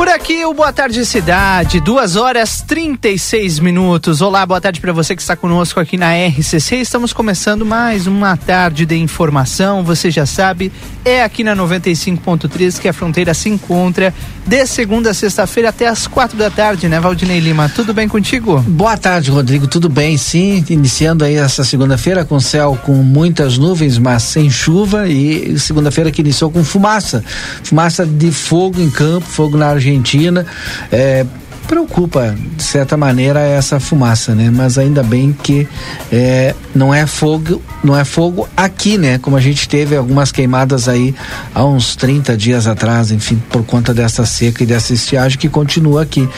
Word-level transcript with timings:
Por 0.00 0.08
aqui, 0.08 0.46
o 0.46 0.54
Boa 0.54 0.72
Tarde 0.72 1.04
Cidade, 1.04 1.78
2 1.78 2.16
horas 2.16 2.64
36 2.66 3.58
minutos. 3.58 4.22
Olá, 4.22 4.46
boa 4.46 4.58
tarde 4.58 4.80
para 4.80 4.94
você 4.94 5.14
que 5.14 5.20
está 5.20 5.36
conosco 5.36 5.78
aqui 5.78 5.98
na 5.98 6.14
RCC. 6.14 6.76
Estamos 6.76 7.12
começando 7.12 7.66
mais 7.66 8.06
uma 8.06 8.34
tarde 8.34 8.86
de 8.86 8.96
informação. 8.96 9.84
Você 9.84 10.10
já 10.10 10.24
sabe, 10.24 10.72
é 11.04 11.22
aqui 11.22 11.44
na 11.44 11.54
95.3 11.54 12.80
que 12.80 12.88
a 12.88 12.94
fronteira 12.94 13.34
se 13.34 13.50
encontra 13.50 14.14
de 14.46 14.66
segunda 14.66 15.10
a 15.10 15.14
sexta-feira 15.14 15.68
até 15.68 15.86
as 15.86 16.06
quatro 16.06 16.38
da 16.38 16.48
tarde, 16.48 16.88
né, 16.88 16.98
Valdinei 16.98 17.38
Lima? 17.38 17.68
Tudo 17.68 17.92
bem 17.92 18.08
contigo? 18.08 18.58
Boa 18.60 18.96
tarde, 18.96 19.30
Rodrigo. 19.30 19.66
Tudo 19.66 19.90
bem, 19.90 20.16
sim. 20.16 20.64
Iniciando 20.70 21.26
aí 21.26 21.34
essa 21.34 21.62
segunda-feira 21.62 22.24
com 22.24 22.40
céu 22.40 22.78
com 22.82 22.94
muitas 22.94 23.58
nuvens, 23.58 23.98
mas 23.98 24.22
sem 24.22 24.48
chuva 24.48 25.06
e 25.06 25.58
segunda-feira 25.58 26.10
que 26.10 26.22
iniciou 26.22 26.50
com 26.50 26.64
fumaça. 26.64 27.22
Fumaça 27.62 28.06
de 28.06 28.32
fogo 28.32 28.80
em 28.80 28.88
campo, 28.88 29.26
fogo 29.26 29.58
na 29.58 29.66
Argentina 29.66 29.89
Argentina. 29.90 30.46
É, 30.92 31.24
preocupa 31.70 32.34
de 32.56 32.64
certa 32.64 32.96
maneira 32.96 33.38
essa 33.38 33.78
fumaça, 33.78 34.34
né? 34.34 34.50
Mas 34.52 34.76
ainda 34.76 35.04
bem 35.04 35.32
que 35.32 35.68
é, 36.10 36.52
não 36.74 36.92
é 36.92 37.06
fogo, 37.06 37.62
não 37.84 37.96
é 37.96 38.04
fogo 38.04 38.48
aqui, 38.56 38.98
né? 38.98 39.18
Como 39.18 39.36
a 39.36 39.40
gente 39.40 39.68
teve 39.68 39.94
algumas 39.94 40.32
queimadas 40.32 40.88
aí 40.88 41.14
há 41.54 41.64
uns 41.64 41.94
30 41.94 42.36
dias 42.36 42.66
atrás, 42.66 43.12
enfim, 43.12 43.40
por 43.50 43.64
conta 43.64 43.94
dessa 43.94 44.26
seca 44.26 44.64
e 44.64 44.66
dessa 44.66 44.92
estiagem 44.92 45.38
que 45.38 45.48
continua 45.48 46.02
aqui. 46.02 46.28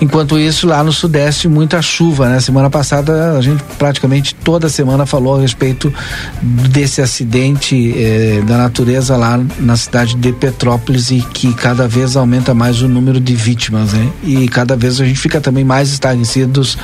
Enquanto 0.00 0.38
isso, 0.38 0.66
lá 0.66 0.82
no 0.82 0.90
sudeste, 0.90 1.48
muita 1.48 1.82
chuva, 1.82 2.30
né? 2.30 2.40
Semana 2.40 2.70
passada 2.70 3.36
a 3.36 3.42
gente 3.42 3.62
praticamente 3.78 4.34
toda 4.36 4.70
semana 4.70 5.04
falou 5.04 5.36
a 5.36 5.40
respeito 5.42 5.92
desse 6.40 7.02
acidente 7.02 7.94
eh, 7.94 8.42
da 8.46 8.56
natureza 8.56 9.18
lá 9.18 9.38
na 9.60 9.76
cidade 9.76 10.14
de 10.14 10.32
Petrópolis 10.32 11.10
e 11.10 11.20
que 11.20 11.52
cada 11.52 11.86
vez 11.86 12.16
aumenta 12.16 12.54
mais 12.54 12.80
o 12.80 12.88
número 12.88 13.20
de 13.20 13.34
vítimas, 13.34 13.92
né? 13.92 14.10
E 14.24 14.48
cada 14.48 14.77
vez 14.78 15.00
a 15.00 15.04
gente 15.04 15.18
fica 15.18 15.40
também 15.40 15.64
mais 15.64 15.90
estarrecidos 15.90 16.78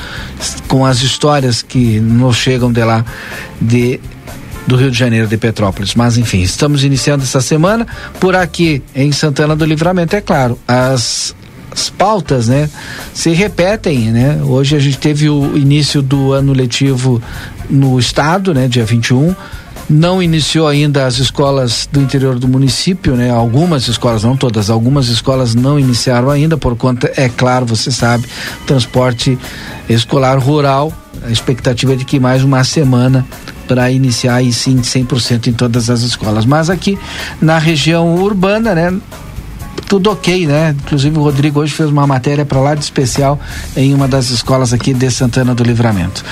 com 0.67 0.85
as 0.85 1.01
histórias 1.01 1.61
que 1.61 1.99
nos 1.99 2.35
chegam 2.37 2.71
de 2.71 2.83
lá 2.83 3.03
de 3.59 3.99
do 4.67 4.75
Rio 4.75 4.89
de 4.89 4.97
Janeiro 4.97 5.27
de 5.27 5.37
Petrópolis. 5.37 5.93
Mas 5.93 6.17
enfim, 6.17 6.41
estamos 6.41 6.83
iniciando 6.83 7.23
essa 7.23 7.39
semana 7.39 7.85
por 8.19 8.35
aqui 8.35 8.81
em 8.95 9.11
Santana 9.11 9.55
do 9.55 9.63
Livramento, 9.63 10.15
é 10.15 10.21
claro. 10.21 10.59
As 10.67 11.35
as 11.71 11.89
pautas, 11.89 12.47
né, 12.47 12.69
se 13.13 13.31
repetem, 13.31 14.09
né? 14.09 14.39
Hoje 14.41 14.77
a 14.77 14.79
gente 14.79 14.97
teve 14.97 15.29
o 15.29 15.57
início 15.57 16.01
do 16.01 16.31
ano 16.31 16.53
letivo 16.53 17.21
no 17.69 17.99
estado, 17.99 18.53
né, 18.53 18.69
dia 18.69 18.85
21 18.85 19.35
não 19.89 20.21
iniciou 20.21 20.67
ainda 20.67 21.05
as 21.05 21.17
escolas 21.17 21.87
do 21.91 22.01
interior 22.01 22.39
do 22.39 22.47
município, 22.47 23.15
né? 23.15 23.29
Algumas 23.29 23.87
escolas, 23.87 24.23
não 24.23 24.35
todas, 24.35 24.69
algumas 24.69 25.07
escolas 25.07 25.53
não 25.53 25.79
iniciaram 25.79 26.29
ainda 26.29 26.57
por 26.57 26.75
conta, 26.75 27.11
é 27.15 27.29
claro, 27.29 27.65
você 27.65 27.91
sabe, 27.91 28.25
transporte 28.65 29.37
escolar 29.87 30.37
rural. 30.39 30.91
A 31.23 31.31
expectativa 31.31 31.93
é 31.93 31.95
de 31.95 32.05
que 32.05 32.19
mais 32.19 32.43
uma 32.43 32.63
semana 32.63 33.25
para 33.67 33.89
iniciar 33.89 34.35
aí 34.35 34.53
sim 34.53 34.77
100% 34.77 35.47
em 35.47 35.53
todas 35.53 35.89
as 35.89 36.01
escolas. 36.01 36.45
Mas 36.45 36.69
aqui 36.69 36.97
na 37.41 37.57
região 37.57 38.15
urbana, 38.15 38.75
né, 38.75 38.93
tudo 39.87 40.11
ok, 40.11 40.47
né? 40.47 40.75
Inclusive 40.83 41.17
o 41.17 41.21
Rodrigo 41.21 41.59
hoje 41.59 41.73
fez 41.73 41.89
uma 41.89 42.07
matéria 42.07 42.45
para 42.45 42.59
lá 42.59 42.75
de 42.75 42.83
especial 42.83 43.39
em 43.75 43.93
uma 43.93 44.07
das 44.07 44.29
escolas 44.29 44.73
aqui 44.73 44.93
de 44.93 45.09
Santana 45.11 45.53
do 45.53 45.63
Livramento. 45.63 46.23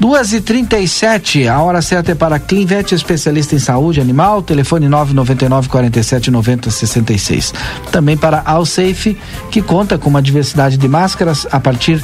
Duas 0.00 0.32
e 0.32 0.40
trinta 0.40 0.78
e 0.78 0.88
sete, 0.88 1.46
a 1.46 1.60
hora 1.60 1.82
certa 1.82 2.12
é 2.12 2.14
para 2.14 2.38
Clinvet, 2.38 2.94
especialista 2.94 3.54
em 3.54 3.58
saúde 3.58 4.00
animal, 4.00 4.42
telefone 4.42 4.88
nove 4.88 5.14
noventa 5.14 5.44
e 5.44 5.48
nove 5.48 5.68
quarenta 5.68 6.00
e 6.00 6.04
sete 6.04 6.30
noventa 6.30 6.70
sessenta 6.70 7.12
e 7.12 7.18
seis. 7.18 7.52
Também 7.90 8.16
para 8.16 8.42
Alsafe, 8.44 9.16
que 9.50 9.60
conta 9.60 9.98
com 9.98 10.08
uma 10.08 10.22
diversidade 10.22 10.76
de 10.76 10.88
máscaras 10.88 11.46
a 11.50 11.60
partir 11.60 12.02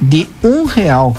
de 0.00 0.28
um 0.42 0.64
real 0.64 1.16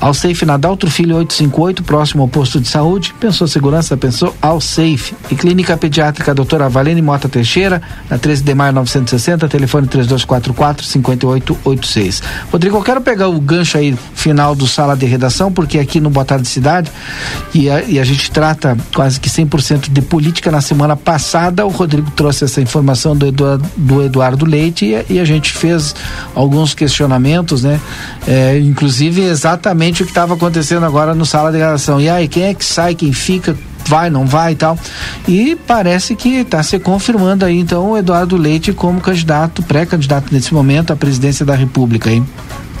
Alsafe 0.00 0.46
Nadaltro 0.46 0.88
Filho 0.90 1.16
858, 1.16 1.82
próximo 1.82 2.22
ao 2.22 2.28
posto 2.28 2.60
de 2.60 2.68
saúde. 2.68 3.12
Pensou 3.18 3.48
segurança, 3.48 3.96
pensou 3.96 4.34
Alsafe. 4.40 5.14
E 5.30 5.34
Clínica 5.34 5.76
Pediátrica 5.76 6.34
Doutora 6.34 6.68
Valene 6.68 7.02
Mota 7.02 7.28
Teixeira, 7.28 7.82
na 8.08 8.16
13 8.16 8.44
de 8.44 8.54
maio 8.54 8.72
960, 8.72 9.48
telefone 9.48 9.88
3244 9.88 10.84
5886. 10.84 12.22
Rodrigo, 12.52 12.76
eu 12.76 12.82
quero 12.82 13.00
pegar 13.00 13.28
o 13.28 13.40
gancho 13.40 13.76
aí 13.76 13.96
final 14.14 14.54
do 14.54 14.68
sala 14.68 14.96
de 14.96 15.04
redação, 15.04 15.50
porque 15.52 15.78
aqui 15.78 16.00
no 16.00 16.10
Boa 16.10 16.24
Tarde 16.24 16.46
Cidade, 16.46 16.90
e 17.52 17.68
a, 17.68 17.82
e 17.82 17.98
a 17.98 18.04
gente 18.04 18.30
trata 18.30 18.76
quase 18.94 19.18
que 19.18 19.28
100% 19.28 19.90
de 19.90 20.00
política. 20.02 20.50
Na 20.50 20.60
semana 20.60 20.96
passada, 20.96 21.66
o 21.66 21.70
Rodrigo 21.70 22.10
trouxe 22.12 22.44
essa 22.44 22.60
informação 22.60 23.16
do 23.16 23.26
Eduardo, 23.26 23.68
do 23.76 24.02
Eduardo 24.02 24.46
Leite 24.46 24.86
e, 24.86 25.14
e 25.14 25.18
a 25.18 25.24
gente 25.24 25.52
fez 25.52 25.94
alguns 26.34 26.72
questionamentos, 26.72 27.64
né? 27.64 27.80
É, 28.26 28.58
inclusive 28.58 29.22
exatamente 29.22 29.87
exatamente 29.88 30.02
o 30.02 30.06
que 30.06 30.10
estava 30.10 30.34
acontecendo 30.34 30.84
agora 30.84 31.14
no 31.14 31.24
sala 31.24 31.50
de 31.50 31.58
gravação. 31.58 32.00
E 32.00 32.08
aí, 32.08 32.28
quem 32.28 32.44
é 32.44 32.54
que 32.54 32.64
sai, 32.64 32.94
quem 32.94 33.12
fica, 33.12 33.56
vai, 33.86 34.10
não 34.10 34.26
vai 34.26 34.52
e 34.52 34.56
tal. 34.56 34.78
E 35.26 35.56
parece 35.66 36.14
que 36.14 36.40
está 36.40 36.62
se 36.62 36.78
confirmando 36.78 37.44
aí, 37.44 37.58
então, 37.58 37.90
o 37.90 37.98
Eduardo 37.98 38.36
Leite 38.36 38.72
como 38.72 39.00
candidato, 39.00 39.62
pré-candidato 39.62 40.32
nesse 40.32 40.52
momento 40.52 40.92
à 40.92 40.96
presidência 40.96 41.44
da 41.44 41.54
República, 41.54 42.10
hein? 42.10 42.26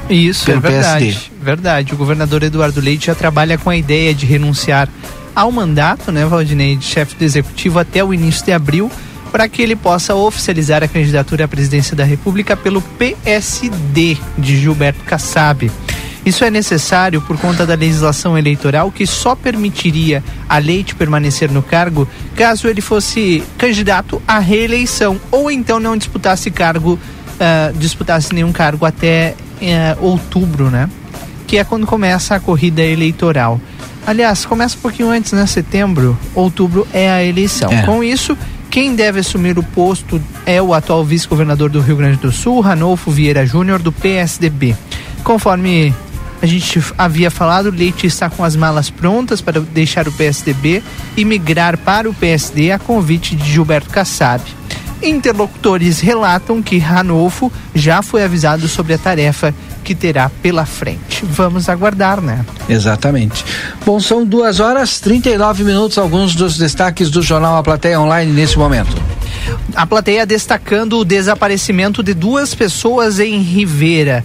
Isso, 0.08 0.50
é 0.50 0.58
verdade. 0.58 1.04
PSD. 1.06 1.30
Verdade. 1.42 1.94
O 1.94 1.96
governador 1.96 2.42
Eduardo 2.42 2.80
Leite 2.80 3.06
já 3.06 3.14
trabalha 3.14 3.58
com 3.58 3.70
a 3.70 3.76
ideia 3.76 4.14
de 4.14 4.26
renunciar 4.26 4.88
ao 5.34 5.52
mandato, 5.52 6.10
né, 6.10 6.24
Valdinei, 6.24 6.76
de 6.76 6.84
chefe 6.84 7.14
do 7.14 7.24
executivo 7.24 7.78
até 7.78 8.02
o 8.02 8.12
início 8.12 8.44
de 8.44 8.52
abril, 8.52 8.90
para 9.30 9.46
que 9.48 9.60
ele 9.60 9.76
possa 9.76 10.14
oficializar 10.14 10.82
a 10.82 10.88
candidatura 10.88 11.44
à 11.44 11.48
presidência 11.48 11.94
da 11.94 12.02
República 12.02 12.56
pelo 12.56 12.80
PSD 12.80 14.16
de 14.38 14.56
Gilberto 14.56 15.04
Kassab. 15.04 15.70
Isso 16.28 16.44
é 16.44 16.50
necessário 16.50 17.22
por 17.22 17.38
conta 17.38 17.64
da 17.64 17.74
legislação 17.74 18.36
eleitoral 18.36 18.92
que 18.92 19.06
só 19.06 19.34
permitiria 19.34 20.22
a 20.46 20.58
Leite 20.58 20.94
permanecer 20.94 21.50
no 21.50 21.62
cargo 21.62 22.06
caso 22.36 22.68
ele 22.68 22.82
fosse 22.82 23.42
candidato 23.56 24.20
à 24.28 24.38
reeleição 24.38 25.18
ou 25.30 25.50
então 25.50 25.80
não 25.80 25.96
disputasse 25.96 26.50
cargo, 26.50 26.98
uh, 26.98 27.78
disputasse 27.78 28.34
nenhum 28.34 28.52
cargo 28.52 28.84
até 28.84 29.34
uh, 29.62 30.04
outubro, 30.04 30.68
né? 30.68 30.90
Que 31.46 31.56
é 31.56 31.64
quando 31.64 31.86
começa 31.86 32.34
a 32.34 32.40
corrida 32.40 32.82
eleitoral. 32.82 33.58
Aliás, 34.06 34.44
começa 34.44 34.76
um 34.76 34.80
pouquinho 34.80 35.08
antes, 35.08 35.32
né? 35.32 35.46
Setembro, 35.46 36.18
outubro 36.34 36.86
é 36.92 37.10
a 37.10 37.24
eleição. 37.24 37.72
É. 37.72 37.86
Com 37.86 38.04
isso, 38.04 38.36
quem 38.68 38.94
deve 38.94 39.20
assumir 39.20 39.58
o 39.58 39.62
posto 39.62 40.20
é 40.44 40.60
o 40.60 40.74
atual 40.74 41.02
vice-governador 41.02 41.70
do 41.70 41.80
Rio 41.80 41.96
Grande 41.96 42.18
do 42.18 42.30
Sul, 42.30 42.60
Ranolfo 42.60 43.10
Vieira 43.10 43.46
Júnior, 43.46 43.78
do 43.78 43.90
PSDB. 43.90 44.76
Conforme 45.24 45.94
a 46.40 46.46
gente 46.46 46.80
havia 46.96 47.30
falado, 47.30 47.70
Leite 47.70 48.06
está 48.06 48.30
com 48.30 48.44
as 48.44 48.54
malas 48.54 48.90
prontas 48.90 49.40
para 49.40 49.60
deixar 49.60 50.06
o 50.06 50.12
PSDB 50.12 50.82
e 51.16 51.24
migrar 51.24 51.76
para 51.78 52.08
o 52.08 52.14
PSD 52.14 52.70
a 52.70 52.78
convite 52.78 53.34
de 53.34 53.52
Gilberto 53.52 53.90
Kassab. 53.90 54.42
Interlocutores 55.02 56.00
relatam 56.00 56.60
que 56.62 56.78
Ranolfo 56.78 57.52
já 57.74 58.02
foi 58.02 58.24
avisado 58.24 58.66
sobre 58.66 58.94
a 58.94 58.98
tarefa 58.98 59.54
que 59.84 59.94
terá 59.94 60.30
pela 60.42 60.66
frente. 60.66 61.24
Vamos 61.24 61.68
aguardar, 61.68 62.20
né? 62.20 62.44
Exatamente. 62.68 63.44
Bom, 63.86 64.00
são 64.00 64.24
duas 64.24 64.60
horas 64.60 65.00
39 65.00 65.64
minutos, 65.64 65.98
alguns 65.98 66.34
dos 66.34 66.58
destaques 66.58 67.10
do 67.10 67.22
jornal 67.22 67.56
A 67.56 67.62
Plateia 67.62 68.00
Online 68.00 68.32
nesse 68.32 68.58
momento. 68.58 68.94
A 69.74 69.86
plateia 69.86 70.26
destacando 70.26 70.98
o 70.98 71.04
desaparecimento 71.04 72.02
de 72.02 72.12
duas 72.12 72.54
pessoas 72.54 73.20
em 73.20 73.40
Rivera. 73.40 74.24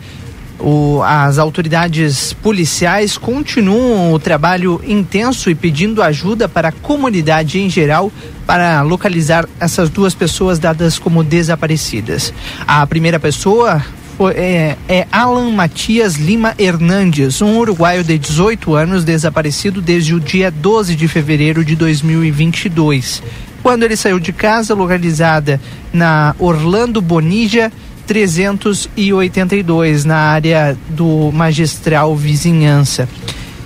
O, 0.64 1.02
as 1.04 1.38
autoridades 1.38 2.32
policiais 2.32 3.18
continuam 3.18 4.14
o 4.14 4.18
trabalho 4.18 4.82
intenso 4.88 5.50
e 5.50 5.56
pedindo 5.56 6.02
ajuda 6.02 6.48
para 6.48 6.70
a 6.70 6.72
comunidade 6.72 7.60
em 7.60 7.70
geral 7.70 8.10
para 8.48 8.82
localizar 8.82 9.46
essas 9.60 9.90
duas 9.90 10.16
pessoas 10.16 10.60
dadas 10.60 10.98
como 10.98 11.22
desaparecidas. 11.22 12.34
A 12.66 12.88
primeira 12.88 13.20
pessoa 13.20 13.84
foi, 14.18 14.34
é, 14.36 14.78
é, 14.88 15.08
Alan 15.12 15.52
Matias 15.52 16.16
Lima 16.16 16.54
Hernandes, 16.58 17.42
um 17.42 17.58
uruguaio 17.58 18.02
de 18.02 18.18
18 18.18 18.74
anos 18.74 19.04
desaparecido 19.04 19.82
desde 19.82 20.16
o 20.16 20.20
dia 20.20 20.50
12 20.50 20.96
de 20.96 21.10
fevereiro 21.10 21.66
de 21.66 21.76
2022. 21.76 23.22
Quando 23.62 23.84
ele 23.84 23.96
saiu 23.96 24.20
de 24.20 24.32
casa, 24.32 24.74
localizada 24.74 25.60
na 25.92 26.36
Orlando 26.38 27.02
Bonija, 27.02 27.72
382 28.06 30.06
na 30.06 30.18
área 30.18 30.78
do 30.90 31.32
magistral 31.32 32.16
vizinhança. 32.16 33.08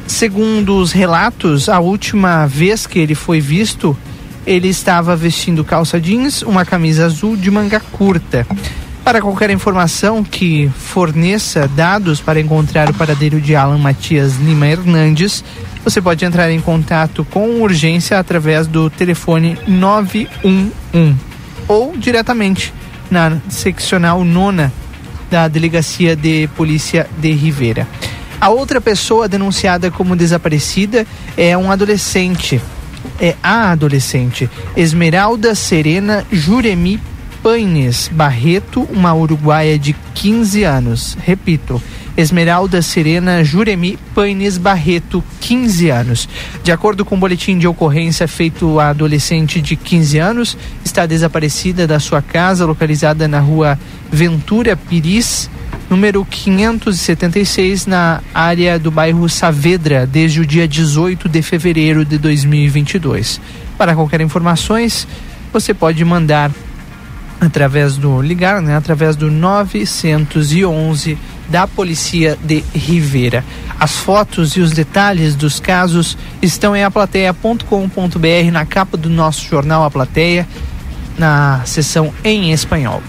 Segundo 0.07 0.77
os 0.77 0.91
relatos, 0.91 1.67
a 1.67 1.79
última 1.79 2.47
vez 2.47 2.87
que 2.87 2.99
ele 2.99 3.13
foi 3.13 3.41
visto, 3.41 3.97
ele 4.45 4.69
estava 4.69 5.15
vestindo 5.15 5.63
calça 5.63 5.99
jeans, 5.99 6.41
uma 6.41 6.63
camisa 6.63 7.05
azul 7.05 7.35
de 7.35 7.51
manga 7.51 7.79
curta. 7.79 8.47
Para 9.03 9.21
qualquer 9.21 9.49
informação 9.49 10.23
que 10.23 10.69
forneça 10.77 11.67
dados 11.67 12.19
para 12.19 12.39
encontrar 12.39 12.89
o 12.89 12.93
paradeiro 12.93 13.39
de 13.39 13.55
Alan 13.55 13.77
Matias 13.77 14.35
Lima 14.37 14.67
Hernandes, 14.67 15.43
você 15.83 16.01
pode 16.01 16.25
entrar 16.25 16.51
em 16.51 16.59
contato 16.59 17.25
com 17.25 17.61
urgência 17.61 18.19
através 18.19 18.67
do 18.67 18.89
telefone 18.89 19.57
911 19.67 20.71
ou 21.67 21.95
diretamente 21.95 22.73
na 23.09 23.37
seccional 23.49 24.23
nona 24.23 24.71
da 25.29 25.47
Delegacia 25.47 26.15
de 26.15 26.47
Polícia 26.55 27.07
de 27.17 27.31
Rivera. 27.31 27.87
A 28.39 28.49
outra 28.49 28.79
pessoa 28.79 29.27
denunciada 29.27 29.89
como 29.89 30.15
desaparecida 30.15 31.05
é 31.35 31.57
um 31.57 31.71
adolescente. 31.71 32.61
É 33.19 33.35
a 33.41 33.71
adolescente 33.71 34.49
Esmeralda 34.75 35.55
Serena 35.55 36.25
Juremi 36.31 36.99
Paines 37.41 38.09
Barreto, 38.11 38.87
uma 38.91 39.13
uruguaia 39.13 39.79
de 39.79 39.95
15 40.13 40.63
anos. 40.63 41.17
Repito, 41.23 41.81
Esmeralda 42.17 42.81
Serena 42.81 43.43
Juremi 43.43 43.97
Paines 44.15 44.57
Barreto, 44.57 45.23
15 45.39 45.89
anos. 45.91 46.27
De 46.63 46.71
acordo 46.71 47.05
com 47.05 47.13
o 47.13 47.17
um 47.17 47.21
boletim 47.21 47.59
de 47.59 47.67
ocorrência 47.67 48.27
feito 48.27 48.79
à 48.79 48.89
adolescente 48.89 49.61
de 49.61 49.75
15 49.75 50.17
anos, 50.17 50.57
está 50.83 51.05
desaparecida 51.05 51.85
da 51.85 51.99
sua 51.99 52.19
casa, 52.19 52.65
localizada 52.65 53.27
na 53.27 53.39
rua 53.39 53.77
Ventura 54.11 54.75
Piris, 54.75 55.47
número 55.87 56.25
576, 56.25 57.85
na 57.85 58.21
área 58.33 58.79
do 58.79 58.89
bairro 58.89 59.29
Saavedra, 59.29 60.07
desde 60.07 60.41
o 60.41 60.45
dia 60.45 60.67
18 60.67 61.29
de 61.29 61.43
fevereiro 61.43 62.03
de 62.03 62.17
2022. 62.17 63.39
Para 63.77 63.93
qualquer 63.93 64.21
informações, 64.21 65.07
você 65.53 65.71
pode 65.71 66.03
mandar 66.03 66.51
através 67.39 67.95
do 67.95 68.19
ligar, 68.21 68.59
né, 68.61 68.75
através 68.75 69.15
do 69.15 69.29
911 69.29 71.15
da 71.49 71.67
Polícia 71.67 72.37
de 72.43 72.63
Rivera. 72.73 73.43
As 73.79 73.91
fotos 73.97 74.55
e 74.55 74.61
os 74.61 74.71
detalhes 74.71 75.35
dos 75.35 75.59
casos 75.59 76.17
estão 76.41 76.75
em 76.75 76.83
aplateia.com.br 76.83 78.51
na 78.51 78.65
capa 78.65 78.97
do 78.97 79.09
nosso 79.09 79.45
jornal 79.45 79.83
A 79.83 79.91
Plateia, 79.91 80.47
na 81.17 81.61
seção 81.65 82.13
em 82.23 82.51
espanhol. 82.51 83.01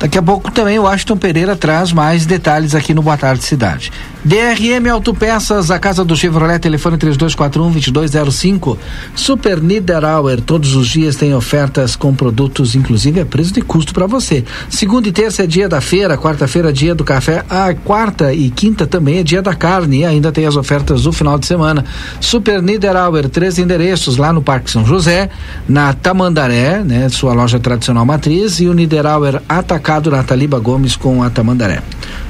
Daqui 0.00 0.16
a 0.16 0.22
pouco 0.22 0.50
também 0.50 0.78
o 0.78 0.86
Ashton 0.86 1.14
Pereira 1.14 1.54
traz 1.54 1.92
mais 1.92 2.24
detalhes 2.24 2.74
aqui 2.74 2.94
no 2.94 3.02
Boa 3.02 3.18
Tarde 3.18 3.44
Cidade. 3.44 3.92
DRM 4.24 4.88
Autopeças, 4.90 5.70
a 5.70 5.78
casa 5.78 6.02
do 6.02 6.16
Chevrolet, 6.16 6.58
telefone 6.58 6.96
3241-2205. 6.96 8.78
Super 9.14 9.60
Niederauer, 9.60 10.40
todos 10.40 10.74
os 10.74 10.88
dias 10.88 11.16
tem 11.16 11.34
ofertas 11.34 11.96
com 11.96 12.14
produtos, 12.14 12.74
inclusive 12.74 13.20
a 13.20 13.26
preço 13.26 13.52
de 13.52 13.60
custo 13.60 13.92
para 13.92 14.06
você. 14.06 14.42
Segunda 14.70 15.06
e 15.06 15.12
terça 15.12 15.44
é 15.44 15.46
dia 15.46 15.68
da 15.68 15.82
feira, 15.82 16.16
quarta-feira 16.16 16.70
é 16.70 16.72
dia 16.72 16.94
do 16.94 17.04
café, 17.04 17.44
a 17.50 17.74
quarta 17.74 18.32
e 18.32 18.48
quinta 18.48 18.86
também 18.86 19.18
é 19.18 19.22
dia 19.22 19.42
da 19.42 19.54
carne 19.54 19.98
e 19.98 20.04
ainda 20.06 20.32
tem 20.32 20.46
as 20.46 20.56
ofertas 20.56 21.02
do 21.02 21.12
final 21.12 21.38
de 21.38 21.44
semana. 21.44 21.84
Super 22.20 22.62
Niederauer, 22.62 23.28
três 23.28 23.58
endereços 23.58 24.16
lá 24.16 24.32
no 24.32 24.40
Parque 24.40 24.70
São 24.70 24.86
José, 24.86 25.28
na 25.68 25.92
Tamandaré, 25.92 26.82
né, 26.82 27.10
sua 27.10 27.34
loja 27.34 27.60
tradicional 27.60 28.06
matriz, 28.06 28.60
e 28.60 28.66
o 28.66 28.72
Niederauer 28.72 29.42
Atacado 29.46 29.89
Mercado 29.90 30.12
Nataliba 30.12 30.60
Gomes 30.60 30.94
com 30.94 31.20
a 31.20 31.28
Tamandaré. 31.28 31.82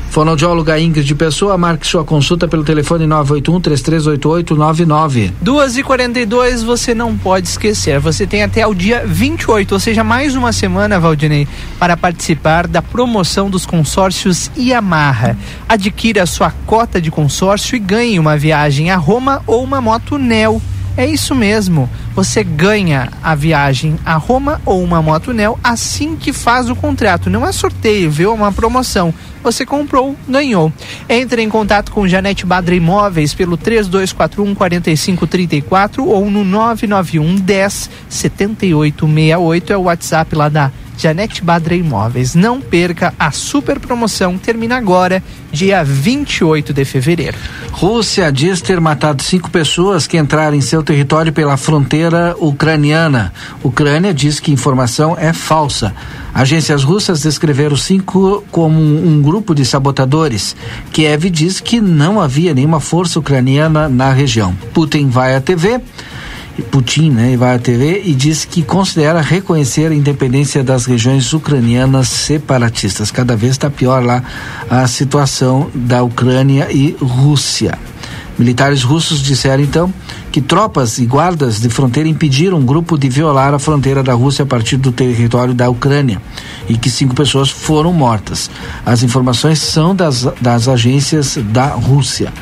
Fonoaudióloga 0.09 0.81
Ingrid 0.81 1.15
Pessoa, 1.15 1.59
marque 1.59 1.87
sua 1.87 2.03
consulta 2.03 2.49
pelo 2.49 2.65
telefone 2.65 3.07
981 3.07 3.61
338899. 3.61 5.33
2 5.43 5.77
e 5.77 5.83
42 5.83 6.63
você 6.63 6.95
não 6.95 7.15
pode 7.19 7.49
esquecer. 7.49 8.01
Você 8.01 8.27
tem 8.27 8.43
até 8.43 8.67
o 8.67 8.73
dia 8.73 9.05
28, 9.07 9.73
ou 9.73 9.79
seja, 9.79 10.03
mais 10.03 10.35
uma 10.35 10.55
semana, 10.55 10.99
Valdinei, 10.99 11.47
para 11.79 11.99
participar 11.99 12.67
da 12.67 12.81
promoção 12.81 13.51
dos 13.51 13.67
consórcios 13.67 14.51
Yamaha. 14.57 15.37
Adquira 15.69 16.25
sua 16.25 16.51
cota 16.65 16.99
de 16.99 17.11
consórcio 17.11 17.77
e 17.77 17.79
ganhe 17.79 18.19
uma 18.19 18.39
viagem 18.39 18.91
a 18.91 18.97
Roma 18.97 19.43
ou 19.47 19.63
uma 19.63 19.83
moto 19.83 20.17
Neo. 20.17 20.63
É 21.01 21.07
isso 21.07 21.35
mesmo. 21.35 21.89
Você 22.15 22.45
ganha 22.45 23.09
a 23.23 23.35
viagem 23.35 23.99
a 24.05 24.17
Roma 24.17 24.61
ou 24.67 24.85
uma 24.85 25.01
moto 25.01 25.33
Neo 25.33 25.59
assim 25.65 26.15
que 26.15 26.31
faz 26.31 26.69
o 26.69 26.77
contrato. 26.77 27.31
Não 27.31 27.47
é 27.47 27.53
sorteio, 27.53 28.11
viu? 28.11 28.33
É 28.33 28.35
uma 28.35 28.53
promoção. 28.53 29.15
Você 29.43 29.65
comprou, 29.65 30.15
ganhou. 30.29 30.71
Entre 31.09 31.41
em 31.41 31.49
contato 31.49 31.91
com 31.91 32.07
Janete 32.07 32.45
Badra 32.45 32.75
Imóveis 32.75 33.33
pelo 33.33 33.57
3241 33.57 34.55
4534 34.55 36.07
ou 36.07 36.31
no 36.31 36.45
991 36.45 37.37
10 37.37 37.91
7868 38.07 39.73
é 39.73 39.77
o 39.79 39.83
WhatsApp 39.85 40.35
lá 40.35 40.51
da 40.51 40.71
Janete 41.01 41.43
Badra 41.43 41.75
Imóveis. 41.75 42.35
Não 42.35 42.61
perca 42.61 43.15
a 43.19 43.31
super 43.31 43.81
promoção, 43.81 44.37
termina 44.37 44.77
agora, 44.77 45.23
dia 45.51 45.83
28 45.83 46.75
de 46.75 46.85
fevereiro. 46.85 47.39
Rússia 47.73 48.31
diz 48.31 48.61
ter 48.61 48.79
matado 48.79 49.23
cinco 49.23 49.51
pessoas 49.51 50.07
que 50.07 50.19
entraram 50.19 50.55
em 50.55 50.61
seu 50.61 50.83
território 50.83 51.33
pela 51.33 51.57
fronteira 51.57 52.37
ucraniana. 52.39 53.33
Ucrânia 53.65 54.13
diz 54.13 54.39
que 54.39 54.53
informação 54.53 55.17
é 55.19 55.33
falsa. 55.33 55.95
Agências 56.35 56.85
russas 56.85 57.23
descreveram 57.23 57.79
cinco 57.79 58.45
como 58.51 58.79
um 58.79 59.23
grupo 59.23 59.55
de 59.55 59.65
sabotadores. 59.65 60.55
Kiev 60.93 61.31
diz 61.31 61.61
que 61.61 61.81
não 61.81 62.21
havia 62.21 62.53
nenhuma 62.53 62.79
força 62.79 63.19
ucraniana 63.19 63.89
na 63.89 64.13
região. 64.13 64.55
Putin 64.75 65.09
vai 65.09 65.35
à 65.35 65.41
TV 65.41 65.81
Putin, 66.71 67.11
né, 67.11 67.37
vai 67.37 67.57
à 67.57 67.59
TV 67.59 68.03
e 68.05 68.15
diz 68.15 68.45
que 68.45 68.63
considera 68.63 69.21
reconhecer 69.21 69.91
a 69.91 69.95
independência 69.95 70.63
das 70.63 70.87
regiões 70.87 71.33
ucranianas 71.33 72.09
separatistas. 72.09 73.11
Cada 73.11 73.37
vez 73.37 73.53
está 73.53 73.71
pior 73.71 74.05
lá 74.05 74.23
a 74.69 74.87
situação 74.87 75.71
da 75.75 76.03
Ucrânia 76.03 76.69
e 76.71 76.97
Rússia. 77.01 77.79
Militares 78.39 78.83
russos 78.83 79.21
disseram 79.21 79.63
então 79.63 79.93
que 80.33 80.41
tropas 80.41 80.99
e 80.99 81.05
guardas 81.05 81.61
de 81.61 81.69
fronteira 81.69 82.09
impediram 82.09 82.57
um 82.57 82.65
grupo 82.65 82.97
de 82.97 83.07
violar 83.09 83.53
a 83.53 83.59
fronteira 83.59 84.03
da 84.03 84.15
Rússia 84.15 84.45
a 84.45 84.47
partir 84.47 84.79
do 84.79 84.91
território 84.91 85.53
da 85.53 85.69
Ucrânia 85.69 86.23
e 86.67 86.79
que 86.79 86.89
cinco 86.89 87.15
pessoas 87.15 87.51
foram 87.51 87.93
mortas. 87.93 88.51
As 88.87 89.03
informações 89.03 89.59
são 89.59 89.95
das, 89.95 90.27
das 90.41 90.69
agências 90.69 91.37
da 91.37 91.67
Rússia. 91.67 92.33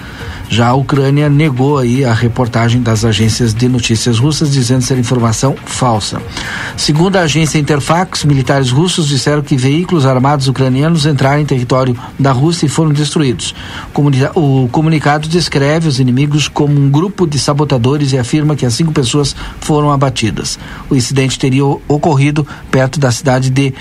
Já 0.51 0.69
a 0.69 0.75
Ucrânia 0.75 1.29
negou 1.29 1.77
aí 1.77 2.03
a 2.05 2.15
reportagem 2.15 2.81
das 2.81 3.05
agências 3.05 3.53
de 3.53 3.69
notícias 3.69 4.19
russas, 4.19 4.51
dizendo 4.51 4.81
ser 4.83 4.99
informação 4.99 5.55
falsa. 5.67 6.23
Segundo 6.77 7.17
a 7.17 7.23
agência 7.23 7.59
Interfax, 7.59 8.25
militares 8.25 8.71
russos 8.71 9.09
disseram 9.09 9.43
que 9.43 9.57
veículos 9.57 10.07
armados 10.07 10.49
ucranianos 10.49 11.05
entraram 11.05 11.43
em 11.43 11.47
território 11.47 11.95
da 12.19 12.33
Rússia 12.33 12.65
e 12.65 12.69
foram 12.69 12.93
destruídos. 12.93 13.55
O 14.35 14.69
comunicado 14.73 15.29
descreve 15.29 15.87
os 15.87 16.01
inimigos 16.01 16.49
como 16.49 16.81
um 16.81 16.91
grupo 16.91 17.27
de 17.27 17.39
sabotadores 17.39 18.13
e 18.13 18.19
afirma 18.19 18.57
que 18.57 18.65
as 18.65 18.73
cinco 18.73 18.93
pessoas 18.93 19.37
foram 19.61 19.93
abatidas. 19.93 20.59
O 20.89 20.97
incidente 20.97 21.39
teria 21.39 21.65
ocorrido 21.65 22.47
perto 22.71 22.99
da 22.99 23.13
cidade 23.13 23.51
de 23.51 23.75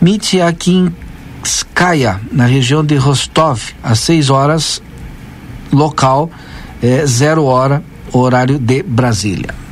Mityakinskaya, 0.00 2.20
na 2.30 2.46
região 2.46 2.84
de 2.84 2.94
Rostov, 2.94 3.60
às 3.82 3.98
6 3.98 4.30
horas 4.30 4.80
local, 5.72 6.30
é, 6.82 7.06
zero 7.06 7.44
hora, 7.44 7.82
horário 8.12 8.58
de 8.58 8.82
Brasília. 8.82 9.62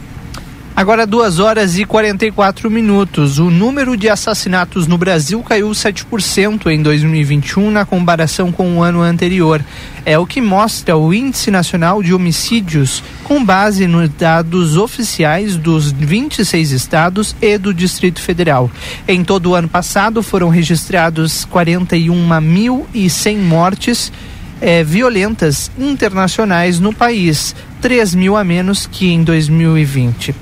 Agora, 0.80 1.06
2 1.06 1.40
horas 1.40 1.78
e 1.78 1.84
44 1.84 2.70
minutos. 2.70 3.38
O 3.38 3.50
número 3.50 3.98
de 3.98 4.08
assassinatos 4.08 4.86
no 4.86 4.96
Brasil 4.96 5.42
caiu 5.42 5.68
7% 5.72 6.68
em 6.68 6.80
2021 6.82 7.70
na 7.70 7.84
comparação 7.84 8.50
com 8.50 8.78
o 8.78 8.82
ano 8.82 9.02
anterior. 9.02 9.62
É 10.06 10.18
o 10.18 10.24
que 10.24 10.40
mostra 10.40 10.96
o 10.96 11.12
Índice 11.12 11.50
Nacional 11.50 12.02
de 12.02 12.14
Homicídios, 12.14 13.04
com 13.24 13.44
base 13.44 13.86
nos 13.86 14.08
dados 14.08 14.78
oficiais 14.78 15.54
dos 15.54 15.92
26 15.92 16.70
estados 16.70 17.36
e 17.42 17.58
do 17.58 17.74
Distrito 17.74 18.22
Federal. 18.22 18.70
Em 19.06 19.22
todo 19.22 19.50
o 19.50 19.54
ano 19.54 19.68
passado, 19.68 20.22
foram 20.22 20.48
registrados 20.48 21.46
41.100 21.52 23.36
mortes 23.36 24.10
é, 24.60 24.84
violentas 24.84 25.70
internacionais 25.78 26.78
no 26.78 26.92
país, 26.92 27.54
3 27.80 28.14
mil 28.14 28.36
a 28.36 28.44
menos 28.44 28.86
que 28.86 29.10
em 29.10 29.24
2020. 29.24 30.34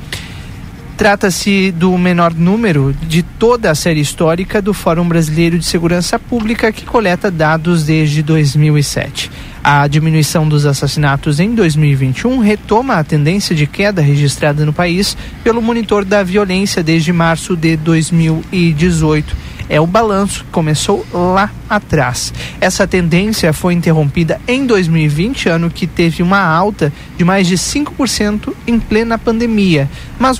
Trata-se 0.96 1.70
do 1.70 1.96
menor 1.96 2.34
número 2.34 2.92
de 2.92 3.22
toda 3.22 3.70
a 3.70 3.74
série 3.76 4.00
histórica 4.00 4.60
do 4.60 4.74
Fórum 4.74 5.06
Brasileiro 5.06 5.56
de 5.56 5.64
Segurança 5.64 6.18
Pública, 6.18 6.72
que 6.72 6.84
coleta 6.84 7.30
dados 7.30 7.84
desde 7.84 8.20
2007. 8.20 9.30
A 9.62 9.86
diminuição 9.86 10.48
dos 10.48 10.66
assassinatos 10.66 11.38
em 11.38 11.54
2021 11.54 12.40
retoma 12.40 12.94
a 12.94 13.04
tendência 13.04 13.54
de 13.54 13.64
queda 13.64 14.02
registrada 14.02 14.66
no 14.66 14.72
país 14.72 15.16
pelo 15.44 15.62
monitor 15.62 16.04
da 16.04 16.24
violência 16.24 16.82
desde 16.82 17.12
março 17.12 17.56
de 17.56 17.76
2018 17.76 19.47
é 19.68 19.80
o 19.80 19.86
balanço 19.86 20.44
que 20.44 20.50
começou 20.50 21.06
lá 21.12 21.50
atrás. 21.68 22.32
Essa 22.60 22.86
tendência 22.86 23.52
foi 23.52 23.74
interrompida 23.74 24.40
em 24.48 24.66
2020, 24.66 25.48
ano 25.48 25.70
que 25.70 25.86
teve 25.86 26.22
uma 26.22 26.40
alta 26.40 26.92
de 27.16 27.24
mais 27.24 27.46
de 27.46 27.56
5% 27.56 28.52
em 28.66 28.80
plena 28.80 29.18
pandemia, 29.18 29.88
mas 30.18 30.38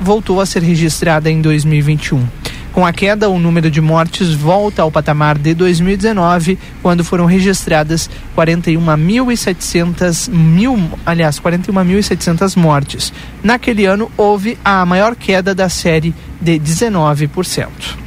voltou, 0.00 0.40
a 0.40 0.46
ser 0.46 0.62
registrada 0.62 1.30
em 1.30 1.40
2021. 1.40 2.26
Com 2.72 2.84
a 2.84 2.92
queda, 2.92 3.30
o 3.30 3.38
número 3.38 3.70
de 3.70 3.80
mortes 3.80 4.34
volta 4.34 4.82
ao 4.82 4.90
patamar 4.92 5.38
de 5.38 5.54
2019, 5.54 6.58
quando 6.82 7.02
foram 7.02 7.24
registradas 7.24 8.10
41.700 8.36 10.28
mil, 10.28 10.78
aliás, 11.06 11.40
41.700 11.40 12.54
mortes. 12.54 13.14
Naquele 13.42 13.86
ano 13.86 14.12
houve 14.14 14.58
a 14.62 14.84
maior 14.84 15.16
queda 15.16 15.54
da 15.54 15.70
série 15.70 16.14
de 16.38 16.60
19%. 16.60 18.05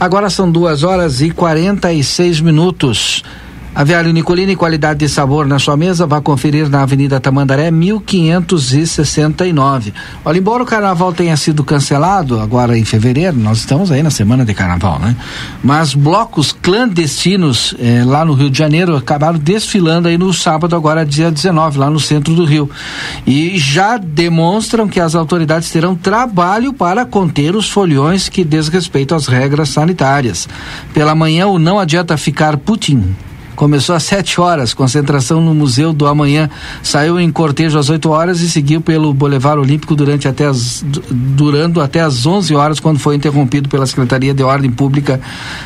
Agora 0.00 0.30
são 0.30 0.48
duas 0.48 0.84
horas 0.84 1.20
e 1.20 1.30
46 1.30 2.40
minutos. 2.40 3.24
Aviário 3.78 4.12
Nicolini, 4.12 4.54
qualidade 4.56 5.04
e 5.04 5.08
sabor 5.08 5.46
na 5.46 5.60
sua 5.60 5.76
mesa, 5.76 6.04
vá 6.04 6.20
conferir 6.20 6.68
na 6.68 6.82
Avenida 6.82 7.20
Tamandaré, 7.20 7.70
1569. 7.70 9.94
Olha, 10.24 10.36
embora 10.36 10.64
o 10.64 10.66
carnaval 10.66 11.12
tenha 11.12 11.36
sido 11.36 11.62
cancelado 11.62 12.40
agora 12.40 12.76
em 12.76 12.84
fevereiro, 12.84 13.36
nós 13.36 13.58
estamos 13.58 13.92
aí 13.92 14.02
na 14.02 14.10
semana 14.10 14.44
de 14.44 14.52
carnaval, 14.52 14.98
né? 14.98 15.14
Mas 15.62 15.94
blocos 15.94 16.50
clandestinos 16.50 17.72
eh, 17.78 18.02
lá 18.04 18.24
no 18.24 18.32
Rio 18.32 18.50
de 18.50 18.58
Janeiro 18.58 18.96
acabaram 18.96 19.38
desfilando 19.38 20.08
aí 20.08 20.18
no 20.18 20.34
sábado, 20.34 20.74
agora 20.74 21.06
dia 21.06 21.30
19, 21.30 21.78
lá 21.78 21.88
no 21.88 22.00
centro 22.00 22.34
do 22.34 22.44
Rio. 22.44 22.68
E 23.24 23.60
já 23.60 23.96
demonstram 23.96 24.88
que 24.88 24.98
as 24.98 25.14
autoridades 25.14 25.70
terão 25.70 25.94
trabalho 25.94 26.72
para 26.72 27.06
conter 27.06 27.54
os 27.54 27.70
foliões 27.70 28.28
que 28.28 28.42
desrespeitam 28.42 29.16
as 29.16 29.28
regras 29.28 29.68
sanitárias. 29.68 30.48
Pela 30.92 31.14
manhã, 31.14 31.46
o 31.46 31.60
não 31.60 31.78
adianta 31.78 32.16
ficar 32.16 32.56
Putin 32.56 33.14
Começou 33.58 33.96
às 33.96 34.04
7 34.04 34.40
horas, 34.40 34.72
concentração 34.72 35.40
no 35.40 35.52
Museu 35.52 35.92
do 35.92 36.06
Amanhã. 36.06 36.48
Saiu 36.80 37.18
em 37.18 37.28
cortejo 37.28 37.76
às 37.76 37.90
8 37.90 38.08
horas 38.08 38.40
e 38.40 38.48
seguiu 38.48 38.80
pelo 38.80 39.12
Boulevard 39.12 39.60
Olímpico 39.60 39.96
durante 39.96 40.28
até 40.28 40.46
as, 40.46 40.84
durando 41.10 41.80
até 41.80 42.00
às 42.00 42.24
11 42.24 42.54
horas, 42.54 42.78
quando 42.78 43.00
foi 43.00 43.16
interrompido 43.16 43.68
pela 43.68 43.84
Secretaria 43.84 44.32
de 44.32 44.44
Ordem 44.44 44.70
Pública 44.70 45.20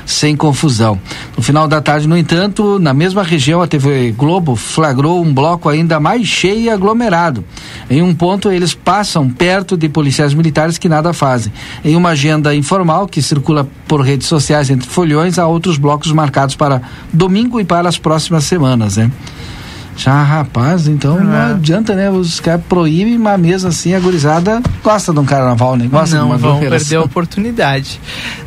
sem 0.07 0.35
confusão. 0.35 0.99
No 1.37 1.43
final 1.43 1.69
da 1.69 1.83
tarde, 1.83 2.09
no 2.09 2.17
entanto, 2.17 2.79
na 2.79 2.95
mesma 2.95 3.23
região, 3.23 3.61
a 3.61 3.67
TV 3.67 4.11
Globo 4.13 4.57
flagrou 4.57 5.23
um 5.23 5.31
bloco 5.31 5.69
ainda 5.69 6.01
mais 6.01 6.27
cheio 6.27 6.63
e 6.63 6.71
aglomerado. 6.71 7.45
Em 7.91 8.01
um 8.01 8.15
ponto, 8.15 8.51
eles 8.51 8.73
passam 8.73 9.29
perto 9.29 9.77
de 9.77 9.87
policiais 9.91 10.33
militares 10.33 10.79
que 10.79 10.89
nada 10.89 11.13
fazem. 11.13 11.53
Em 11.85 11.95
uma 11.95 12.09
agenda 12.09 12.55
informal 12.55 13.07
que 13.07 13.21
circula 13.21 13.69
por 13.87 14.01
redes 14.01 14.29
sociais 14.29 14.71
entre 14.71 14.89
folhões, 14.89 15.39
há 15.39 15.47
outros 15.47 15.77
blocos 15.77 16.11
marcados 16.11 16.57
para 16.57 16.81
domingo 17.13 17.61
e 17.61 17.65
para 17.67 17.82
para 17.83 17.89
as 17.89 17.99
próximas 17.99 18.45
semanas, 18.45 18.97
né? 18.97 19.11
Já, 19.97 20.23
rapaz, 20.23 20.87
então 20.87 21.23
não 21.23 21.35
é. 21.35 21.53
adianta, 21.53 21.95
né? 21.95 22.09
Os 22.11 22.41
caras 22.41 22.65
proíbem, 22.67 23.19
mas 23.19 23.39
mesmo 23.39 23.69
assim 23.69 23.93
a 23.93 24.01
gurizada 24.01 24.63
gosta 24.83 25.13
de 25.13 25.19
um 25.19 25.25
carnaval, 25.25 25.77
né? 25.77 25.87
Gosta 25.87 26.17
não, 26.17 26.27
de 26.27 26.31
uma 26.31 26.39
vão 26.39 26.61
perder 26.61 26.97
a 26.97 27.03
oportunidade. 27.03 28.01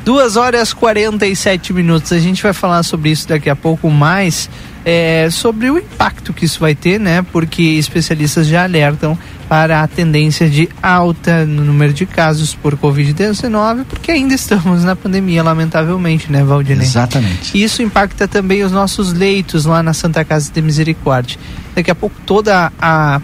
Duas 0.04 0.38
horas 0.38 0.74
47 0.74 1.74
minutos. 1.74 2.14
A 2.14 2.20
gente 2.20 2.42
vai 2.42 2.54
falar 2.54 2.82
sobre 2.84 3.12
isso 3.12 3.28
daqui 3.28 3.50
a 3.50 3.56
pouco 3.56 3.92
mais. 3.92 4.50
É, 4.84 5.30
sobre 5.32 5.70
o 5.70 5.78
impacto 5.78 6.32
que 6.32 6.46
isso 6.46 6.60
vai 6.60 6.76
ter, 6.76 7.00
né? 7.00 7.26
Porque 7.32 7.62
especialistas 7.62 8.48
já 8.48 8.64
alertam 8.64 9.18
para 9.48 9.82
a 9.82 9.88
tendência 9.88 10.50
de 10.50 10.68
alta 10.82 11.46
no 11.46 11.64
número 11.64 11.94
de 11.94 12.06
casos 12.06 12.56
por 12.56 12.76
Covid-19, 12.76 13.86
porque 13.86 14.12
ainda 14.12 14.34
estamos 14.34 14.84
na 14.84 14.96
pandemia, 14.96 15.44
lamentavelmente, 15.44 16.32
né, 16.32 16.44
Valdinei? 16.44 16.86
Exatamente. 16.86 17.62
Isso 17.62 17.82
impacta 17.82 18.28
também 18.28 18.64
os 18.64 18.72
nossos 18.72 19.14
leitos 19.14 19.66
lá 19.66 19.84
na 19.84 19.94
Santa 19.94 20.24
Casa 20.26 20.52
de 20.52 20.62
Misericórdia. 20.62 21.38
Daqui 21.76 21.92
a 21.92 21.96
pouco 21.96 22.16
toda 22.26 22.72
a 22.80 23.22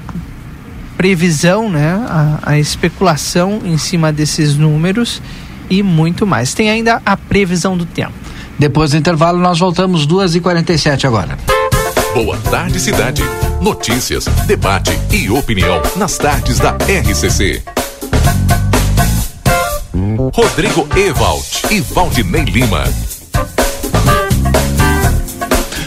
previsão, 0.95 1.69
né, 1.69 1.93
a, 2.07 2.51
a 2.51 2.59
especulação 2.59 3.61
em 3.65 3.77
cima 3.77 4.11
desses 4.11 4.55
números 4.55 5.21
e 5.69 5.81
muito 5.81 6.27
mais. 6.27 6.53
Tem 6.53 6.69
ainda 6.69 7.01
a 7.05 7.17
previsão 7.17 7.75
do 7.75 7.85
tempo. 7.85 8.13
Depois 8.59 8.91
do 8.91 8.97
intervalo, 8.97 9.39
nós 9.39 9.57
voltamos 9.57 10.05
2h47 10.05 11.05
agora. 11.05 11.37
Boa 12.13 12.37
tarde, 12.37 12.79
cidade. 12.79 13.23
Notícias, 13.61 14.25
debate 14.47 14.89
e 15.11 15.29
opinião 15.29 15.79
nas 15.95 16.17
tardes 16.17 16.57
da 16.57 16.71
RCC. 16.71 17.61
Rodrigo 20.33 20.87
Ewald 20.97 21.45
e 21.69 21.79
Valdinei 21.79 22.43
Lima. 22.45 22.83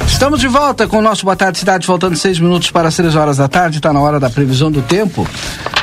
Estamos 0.06 0.38
de 0.38 0.46
volta 0.46 0.86
com 0.86 0.98
o 0.98 1.02
nosso 1.02 1.24
Boa 1.24 1.34
Tarde 1.34 1.58
Cidade, 1.58 1.84
faltando 1.84 2.16
seis 2.16 2.38
minutos 2.38 2.70
para 2.70 2.86
as 2.86 2.94
três 2.94 3.16
horas 3.16 3.38
da 3.38 3.48
tarde. 3.48 3.78
Está 3.78 3.92
na 3.92 4.00
hora 4.00 4.20
da 4.20 4.30
previsão 4.30 4.70
do 4.70 4.80
tempo 4.80 5.26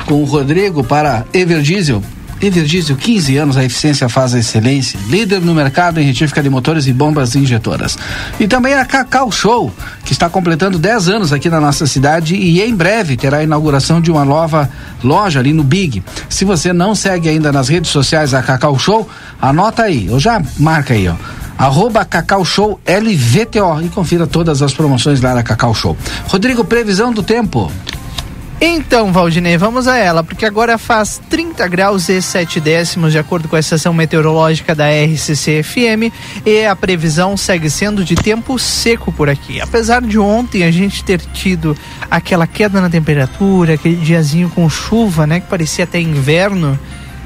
com 0.05 0.21
o 0.21 0.23
Rodrigo 0.23 0.85
para 0.85 1.25
Everdiesel. 1.33 2.01
Everdiesel, 2.41 2.95
15 2.95 3.37
anos, 3.37 3.57
a 3.57 3.63
eficiência 3.63 4.09
faz 4.09 4.33
a 4.33 4.39
excelência. 4.39 4.99
Líder 5.07 5.41
no 5.41 5.53
mercado 5.53 5.99
em 5.99 6.03
retífica 6.03 6.41
de 6.41 6.49
motores 6.49 6.87
e 6.87 6.93
bombas 6.93 7.35
injetoras. 7.35 7.97
E 8.39 8.47
também 8.47 8.73
a 8.73 8.83
Cacau 8.83 9.31
Show, 9.31 9.71
que 10.03 10.11
está 10.11 10.27
completando 10.27 10.79
10 10.79 11.09
anos 11.09 11.31
aqui 11.31 11.49
na 11.49 11.61
nossa 11.61 11.85
cidade 11.85 12.35
e 12.35 12.61
em 12.61 12.75
breve 12.75 13.15
terá 13.15 13.37
a 13.37 13.43
inauguração 13.43 14.01
de 14.01 14.09
uma 14.09 14.25
nova 14.25 14.69
loja 15.03 15.39
ali 15.39 15.53
no 15.53 15.63
Big. 15.63 16.03
Se 16.27 16.43
você 16.43 16.73
não 16.73 16.95
segue 16.95 17.29
ainda 17.29 17.51
nas 17.51 17.69
redes 17.69 17.91
sociais 17.91 18.33
a 18.33 18.41
Cacau 18.41 18.77
Show, 18.79 19.07
anota 19.39 19.83
aí, 19.83 20.09
ou 20.09 20.19
já 20.19 20.41
marca 20.57 20.93
aí, 20.93 21.07
ó 21.07 21.15
arroba 21.61 22.03
Cacau 22.03 22.43
Show 22.43 22.79
LVTO 22.87 23.83
e 23.83 23.89
confira 23.89 24.25
todas 24.25 24.63
as 24.63 24.73
promoções 24.73 25.21
lá 25.21 25.35
na 25.35 25.43
Cacau 25.43 25.75
Show. 25.75 25.95
Rodrigo, 26.25 26.65
previsão 26.65 27.13
do 27.13 27.21
tempo. 27.21 27.71
Então, 28.63 29.11
Valdinei, 29.11 29.57
vamos 29.57 29.87
a 29.87 29.97
ela, 29.97 30.23
porque 30.23 30.45
agora 30.45 30.77
faz 30.77 31.19
30 31.31 31.67
graus 31.67 32.07
e 32.09 32.21
7 32.21 32.59
décimos, 32.59 33.11
de 33.11 33.17
acordo 33.17 33.47
com 33.49 33.55
a 33.55 33.59
estação 33.59 33.91
meteorológica 33.91 34.75
da 34.75 34.85
RCC-FM, 34.85 36.13
e 36.45 36.63
a 36.67 36.75
previsão 36.75 37.35
segue 37.35 37.71
sendo 37.71 38.05
de 38.05 38.13
tempo 38.13 38.59
seco 38.59 39.11
por 39.11 39.27
aqui. 39.27 39.59
Apesar 39.59 40.03
de 40.03 40.19
ontem 40.19 40.63
a 40.63 40.69
gente 40.69 41.03
ter 41.03 41.19
tido 41.19 41.75
aquela 42.09 42.45
queda 42.45 42.79
na 42.79 42.87
temperatura, 42.87 43.73
aquele 43.73 43.95
diazinho 43.95 44.47
com 44.51 44.69
chuva, 44.69 45.25
né, 45.25 45.39
que 45.39 45.47
parecia 45.47 45.85
até 45.85 45.99
inverno, 45.99 46.79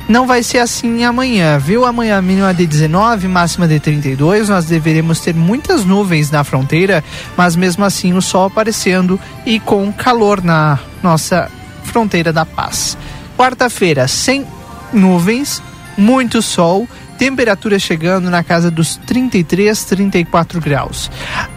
não 0.08 0.28
vai 0.28 0.44
ser 0.44 0.60
assim 0.60 1.04
amanhã, 1.04 1.58
viu? 1.58 1.86
Amanhã 1.86 2.22
mínima 2.22 2.54
de 2.54 2.66
19, 2.66 3.28
máxima 3.28 3.68
de 3.68 3.80
32. 3.80 4.50
Nós 4.50 4.66
deveremos 4.66 5.20
ter 5.20 5.34
muitas 5.34 5.84
nuvens 5.84 6.30
na 6.30 6.44
fronteira, 6.44 7.04
mas 7.36 7.56
mesmo 7.56 7.84
assim 7.84 8.14
o 8.14 8.22
sol 8.22 8.46
aparecendo 8.46 9.20
e 9.46 9.60
com 9.60 9.92
calor 9.92 10.44
na 10.44 10.78
nossa 11.02 11.50
fronteira 11.84 12.32
da 12.32 12.46
paz. 12.46 12.98
Quarta-feira, 13.36 14.08
sem 14.08 14.46
nuvens, 14.94 15.62
muito 15.98 16.42
sol 16.42 16.88
temperatura 17.18 17.80
chegando 17.80 18.30
na 18.30 18.44
casa 18.44 18.70
dos 18.70 18.98
33, 18.98 19.84
34 19.84 20.62
graus. 20.62 21.10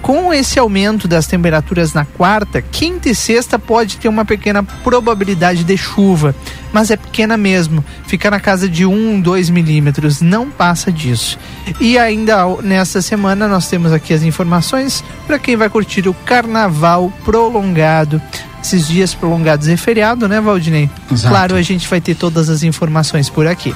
Com 0.03 0.33
esse 0.33 0.59
aumento 0.59 1.07
das 1.07 1.27
temperaturas 1.27 1.93
na 1.93 2.05
quarta, 2.05 2.62
quinta 2.62 3.09
e 3.09 3.15
sexta 3.15 3.59
pode 3.59 3.97
ter 3.97 4.09
uma 4.09 4.25
pequena 4.25 4.62
probabilidade 4.62 5.65
de 5.65 5.77
chuva, 5.77 6.35
mas 6.73 6.91
é 6.91 6.97
pequena 6.97 7.37
mesmo, 7.37 7.85
fica 8.07 8.31
na 8.31 8.41
casa 8.41 8.69
de 8.69 8.85
1, 8.85 9.21
2 9.21 9.50
milímetros, 9.50 10.21
não 10.21 10.50
passa 10.50 10.93
disso. 10.93 11.38
E 11.81 11.99
ainda 11.99 12.47
nesta 12.62 13.03
semana 13.03 13.49
nós 13.49 13.69
temos 13.69 13.93
aqui 13.93 14.12
as 14.12 14.23
informações 14.23 15.05
para 15.27 15.38
quem 15.38 15.57
vai 15.57 15.69
curtir 15.69 16.09
o 16.09 16.15
carnaval 16.15 17.12
prolongado 17.25 18.21
esses 18.62 18.88
dias 18.88 19.15
prolongados 19.15 19.69
é 19.69 19.77
feriado, 19.77 20.29
né, 20.29 20.41
Valdinei? 20.41 20.91
Exato. 21.11 21.33
Claro, 21.33 21.55
a 21.57 21.62
gente 21.62 21.88
vai 21.88 22.00
ter 22.00 22.15
todas 22.15 22.50
as 22.50 22.62
informações 22.62 23.31
por 23.31 23.47
aqui. 23.47 23.75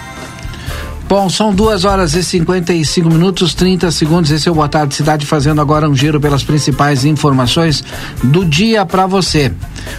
Bom, 1.12 1.28
são 1.28 1.54
duas 1.54 1.84
horas 1.84 2.14
e 2.14 2.24
55 2.24 3.06
minutos, 3.10 3.52
30 3.52 3.90
segundos. 3.90 4.30
Esse 4.30 4.48
é 4.48 4.50
o 4.50 4.54
Boa 4.54 4.66
Tarde 4.66 4.94
Cidade, 4.94 5.26
fazendo 5.26 5.60
agora 5.60 5.86
um 5.86 5.94
giro 5.94 6.18
pelas 6.18 6.42
principais 6.42 7.04
informações 7.04 7.84
do 8.24 8.46
dia 8.46 8.86
para 8.86 9.06
você. 9.06 9.52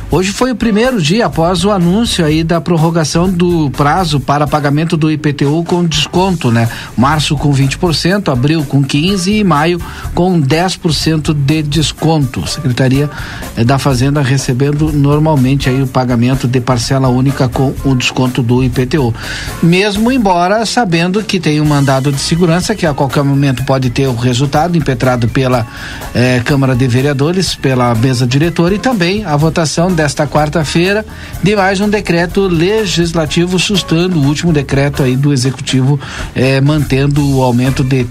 Hoje 0.09 0.31
foi 0.31 0.51
o 0.51 0.55
primeiro 0.55 0.99
dia 0.99 1.27
após 1.27 1.63
o 1.65 1.69
anúncio 1.69 2.25
aí 2.25 2.43
da 2.43 2.59
prorrogação 2.59 3.29
do 3.29 3.69
prazo 3.69 4.19
para 4.19 4.47
pagamento 4.47 4.97
do 4.97 5.11
IPTU 5.11 5.63
com 5.65 5.85
desconto, 5.85 6.49
né? 6.49 6.67
Março 6.97 7.35
com 7.35 7.53
20%, 7.53 8.31
abril 8.31 8.63
com 8.63 8.83
15% 8.83 9.27
e 9.27 9.43
maio 9.43 9.79
com 10.15 10.41
10% 10.41 11.31
de 11.31 11.61
desconto. 11.61 12.47
Secretaria 12.47 13.07
eh, 13.55 13.63
da 13.63 13.77
Fazenda 13.77 14.19
recebendo 14.21 14.91
normalmente 14.91 15.69
aí 15.69 15.81
o 15.83 15.87
pagamento 15.87 16.47
de 16.47 16.59
parcela 16.59 17.07
única 17.07 17.47
com 17.47 17.71
o 17.85 17.93
desconto 17.93 18.41
do 18.41 18.63
IPTU. 18.63 19.13
Mesmo 19.61 20.11
embora 20.11 20.65
sabendo 20.65 21.02
que 21.23 21.39
tem 21.39 21.59
um 21.59 21.65
mandado 21.65 22.11
de 22.11 22.19
segurança 22.19 22.75
que 22.75 22.85
a 22.85 22.93
qualquer 22.93 23.23
momento 23.23 23.65
pode 23.65 23.89
ter 23.89 24.07
o 24.07 24.15
resultado 24.15 24.77
impetrado 24.77 25.27
pela 25.27 25.65
eh, 26.13 26.39
Câmara 26.45 26.75
de 26.75 26.87
Vereadores, 26.87 27.55
pela 27.55 27.95
mesa 27.95 28.27
diretora 28.27 28.75
e 28.75 28.79
também 28.79 29.25
a 29.25 29.35
votação 29.35 29.91
desta 29.91 30.27
quarta-feira 30.27 31.03
de 31.41 31.55
mais 31.55 31.81
um 31.81 31.89
decreto 31.89 32.41
legislativo 32.47 33.57
sustando 33.59 34.19
o 34.19 34.25
último 34.25 34.53
decreto 34.53 35.01
aí 35.03 35.15
do 35.15 35.31
executivo 35.33 35.99
eh, 36.35 36.61
mantendo 36.61 37.35
o 37.35 37.41
aumento 37.43 37.83
de 37.83 38.05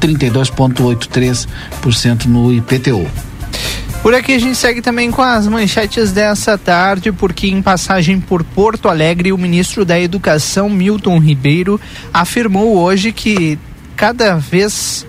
32,83% 0.00 2.26
no 2.26 2.52
IPTU. 2.52 3.31
Por 4.02 4.16
aqui 4.16 4.34
a 4.34 4.38
gente 4.38 4.56
segue 4.56 4.82
também 4.82 5.12
com 5.12 5.22
as 5.22 5.46
manchetes 5.46 6.10
dessa 6.10 6.58
tarde, 6.58 7.12
porque 7.12 7.46
em 7.46 7.62
passagem 7.62 8.18
por 8.18 8.42
Porto 8.42 8.88
Alegre, 8.88 9.32
o 9.32 9.38
ministro 9.38 9.84
da 9.84 9.98
Educação, 9.98 10.68
Milton 10.68 11.20
Ribeiro, 11.20 11.80
afirmou 12.12 12.76
hoje 12.76 13.12
que 13.12 13.56
cada 13.94 14.34
vez 14.34 15.06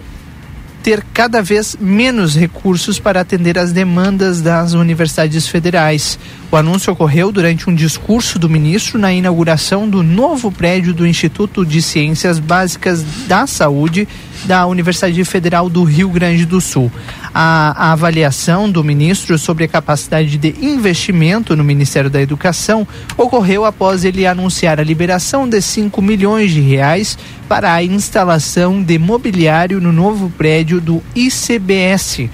ter 0.83 1.01
cada 1.13 1.41
vez 1.41 1.77
menos 1.79 2.35
recursos 2.35 2.99
para 2.99 3.21
atender 3.21 3.57
às 3.57 3.71
demandas 3.71 4.41
das 4.41 4.73
universidades 4.73 5.47
federais. 5.47 6.19
O 6.51 6.57
anúncio 6.57 6.91
ocorreu 6.91 7.31
durante 7.31 7.69
um 7.69 7.73
discurso 7.73 8.37
do 8.37 8.49
ministro 8.49 8.99
na 8.99 9.11
inauguração 9.11 9.89
do 9.89 10.03
novo 10.03 10.51
prédio 10.51 10.93
do 10.93 11.07
Instituto 11.07 11.65
de 11.65 11.81
Ciências 11.81 12.37
Básicas 12.37 13.01
da 13.27 13.47
Saúde 13.47 14.07
da 14.45 14.67
Universidade 14.67 15.23
Federal 15.23 15.69
do 15.69 15.83
Rio 15.83 16.09
Grande 16.09 16.45
do 16.45 16.59
Sul. 16.59 16.91
A, 17.33 17.87
a, 17.87 17.91
avaliação 17.93 18.69
do 18.69 18.83
ministro 18.83 19.39
sobre 19.39 19.63
a 19.63 19.67
capacidade 19.67 20.37
de 20.37 20.53
investimento 20.61 21.55
no 21.55 21.63
Ministério 21.63 22.09
da 22.09 22.21
Educação 22.21 22.87
ocorreu 23.17 23.65
após 23.65 24.05
ele 24.05 24.27
anunciar 24.27 24.79
a 24.79 24.83
liberação 24.83 25.49
de 25.49 25.59
5 25.59 25.99
milhões 26.01 26.51
de 26.51 26.61
reais 26.61 27.17
para 27.47 27.73
a 27.73 27.83
instalação 27.83 28.83
de 28.83 28.99
mobiliário 28.99 29.81
no 29.81 29.91
novo 29.91 30.29
prédio 30.29 30.72
do 30.79 31.01
ICBS. 31.15 32.29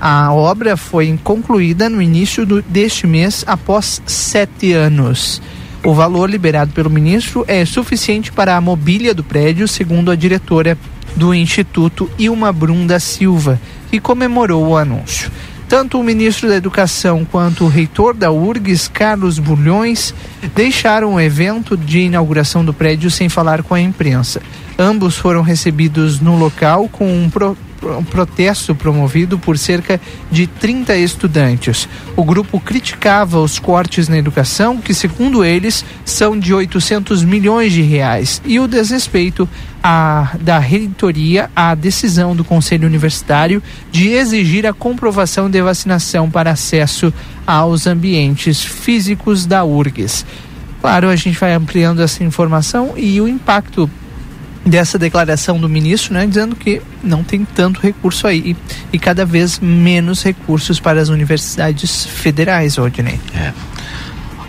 A 0.00 0.32
obra 0.32 0.76
foi 0.76 1.18
concluída 1.24 1.88
no 1.88 2.02
início 2.02 2.44
do, 2.44 2.60
deste 2.62 3.06
mês, 3.06 3.44
após 3.46 4.02
sete 4.06 4.72
anos. 4.72 5.40
O 5.82 5.94
valor 5.94 6.28
liberado 6.28 6.72
pelo 6.72 6.90
ministro 6.90 7.44
é 7.46 7.64
suficiente 7.64 8.32
para 8.32 8.56
a 8.56 8.60
mobília 8.60 9.14
do 9.14 9.22
prédio, 9.22 9.68
segundo 9.68 10.10
a 10.10 10.16
diretora 10.16 10.76
do 11.14 11.32
Instituto 11.32 12.10
Ilma 12.18 12.52
Brum 12.52 12.86
da 12.86 13.00
Silva, 13.00 13.60
que 13.90 14.00
comemorou 14.00 14.66
o 14.66 14.76
anúncio. 14.76 15.30
Tanto 15.68 15.98
o 15.98 16.04
ministro 16.04 16.48
da 16.48 16.56
Educação 16.56 17.24
quanto 17.24 17.64
o 17.64 17.68
reitor 17.68 18.14
da 18.14 18.30
URGS, 18.30 18.86
Carlos 18.86 19.38
Bulhões, 19.38 20.14
deixaram 20.54 21.14
o 21.14 21.20
evento 21.20 21.76
de 21.76 22.00
inauguração 22.00 22.64
do 22.64 22.72
prédio 22.72 23.10
sem 23.10 23.28
falar 23.28 23.64
com 23.64 23.74
a 23.74 23.80
imprensa. 23.80 24.40
Ambos 24.78 25.16
foram 25.16 25.42
recebidos 25.42 26.20
no 26.20 26.36
local 26.38 26.88
com 26.88 27.06
um, 27.06 27.28
um 27.82 28.04
protesto 28.04 28.74
promovido 28.74 29.38
por 29.38 29.58
cerca 29.58 30.00
de 30.30 30.46
30 30.46 30.96
estudantes. 30.96 31.88
O 32.16 32.24
grupo 32.24 32.58
criticava 32.58 33.40
os 33.40 33.58
cortes 33.58 34.08
na 34.08 34.18
educação, 34.18 34.78
que, 34.78 34.94
segundo 34.94 35.44
eles, 35.44 35.84
são 36.04 36.38
de 36.38 36.52
800 36.54 37.22
milhões 37.24 37.72
de 37.72 37.82
reais, 37.82 38.40
e 38.44 38.58
o 38.58 38.66
desrespeito 38.66 39.48
a, 39.82 40.32
da 40.40 40.58
reitoria 40.58 41.50
à 41.54 41.74
decisão 41.74 42.34
do 42.34 42.44
Conselho 42.44 42.88
Universitário 42.88 43.62
de 43.92 44.08
exigir 44.08 44.66
a 44.66 44.72
comprovação 44.72 45.48
de 45.48 45.62
vacinação 45.62 46.28
para 46.30 46.50
acesso 46.50 47.12
aos 47.46 47.86
ambientes 47.86 48.64
físicos 48.64 49.46
da 49.46 49.64
URGS. 49.64 50.26
Claro, 50.80 51.08
a 51.08 51.16
gente 51.16 51.38
vai 51.38 51.52
ampliando 51.52 52.02
essa 52.02 52.24
informação 52.24 52.94
e 52.96 53.20
o 53.20 53.28
impacto 53.28 53.90
dessa 54.66 54.98
declaração 54.98 55.58
do 55.60 55.68
ministro, 55.68 56.12
né, 56.12 56.26
dizendo 56.26 56.56
que 56.56 56.82
não 57.02 57.22
tem 57.22 57.44
tanto 57.44 57.80
recurso 57.80 58.26
aí 58.26 58.56
e, 58.92 58.98
cada 58.98 59.24
vez 59.24 59.60
menos 59.60 60.24
recursos 60.24 60.80
para 60.80 61.00
as 61.00 61.08
universidades 61.08 62.04
federais, 62.04 62.76
Odinei. 62.76 63.20
É. 63.32 63.52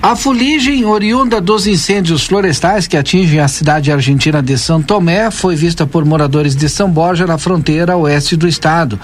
A 0.01 0.15
fuligem 0.15 0.85
oriunda 0.85 1.41
dos 1.41 1.67
incêndios 1.67 2.25
florestais 2.25 2.87
que 2.87 2.95
atingem 2.95 3.39
a 3.39 3.47
cidade 3.47 3.91
argentina 3.91 4.41
de 4.41 4.57
São 4.57 4.81
Tomé 4.81 5.29
foi 5.31 5.55
vista 5.55 5.85
por 5.85 6.05
moradores 6.05 6.55
de 6.55 6.69
São 6.69 6.89
Borja, 6.89 7.25
na 7.25 7.37
fronteira 7.37 7.97
oeste 7.97 8.35
do 8.37 8.47
estado. 8.47 8.99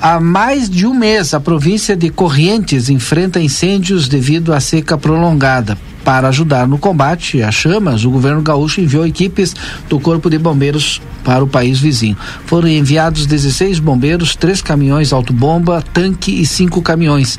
Há 0.00 0.20
mais 0.20 0.68
de 0.68 0.86
um 0.86 0.94
mês, 0.94 1.32
a 1.32 1.40
província 1.40 1.96
de 1.96 2.10
Corrientes 2.10 2.88
enfrenta 2.88 3.40
incêndios 3.40 4.08
devido 4.08 4.52
à 4.52 4.60
seca 4.60 4.98
prolongada. 4.98 5.78
Para 6.04 6.28
ajudar 6.28 6.66
no 6.66 6.78
combate 6.78 7.42
às 7.42 7.54
chamas, 7.54 8.04
o 8.04 8.10
governo 8.10 8.42
gaúcho 8.42 8.80
enviou 8.80 9.06
equipes 9.06 9.54
do 9.88 10.00
Corpo 10.00 10.28
de 10.28 10.38
Bombeiros 10.38 11.00
para 11.22 11.44
o 11.44 11.46
país 11.46 11.78
vizinho. 11.78 12.16
Foram 12.46 12.68
enviados 12.68 13.26
16 13.26 13.78
bombeiros, 13.78 14.34
três 14.34 14.60
caminhões 14.60 15.12
autobomba, 15.12 15.82
tanque 15.92 16.40
e 16.40 16.46
cinco 16.46 16.82
caminhões. 16.82 17.38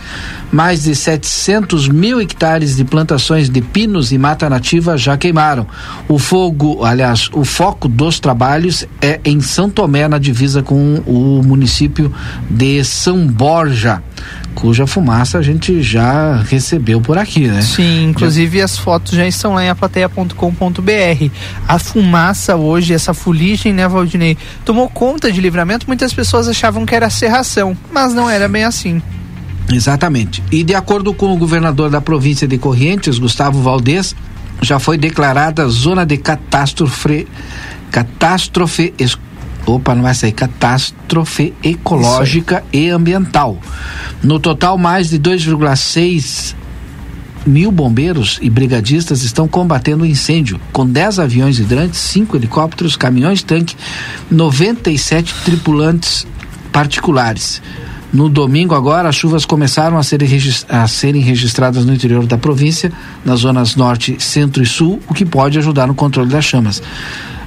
Mais 0.51 0.83
de 0.83 0.95
700 0.95 1.89
mil 1.89 2.21
hectares 2.21 2.75
de 2.75 2.85
plantações 2.85 3.49
de 3.49 3.61
pinos 3.61 4.11
e 4.11 4.17
mata 4.17 4.49
nativa 4.49 4.97
já 4.97 5.17
queimaram. 5.17 5.67
O 6.07 6.17
fogo, 6.17 6.83
aliás, 6.85 7.29
o 7.33 7.43
foco 7.43 7.87
dos 7.87 8.19
trabalhos 8.19 8.85
é 9.01 9.19
em 9.25 9.41
São 9.41 9.69
Tomé, 9.69 10.07
na 10.07 10.17
divisa 10.17 10.63
com 10.63 11.01
o 11.05 11.41
município 11.43 12.13
de 12.49 12.83
São 12.83 13.27
Borja 13.27 14.01
cuja 14.53 14.85
fumaça 14.85 15.37
a 15.37 15.41
gente 15.41 15.81
já 15.81 16.41
recebeu 16.41 17.01
por 17.01 17.17
aqui, 17.17 17.47
né? 17.47 17.61
Sim, 17.61 18.05
inclusive 18.09 18.59
já... 18.59 18.65
as 18.65 18.77
fotos 18.77 19.13
já 19.13 19.27
estão 19.27 19.53
lá 19.53 19.63
em 19.63 19.69
aplateia.com.br. 19.69 21.29
A 21.67 21.79
fumaça 21.79 22.55
hoje, 22.55 22.93
essa 22.93 23.13
fuligem, 23.13 23.73
né, 23.73 23.87
Valdinei, 23.87 24.37
tomou 24.63 24.89
conta 24.89 25.31
de 25.31 25.41
livramento. 25.41 25.87
Muitas 25.87 26.13
pessoas 26.13 26.47
achavam 26.47 26.85
que 26.85 26.95
era 26.95 27.09
serração, 27.09 27.75
mas 27.91 28.13
não 28.13 28.29
era 28.29 28.47
bem 28.47 28.63
assim. 28.63 29.01
Exatamente. 29.71 30.43
E 30.51 30.63
de 30.63 30.75
acordo 30.75 31.13
com 31.13 31.33
o 31.33 31.37
governador 31.37 31.89
da 31.89 32.01
província 32.01 32.47
de 32.47 32.57
Correntes, 32.57 33.17
Gustavo 33.17 33.61
Valdez, 33.61 34.15
já 34.61 34.79
foi 34.79 34.97
declarada 34.97 35.67
zona 35.67 36.05
de 36.05 36.17
catástrofe 36.17 37.27
catástrofe 37.91 38.91
opa, 39.65 39.95
não 39.95 40.03
vai 40.03 40.13
sair, 40.13 40.31
catástrofe 40.31 41.53
ecológica 41.63 42.63
e 42.71 42.89
ambiental. 42.89 43.57
No 44.21 44.39
total, 44.39 44.77
mais 44.77 45.09
de 45.09 45.19
2,6 45.19 46.55
mil 47.45 47.71
bombeiros 47.71 48.39
e 48.41 48.49
brigadistas 48.49 49.21
estão 49.23 49.47
combatendo 49.47 50.03
o 50.03 50.07
incêndio, 50.07 50.59
com 50.71 50.87
10 50.87 51.19
aviões 51.19 51.59
hidrantes, 51.59 51.99
5 51.99 52.37
helicópteros, 52.37 52.95
caminhões-tanque, 52.95 53.75
97 54.31 55.33
tripulantes 55.43 56.25
particulares. 56.71 57.61
No 58.13 58.29
domingo 58.29 58.75
agora, 58.75 59.09
as 59.09 59.15
chuvas 59.15 59.43
começaram 59.43 59.97
a 59.97 60.03
serem, 60.03 60.29
a 60.69 60.87
serem 60.87 61.21
registradas 61.21 61.83
no 61.83 61.93
interior 61.93 62.27
da 62.27 62.37
província, 62.37 62.91
nas 63.25 63.39
zonas 63.39 63.75
norte, 63.75 64.17
centro 64.19 64.61
e 64.61 64.67
sul, 64.67 65.01
o 65.07 65.15
que 65.15 65.25
pode 65.25 65.57
ajudar 65.57 65.87
no 65.87 65.95
controle 65.95 66.29
das 66.29 66.45
chamas. 66.45 66.81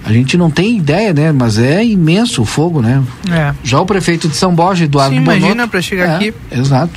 A 0.06 0.12
gente 0.12 0.36
não 0.36 0.48
tem 0.48 0.76
ideia, 0.76 1.12
né? 1.12 1.32
Mas 1.32 1.58
é 1.58 1.84
imenso 1.84 2.42
o 2.42 2.44
fogo, 2.44 2.80
né? 2.80 3.02
É. 3.28 3.52
Já 3.64 3.80
o 3.80 3.84
prefeito 3.84 4.28
de 4.28 4.36
São 4.36 4.54
Borja, 4.54 4.84
Eduardo 4.84 5.16
Sim, 5.16 5.20
imagina 5.20 5.66
para 5.66 5.82
chegar 5.82 6.08
é, 6.08 6.14
aqui. 6.14 6.34
Exato. 6.50 6.92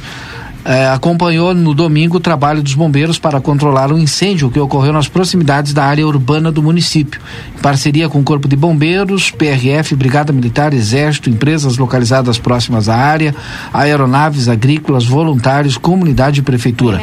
É, 0.63 0.87
acompanhou 0.89 1.53
no 1.55 1.73
domingo 1.73 2.17
o 2.17 2.19
trabalho 2.19 2.61
dos 2.61 2.75
bombeiros 2.75 3.17
para 3.17 3.41
controlar 3.41 3.91
o 3.91 3.95
um 3.95 3.97
incêndio 3.97 4.51
que 4.51 4.59
ocorreu 4.59 4.93
nas 4.93 5.07
proximidades 5.07 5.73
da 5.73 5.85
área 5.85 6.05
urbana 6.05 6.51
do 6.51 6.61
município. 6.61 7.19
Em 7.57 7.61
parceria 7.61 8.07
com 8.07 8.19
o 8.19 8.23
Corpo 8.23 8.47
de 8.47 8.55
Bombeiros, 8.55 9.31
PRF, 9.31 9.95
Brigada 9.95 10.31
Militar, 10.31 10.71
Exército, 10.73 11.29
empresas 11.29 11.77
localizadas 11.77 12.37
próximas 12.37 12.87
à 12.87 12.95
área, 12.95 13.33
aeronaves 13.73 14.47
agrícolas, 14.47 15.05
voluntários, 15.05 15.77
comunidade 15.77 16.41
e 16.41 16.43
prefeitura. 16.43 17.01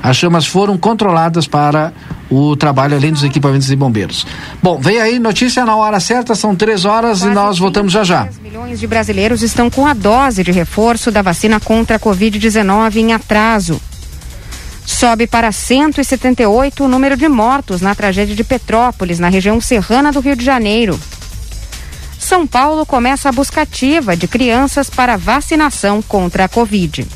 As 0.00 0.16
chamas 0.16 0.46
foram 0.46 0.78
controladas 0.78 1.48
para 1.48 1.92
o 2.30 2.56
trabalho 2.56 2.96
além 2.96 3.12
dos 3.12 3.24
equipamentos 3.24 3.68
de 3.68 3.76
bombeiros. 3.76 4.26
Bom, 4.62 4.78
vem 4.78 5.00
aí 5.00 5.18
notícia 5.18 5.64
na 5.64 5.76
hora 5.76 5.98
certa, 6.00 6.34
são 6.34 6.54
três 6.54 6.84
horas 6.84 7.20
Quase 7.20 7.32
e 7.32 7.34
nós 7.34 7.58
voltamos 7.58 7.92
já 7.92 8.04
já. 8.04 8.28
milhões 8.42 8.80
de 8.80 8.86
brasileiros 8.86 9.42
estão 9.42 9.70
com 9.70 9.86
a 9.86 9.94
dose 9.94 10.42
de 10.42 10.52
reforço 10.52 11.10
da 11.10 11.22
vacina 11.22 11.58
contra 11.60 11.96
a 11.96 12.00
Covid-19 12.00 12.96
em 12.96 13.12
atraso. 13.12 13.80
Sobe 14.84 15.26
para 15.26 15.52
178 15.52 16.82
o 16.82 16.88
número 16.88 17.16
de 17.16 17.28
mortos 17.28 17.80
na 17.80 17.94
tragédia 17.94 18.34
de 18.34 18.42
Petrópolis, 18.42 19.18
na 19.18 19.28
região 19.28 19.60
serrana 19.60 20.10
do 20.10 20.20
Rio 20.20 20.34
de 20.34 20.44
Janeiro. 20.44 20.98
São 22.18 22.46
Paulo 22.46 22.84
começa 22.84 23.28
a 23.28 23.32
buscativa 23.32 24.16
de 24.16 24.26
crianças 24.26 24.90
para 24.90 25.16
vacinação 25.16 26.02
contra 26.02 26.44
a 26.44 26.48
Covid. 26.48 27.06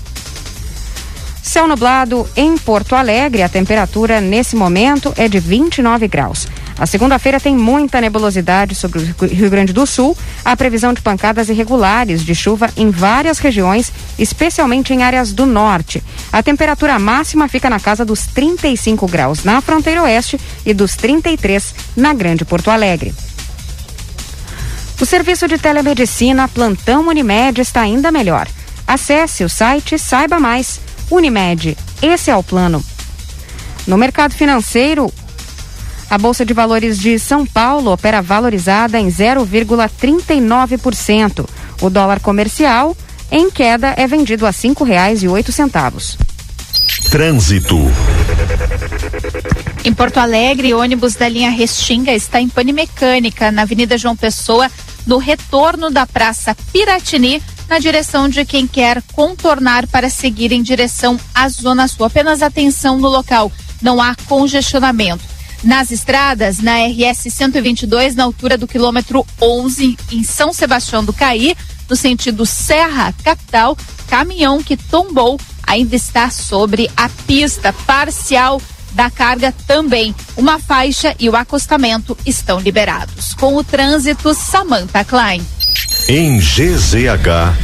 Céu 1.43 1.67
nublado 1.67 2.27
em 2.37 2.57
Porto 2.57 2.95
Alegre, 2.95 3.43
a 3.43 3.49
temperatura 3.49 4.21
nesse 4.21 4.55
momento 4.55 5.13
é 5.17 5.29
de 5.29 5.41
29 5.41 6.07
graus. 6.07 6.47
A 6.79 6.87
segunda-feira 6.87 7.41
tem 7.41 7.57
muita 7.57 8.01
nebulosidade 8.01 8.77
sobre 8.77 9.01
o 9.01 9.27
Rio 9.27 9.51
Grande 9.51 9.73
do 9.73 9.85
Sul. 9.85 10.17
Há 10.45 10.57
previsão 10.57 10.95
de 10.95 11.03
pancadas 11.03 11.49
irregulares 11.49 12.25
de 12.25 12.33
chuva 12.33 12.71
em 12.77 12.91
várias 12.91 13.39
regiões, 13.39 13.93
especialmente 14.17 14.95
em 14.95 15.03
áreas 15.03 15.33
do 15.33 15.45
norte. 15.45 16.03
A 16.33 16.43
temperatura 16.45 16.97
máxima 16.99 17.49
fica 17.49 17.69
na 17.69 17.81
casa 17.81 18.05
dos 18.05 18.25
35 18.27 19.07
graus 19.09 19.43
na 19.43 19.61
fronteira 19.61 20.05
oeste 20.05 20.41
e 20.65 20.73
dos 20.73 20.95
33 20.95 21.75
na 21.97 22.15
Grande 22.15 22.45
Porto 22.45 22.71
Alegre. 22.71 23.13
O 25.01 25.05
serviço 25.05 25.49
de 25.49 25.59
telemedicina 25.59 26.47
Plantão 26.47 27.09
Unimed 27.09 27.61
está 27.61 27.81
ainda 27.81 28.13
melhor. 28.13 28.47
Acesse 28.87 29.43
o 29.43 29.49
site 29.49 29.99
saiba 29.99 30.39
mais. 30.39 30.81
Unimed, 31.14 31.77
esse 32.01 32.31
é 32.31 32.37
o 32.37 32.42
plano. 32.42 32.83
No 33.87 33.98
mercado 33.98 34.33
financeiro, 34.33 35.12
a 36.09 36.16
Bolsa 36.16 36.42
de 36.44 36.55
Valores 36.55 36.98
de 36.98 37.18
São 37.18 37.44
Paulo 37.44 37.92
opera 37.92 38.22
valorizada 38.22 38.98
em 38.98 39.09
0,39%. 39.09 41.46
O 41.83 41.90
dólar 41.90 42.20
comercial 42.20 42.96
em 43.31 43.51
queda 43.51 43.92
é 43.96 44.07
vendido 44.07 44.46
a 44.46 44.53
cinco 44.53 44.85
reais 44.85 45.22
e 45.22 45.29
oito 45.29 45.53
centavos. 45.53 46.16
Trânsito. 47.11 47.77
Em 49.85 49.92
Porto 49.92 50.18
Alegre, 50.18 50.72
ônibus 50.72 51.14
da 51.14 51.29
linha 51.29 51.51
Restinga 51.51 52.12
está 52.12 52.40
em 52.40 52.48
pane 52.48 52.72
mecânica 52.72 53.51
na 53.51 53.62
Avenida 53.62 53.98
João 53.98 54.16
Pessoa 54.16 54.70
no 55.07 55.18
retorno 55.18 55.90
da 55.90 56.07
Praça 56.07 56.57
Piratini, 56.72 57.42
na 57.68 57.79
direção 57.79 58.29
de 58.29 58.44
quem 58.44 58.66
quer 58.66 59.03
contornar 59.12 59.87
para 59.87 60.11
seguir 60.11 60.53
em 60.53 60.62
direção 60.62 61.18
à 61.35 61.48
Zona 61.48 61.88
Sul. 61.88 62.07
Apenas 62.07 62.42
atenção 62.42 62.98
no 62.98 63.09
local, 63.09 63.51
não 63.81 64.01
há 64.01 64.14
congestionamento. 64.27 65.25
Nas 65.62 65.90
estradas, 65.90 66.59
na 66.59 66.79
RS 66.87 67.33
122, 67.33 68.16
na 68.16 68.25
altura 68.25 68.59
do 68.59 68.66
quilômetro 68.66 69.25
11, 69.40 69.96
em 70.11 70.25
São 70.25 70.53
Sebastião 70.53 71.05
do 71.05 71.12
Caí, 71.12 71.57
no 71.88 71.94
sentido 71.94 72.44
Serra 72.44 73.14
Capital, 73.22 73.77
caminhão 74.09 74.62
que 74.62 74.77
tombou 74.77 75.38
ainda 75.64 75.94
está 75.94 76.31
sobre 76.31 76.90
a 76.96 77.09
pista 77.09 77.72
parcial 77.72 78.61
da 78.92 79.11
carga 79.11 79.55
também. 79.66 80.14
Uma 80.37 80.59
faixa 80.59 81.14
e 81.18 81.29
o 81.29 81.37
acostamento 81.37 82.16
estão 82.27 82.61
liberados. 82.61 83.35
Com 83.35 83.57
o 83.57 83.64
trânsito, 83.64 84.35
Samantha 84.35 85.05
Klein. 85.05 85.42
Em 86.09 86.37
GZH. 86.38 87.55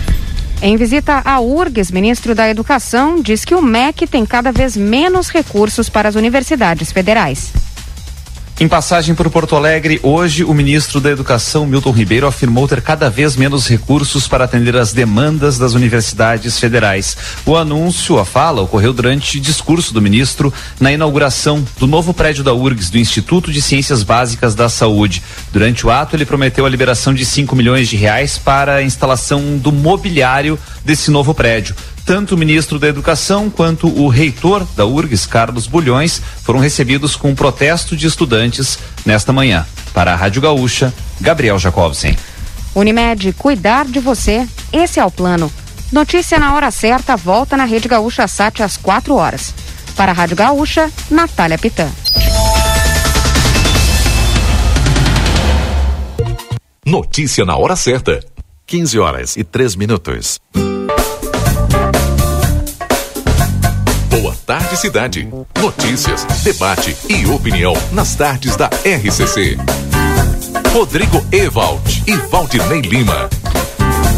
Em 0.63 0.77
visita 0.77 1.21
à 1.25 1.41
URGS, 1.41 1.91
ministro 1.91 2.37
da 2.37 2.49
Educação 2.49 3.21
diz 3.21 3.45
que 3.45 3.55
o 3.55 3.61
MEC 3.61 4.07
tem 4.07 4.25
cada 4.25 4.53
vez 4.53 4.77
menos 4.77 5.29
recursos 5.29 5.89
para 5.89 6.09
as 6.09 6.15
universidades 6.15 6.93
federais. 6.93 7.53
Em 8.61 8.67
passagem 8.67 9.15
por 9.15 9.31
Porto 9.31 9.55
Alegre, 9.55 10.01
hoje 10.03 10.43
o 10.43 10.53
ministro 10.53 11.01
da 11.01 11.13
Educação, 11.13 11.65
Milton 11.65 11.93
Ribeiro, 11.93 12.27
afirmou 12.27 12.67
ter 12.67 12.83
cada 12.83 13.09
vez 13.09 13.37
menos 13.37 13.69
recursos 13.69 14.27
para 14.27 14.47
atender 14.47 14.77
as 14.77 14.93
demandas 14.93 15.59
das 15.59 15.75
universidades 15.75 16.59
federais. 16.59 17.17
O 17.47 17.55
anúncio, 17.55 18.19
a 18.19 18.25
fala, 18.25 18.61
ocorreu 18.61 18.93
durante 18.93 19.39
discurso 19.39 19.95
do 19.95 20.03
ministro 20.03 20.53
na 20.81 20.91
inauguração 20.91 21.65
do 21.79 21.87
novo 21.87 22.13
prédio 22.13 22.43
da 22.43 22.53
URGS, 22.53 22.91
do 22.91 22.99
Instituto 22.99 23.53
de 23.53 23.63
Ciências 23.63 24.03
Básicas 24.03 24.57
da 24.57 24.69
Saúde. 24.69 25.23
Durante 25.53 25.87
o 25.87 25.91
ato, 25.91 26.17
ele 26.17 26.27
prometeu 26.27 26.67
a 26.67 26.69
liberação 26.69 27.15
de 27.15 27.25
5 27.25 27.55
milhões 27.55 27.89
de 27.89 27.95
reais 27.95 28.39
para 28.39 28.75
a 28.75 28.83
instalação 28.83 29.57
do 29.57 29.71
mobiliário 29.71 30.59
desse 30.85 31.13
novo 31.13 31.33
prédio. 31.33 31.77
Tanto 32.09 32.37
o 32.37 32.39
ministro 32.39 32.79
da 32.79 32.89
Educação 32.89 33.51
quanto 33.51 33.87
o 33.87 34.09
reitor 34.09 34.67
da 34.75 34.87
URGS, 34.87 35.27
Carlos 35.27 35.67
Bulhões, 35.67 36.23
foram 36.43 36.59
recebidos 36.59 37.15
com 37.15 37.29
um 37.29 37.35
protesto 37.35 37.95
de 37.95 38.07
estudantes 38.07 38.79
nesta 39.05 39.31
manhã. 39.31 39.67
Para 39.93 40.15
a 40.15 40.17
Rádio 40.17 40.41
Gaúcha, 40.41 40.91
Gabriel 41.21 41.59
Jacobsen. 41.59 42.17
Unimed, 42.75 43.35
cuidar 43.35 43.85
de 43.85 44.01
você. 44.01 44.49
Esse 44.73 44.99
é 44.99 45.05
o 45.05 45.11
plano. 45.11 45.53
Notícia 45.93 46.39
na 46.39 46.55
hora 46.55 46.71
certa, 46.71 47.15
volta 47.15 47.59
na 47.59 47.67
Rede 47.67 47.89
Gaúcha 47.89 48.27
Sat 48.27 48.63
às 48.63 48.79
4 48.79 49.15
horas. 49.15 49.55
Para 49.95 50.11
a 50.11 50.15
Rádio 50.15 50.37
Gaúcha, 50.37 50.91
Natália 51.11 51.59
Pitã. 51.59 51.91
Notícia 56.87 57.45
na 57.45 57.55
hora 57.55 57.77
certa. 57.77 58.25
15 58.67 58.99
horas 58.99 59.37
e 59.37 59.45
3 59.45 59.77
minutos. 59.77 60.41
Tarde 64.49 64.79
Cidade. 64.79 65.29
Notícias, 65.61 66.25
debate 66.43 66.97
e 67.07 67.27
opinião 67.27 67.75
nas 67.93 68.15
tardes 68.15 68.57
da 68.57 68.71
RCC. 68.83 69.59
Rodrigo 70.73 71.23
Ewald 71.31 72.03
e 72.07 72.17
Valdinei 72.17 72.81
Lima. 72.81 73.29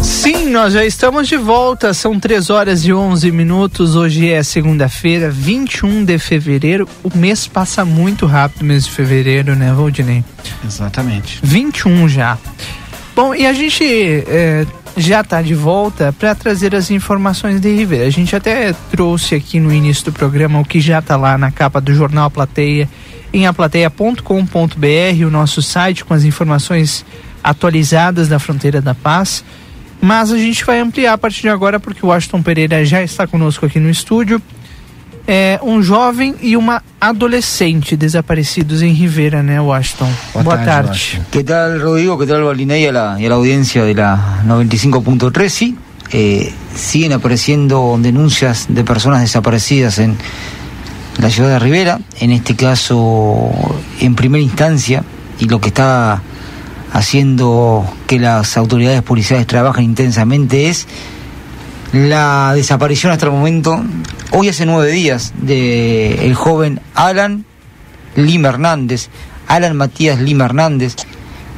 Sim, 0.05 0.51
nós 0.51 0.73
já 0.73 0.85
estamos 0.85 1.27
de 1.27 1.37
volta. 1.37 1.93
São 1.93 2.21
3 2.21 2.49
horas 2.49 2.85
e 2.85 2.93
11 2.93 3.33
minutos. 3.33 3.97
Hoje 3.97 4.31
é 4.31 4.41
segunda-feira, 4.45 5.29
21 5.33 6.05
de 6.05 6.17
fevereiro. 6.17 6.89
O 7.03 7.11
mês 7.13 7.49
passa 7.49 7.85
muito 7.85 8.25
rápido, 8.25 8.65
mês 8.65 8.85
de 8.85 8.93
fevereiro, 8.93 9.57
né, 9.57 9.73
Valdinei? 9.73 10.25
Exatamente. 10.65 11.41
21 11.43 12.09
já. 12.09 12.39
Bom, 13.17 13.35
e 13.35 13.45
a 13.45 13.53
gente 13.53 13.85
é, 13.85 14.65
já 14.97 15.21
está 15.21 15.41
de 15.43 15.55
volta 15.55 16.13
para 16.19 16.35
trazer 16.35 16.75
as 16.75 16.91
informações 16.91 17.61
de 17.61 17.75
Ribeira. 17.75 18.07
A 18.07 18.11
gente 18.11 18.35
até 18.35 18.73
trouxe 18.91 19.35
aqui 19.35 19.61
no 19.61 19.73
início 19.73 20.05
do 20.07 20.13
programa 20.13 20.61
o 20.61 20.65
que 20.65 20.81
já 20.81 20.99
está 20.99 21.17
lá 21.17 21.39
na 21.39 21.51
capa 21.51 21.81
do 21.81 21.95
jornal 21.95 22.31
Plateia, 22.31 22.89
em 23.33 23.47
aplateia.com.br, 23.47 25.27
o 25.27 25.31
nosso 25.31 25.63
site 25.63 26.05
com 26.05 26.15
as 26.15 26.25
informações 26.25 27.05
atualizadas 27.43 28.29
da 28.29 28.39
Fronteira 28.39 28.81
da 28.81 28.95
Paz. 28.95 29.45
Mas 30.01 30.33
a 30.33 30.39
gente 30.39 30.65
vai 30.65 30.81
ampliar 30.81 31.13
a 31.13 31.19
partir 31.19 31.43
de 31.43 31.49
agora 31.49 31.79
porque 31.79 32.05
o 32.05 32.09
Washington 32.09 32.43
Pereira 32.43 32.85
já 32.85 33.03
está 33.03 33.27
conosco 33.27 33.67
aqui 33.67 33.79
no 33.79 33.91
estúdio 33.91 34.41
é, 35.31 35.61
um 35.63 35.81
jovem 35.81 36.35
e 36.43 36.57
uma 36.57 36.83
adolescente 37.01 37.97
desaparecidos 37.97 38.83
en 38.83 38.93
Rivera, 38.93 39.45
¿no, 39.45 39.63
Washington? 39.63 40.09
Buenas 40.35 40.65
tardes. 40.67 41.19
¿Qué 41.31 41.45
tal, 41.45 41.81
Rodrigo? 41.81 42.19
¿Qué 42.19 42.27
tal, 42.27 42.43
Balinay, 42.43 42.87
a 42.87 42.93
la, 42.93 43.17
y 43.17 43.27
a 43.27 43.29
la 43.29 43.37
audiencia 43.37 43.85
de 43.85 43.95
la 43.95 44.43
95.3? 44.45 45.49
Sí, 45.49 45.79
eh, 46.11 46.53
siguen 46.75 47.13
apareciendo 47.13 47.97
denuncias 48.01 48.67
de 48.71 48.83
personas 48.83 49.21
desaparecidas 49.21 50.01
en 50.01 50.17
la 51.19 51.31
ciudad 51.31 51.51
de 51.51 51.59
Rivera, 51.61 52.01
en 52.19 52.33
este 52.33 52.57
caso 52.57 53.53
en 54.01 54.17
primera 54.17 54.43
instancia, 54.43 55.05
y 55.39 55.45
lo 55.45 55.61
que 55.61 55.69
está 55.69 56.23
haciendo 56.93 57.87
que 58.09 58.19
las 58.19 58.57
autoridades 58.57 59.03
policiales 59.03 59.47
trabajen 59.47 59.85
intensamente 59.85 60.69
es 60.69 60.89
la 61.93 62.53
desaparición 62.55 63.13
hasta 63.13 63.27
el 63.27 63.33
momento, 63.33 63.83
hoy 64.31 64.49
hace 64.49 64.65
nueve 64.65 64.93
días, 64.93 65.33
de 65.39 66.27
el 66.27 66.35
joven 66.35 66.81
Alan 66.95 67.45
Lima 68.15 68.49
Hernández, 68.49 69.09
Alan 69.49 69.77
Matías 69.77 70.21
Lima 70.21 70.45
Hernández, 70.45 70.95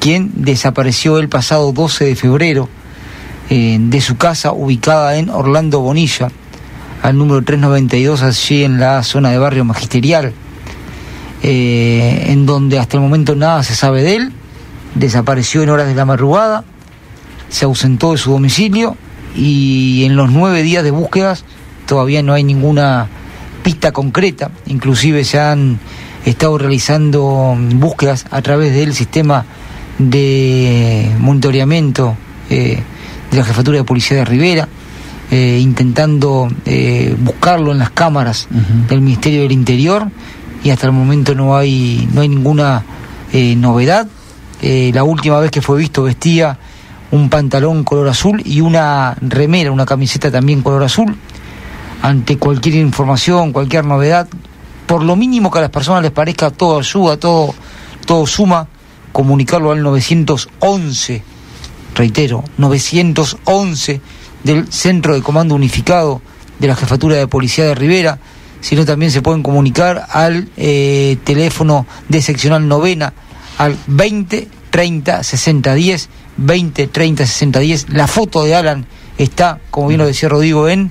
quien 0.01 0.31
desapareció 0.35 1.18
el 1.18 1.29
pasado 1.29 1.73
12 1.73 2.07
de 2.07 2.16
febrero 2.16 2.68
eh, 3.51 3.77
de 3.79 4.01
su 4.01 4.16
casa 4.16 4.53
ubicada 4.53 5.16
en 5.16 5.29
Orlando 5.29 5.81
Bonilla, 5.81 6.31
al 7.03 7.18
número 7.18 7.42
392, 7.42 8.23
allí 8.23 8.64
en 8.64 8.81
la 8.81 9.03
zona 9.03 9.31
de 9.31 9.38
barrio 9.38 9.64
magisterial, 9.64 10.33
eh, 11.42 12.27
en 12.29 12.47
donde 12.47 12.79
hasta 12.79 12.97
el 12.97 13.03
momento 13.03 13.35
nada 13.35 13.62
se 13.62 13.75
sabe 13.75 14.03
de 14.03 14.16
él, 14.16 14.33
desapareció 14.95 15.62
en 15.62 15.68
horas 15.68 15.88
de 15.88 15.95
la 15.95 16.07
madrugada, 16.07 16.64
se 17.51 17.66
ausentó 17.66 18.12
de 18.12 18.18
su 18.18 18.31
domicilio 18.31 18.97
y 19.35 20.05
en 20.05 20.16
los 20.16 20.31
nueve 20.31 20.62
días 20.62 20.85
de 20.85 20.90
búsquedas 20.90 21.45
todavía 21.87 22.23
no 22.23 22.33
hay 22.33 22.45
ninguna 22.45 23.09
pista 23.62 23.92
concreta, 23.92 24.51
inclusive 24.66 25.25
se 25.25 25.38
han 25.38 25.79
estado 26.25 26.59
realizando 26.59 27.57
búsquedas 27.75 28.27
a 28.31 28.42
través 28.42 28.75
del 28.75 28.95
sistema 28.95 29.45
de 29.99 31.11
monitoreamiento 31.18 32.16
eh, 32.51 32.83
de 33.31 33.37
la 33.37 33.45
Jefatura 33.45 33.79
de 33.79 33.85
Policía 33.85 34.18
de 34.18 34.25
Rivera, 34.25 34.68
eh, 35.31 35.59
intentando 35.61 36.49
eh, 36.66 37.16
buscarlo 37.18 37.73
en 37.73 37.79
las 37.79 37.90
cámaras 37.90 38.49
del 38.88 39.01
Ministerio 39.01 39.42
del 39.42 39.53
Interior 39.53 40.09
y 40.62 40.71
hasta 40.71 40.87
el 40.87 40.92
momento 40.92 41.35
no 41.35 41.57
hay, 41.57 42.09
no 42.12 42.21
hay 42.21 42.29
ninguna 42.29 42.85
novedad. 43.33 44.07
la 44.61 45.05
última 45.05 45.40
vez 45.40 45.51
que 45.51 45.62
fue 45.62 45.79
visto 45.79 46.03
vestía 46.03 46.59
un 47.12 47.29
pantalón 47.29 47.85
color 47.85 48.09
azul 48.09 48.42
y 48.44 48.61
una 48.62 49.14
remera, 49.20 49.70
una 49.70 49.87
camiseta 49.87 50.31
también 50.31 50.62
color 50.62 50.83
azul. 50.83 51.16
Ante 52.01 52.37
cualquier 52.38 52.75
información, 52.77 53.53
cualquier 53.53 53.85
novedad, 53.85 54.27
por 54.87 55.05
lo 55.05 55.14
mínimo 55.14 55.51
que 55.51 55.59
a 55.59 55.62
las 55.62 55.70
personas 55.70 56.03
les 56.03 56.11
parezca 56.11 56.51
todo 56.51 56.79
ayuda, 56.79 57.18
todo, 57.18 57.55
todo 58.07 58.27
suma, 58.27 58.66
comunicarlo 59.12 59.70
al 59.70 59.83
911, 59.83 61.22
reitero, 61.94 62.44
911 62.57 64.01
del 64.42 64.72
Centro 64.72 65.14
de 65.14 65.22
Comando 65.22 65.55
Unificado 65.55 66.22
de 66.59 66.66
la 66.66 66.77
Jefatura 66.77 67.16
de 67.16 67.29
Policía 67.29 67.66
de 67.66 67.75
Rivera, 67.75 68.18
sino 68.62 68.87
también 68.87 69.12
se 69.12 69.20
pueden 69.20 69.42
comunicar 69.42 70.07
al 70.09 70.48
eh, 70.57 71.18
teléfono 71.25 71.87
de 72.09 72.22
seccional 72.22 72.66
novena 72.66 73.12
al 73.59 73.77
20 73.87 74.48
30 74.70 75.22
60 75.22 75.75
10 75.75 76.09
20, 76.37 76.87
30, 76.87 77.27
60, 77.27 77.61
10. 77.61 77.88
La 77.90 78.07
foto 78.07 78.45
de 78.45 78.55
Alan 78.55 78.87
está, 79.18 79.61
como 79.71 79.88
bien 79.88 79.99
lo 79.99 80.07
decía 80.07 80.29
Rodrigo, 80.29 80.68
en 80.68 80.90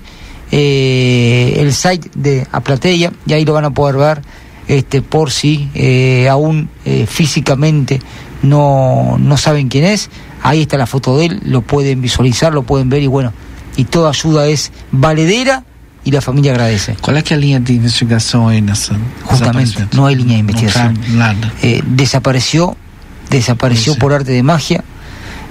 eh, 0.51 1.55
el 1.59 1.73
site 1.73 2.09
de 2.13 2.45
Aplateia 2.51 3.13
y 3.25 3.33
ahí 3.33 3.45
lo 3.45 3.53
van 3.53 3.65
a 3.65 3.69
poder 3.69 3.95
ver 3.95 4.21
este, 4.67 5.01
por 5.01 5.31
si 5.31 5.69
eh, 5.73 6.27
aún 6.29 6.69
eh, 6.83 7.05
físicamente 7.07 8.01
no, 8.43 9.17
no 9.19 9.37
saben 9.37 9.69
quién 9.69 9.85
es. 9.85 10.09
Ahí 10.43 10.61
está 10.61 10.77
la 10.77 10.87
foto 10.87 11.17
de 11.17 11.27
él, 11.27 11.41
lo 11.45 11.61
pueden 11.61 12.01
visualizar, 12.01 12.53
lo 12.53 12.63
pueden 12.63 12.89
ver 12.89 13.01
y 13.01 13.07
bueno, 13.07 13.31
y 13.77 13.85
toda 13.85 14.09
ayuda 14.09 14.47
es 14.47 14.71
valedera 14.91 15.63
y 16.03 16.11
la 16.11 16.19
familia 16.19 16.51
agradece. 16.51 16.97
¿Cuál 16.99 17.17
es 17.17 17.29
la 17.29 17.37
línea 17.37 17.59
de 17.59 17.73
investigación 17.73 18.49
ahí, 18.49 18.65
Justamente, 19.23 19.87
no 19.93 20.07
hay 20.07 20.15
línea 20.15 20.33
de 20.33 20.39
investigación. 20.39 20.99
desapareció, 21.85 22.75
desapareció 23.29 23.95
por 23.95 24.13
arte 24.13 24.31
de 24.31 24.41
magia 24.43 24.83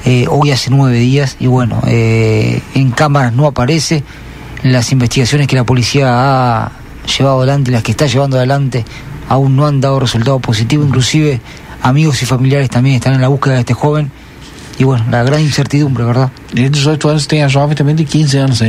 eh, 0.04 0.26
hoy 0.28 0.50
hace 0.50 0.70
nueve 0.70 0.98
días 0.98 1.36
y 1.40 1.46
bueno, 1.46 1.82
eh, 1.86 2.62
en 2.74 2.90
cámaras 2.90 3.32
no 3.32 3.46
aparece. 3.46 4.02
Las 4.62 4.92
investigaciones 4.92 5.46
que 5.46 5.56
la 5.56 5.64
policía 5.64 6.06
ha 6.10 6.72
llevado 7.16 7.38
adelante, 7.38 7.70
las 7.70 7.82
que 7.82 7.92
está 7.92 8.06
llevando 8.06 8.36
adelante, 8.36 8.84
aún 9.28 9.56
no 9.56 9.66
han 9.66 9.80
dado 9.80 10.00
resultado 10.00 10.38
positivo. 10.38 10.84
Inclusive 10.84 11.40
amigos 11.82 12.22
y 12.22 12.26
familiares 12.26 12.68
también 12.68 12.96
están 12.96 13.14
en 13.14 13.20
la 13.20 13.28
búsqueda 13.28 13.54
de 13.54 13.60
este 13.60 13.74
joven 13.74 14.10
y 14.80 14.84
bueno, 14.84 15.04
la 15.10 15.22
gran 15.22 15.42
incertidumbre, 15.42 16.04
¿verdad? 16.04 16.30
Y 16.54 16.66
18 16.68 17.10
años 17.10 17.28
tiene 17.28 17.44
a 17.44 17.50
joven 17.50 17.76
también 17.76 17.98
de 17.98 18.06
15 18.06 18.40
años 18.40 18.62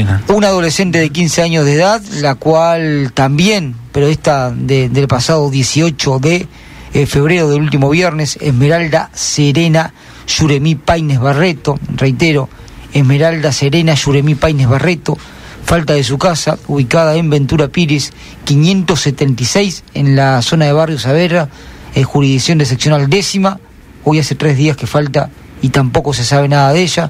adolescente 0.44 1.00
de 1.00 1.10
15 1.10 1.42
años 1.42 1.66
de 1.66 1.76
edad, 1.76 2.02
la 2.20 2.36
cual 2.36 3.12
también, 3.14 3.76
pero 3.94 4.08
esta 4.08 4.52
de, 4.52 4.90
del 4.90 5.08
pasado 5.08 5.50
18 5.50 6.20
de 6.20 6.48
eh, 6.94 7.06
febrero 7.06 7.50
del 7.50 7.62
último 7.62 7.90
viernes, 7.90 8.38
Esmeralda 8.42 9.10
Serena 9.14 9.94
Yuremí 10.28 10.76
Paines 10.76 11.20
Barreto, 11.20 11.80
reitero, 11.96 12.50
Esmeralda 12.94 13.52
Serena 13.52 13.94
Yuremí 13.94 14.36
Paines 14.36 14.68
Barreto, 14.68 15.18
falta 15.66 15.94
de 15.94 16.04
su 16.04 16.18
casa, 16.18 16.58
ubicada 16.68 17.16
en 17.16 17.30
Ventura 17.30 17.68
Pires, 17.68 18.14
576, 18.46 19.84
en 19.94 20.16
la 20.16 20.42
zona 20.42 20.66
de 20.66 20.74
Barrio 20.74 21.00
Saavedra, 21.00 21.50
eh, 21.96 22.04
jurisdicción 22.04 22.58
de 22.58 22.66
seccional 22.66 23.10
décima. 23.10 23.60
Hoy 24.04 24.20
hace 24.20 24.36
tres 24.36 24.58
días 24.58 24.78
que 24.78 24.88
falta 24.88 25.30
y 25.62 25.70
tampoco 25.70 26.14
se 26.14 26.24
sabe 26.24 26.48
nada 26.48 26.74
de 26.74 26.82
ella. 26.82 27.10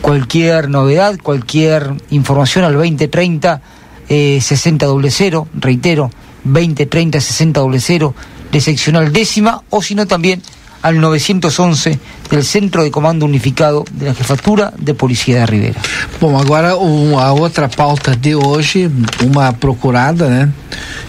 Cualquier 0.00 0.70
novedad, 0.70 1.18
cualquier 1.22 1.92
información 2.10 2.64
al 2.64 2.72
2030 2.72 3.60
eh, 4.08 4.40
60 4.40 4.86
0, 5.08 5.48
reitero, 5.54 6.10
2030 6.42 7.20
60 7.20 7.60
0 7.78 8.14
de 8.50 8.60
seccional 8.60 9.12
décima, 9.12 9.62
o 9.70 9.82
si 9.82 9.94
no 9.94 10.06
también 10.08 10.42
al 10.82 11.00
911 11.00 11.98
del 12.30 12.44
Centro 12.44 12.82
de 12.82 12.90
Comando 12.90 13.26
Unificado 13.26 13.84
de 13.92 14.06
la 14.06 14.14
Jefatura 14.14 14.72
de 14.78 14.94
Policía 14.94 15.40
de 15.40 15.46
Rivera. 15.46 15.80
Bom, 16.20 16.38
agora 16.38 16.70
a 16.70 17.32
outra 17.32 17.68
pauta 17.68 18.16
de 18.16 18.34
hoje, 18.34 18.90
uma 19.22 19.52
procurada, 19.52 20.28
né? 20.28 20.52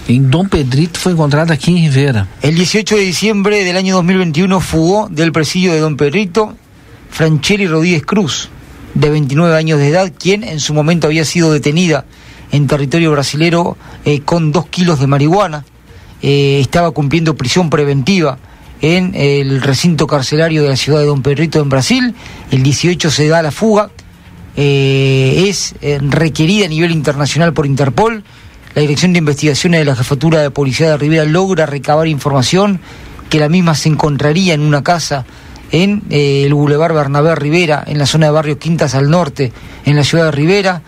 Em 0.07 0.21
Dom 0.21 0.45
Pedrito 0.47 0.99
foi 0.99 1.13
encontrada 1.13 1.53
aqui 1.53 1.71
em 1.71 1.77
Rivera. 1.77 2.27
El 2.41 2.55
18 2.55 2.95
de 2.95 3.05
diciembre 3.05 3.63
del 3.63 3.77
año 3.77 3.95
2021 3.95 4.59
fugó 4.59 5.07
del 5.09 5.31
presidio 5.31 5.73
de 5.73 5.79
Don 5.79 5.95
Pedrito 5.95 6.55
Francheli 7.09 7.67
Rodríguez 7.67 8.05
Cruz, 8.05 8.49
de 8.93 9.09
29 9.09 9.55
años 9.55 9.79
de 9.79 9.89
edad, 9.89 10.11
quien 10.17 10.43
en 10.43 10.59
su 10.59 10.73
momento 10.73 11.07
había 11.07 11.25
sido 11.25 11.51
detenida 11.51 12.05
en 12.51 12.67
territorio 12.67 13.11
brasilero 13.11 13.77
eh, 14.05 14.21
con 14.21 14.51
dos 14.51 14.67
kilos 14.67 14.99
de 14.99 15.07
marihuana. 15.07 15.65
Eh, 16.21 16.59
estaba 16.61 16.91
cumpliendo 16.91 17.35
prisión 17.35 17.69
preventiva 17.69 18.37
en 18.81 19.13
el 19.15 19.61
recinto 19.61 20.07
carcelario 20.07 20.63
de 20.63 20.69
la 20.69 20.75
ciudad 20.75 20.99
de 20.99 21.05
Don 21.05 21.21
Pedrito 21.21 21.61
en 21.61 21.69
Brasil. 21.69 22.15
El 22.49 22.63
18 22.63 23.11
se 23.11 23.27
da 23.27 23.41
la 23.41 23.51
fuga. 23.51 23.91
Eh, 24.57 25.45
es 25.47 25.75
eh, 25.81 25.99
requerida 26.01 26.65
a 26.65 26.69
nivel 26.69 26.91
internacional 26.91 27.53
por 27.53 27.65
Interpol. 27.65 28.23
La 28.73 28.81
Dirección 28.81 29.13
de 29.13 29.19
Investigaciones 29.19 29.81
de 29.81 29.85
la 29.85 29.95
Jefatura 29.95 30.41
de 30.41 30.49
Policía 30.49 30.89
de 30.89 30.97
Rivera 30.97 31.25
logra 31.25 31.65
recabar 31.65 32.07
información 32.07 32.79
que 33.29 33.39
la 33.39 33.49
misma 33.49 33.75
se 33.75 33.89
encontraría 33.89 34.53
en 34.53 34.61
una 34.61 34.83
casa 34.83 35.25
en 35.71 36.03
eh, 36.09 36.43
el 36.45 36.53
Boulevard 36.53 36.93
Bernabé 36.93 37.35
Rivera, 37.35 37.83
en 37.85 37.97
la 37.97 38.05
zona 38.05 38.25
de 38.25 38.31
Barrio 38.31 38.59
Quintas 38.59 38.95
al 38.95 39.09
norte, 39.09 39.53
en 39.85 39.95
la 39.95 40.03
ciudad 40.03 40.25
de 40.25 40.31
Rivera. 40.31 40.81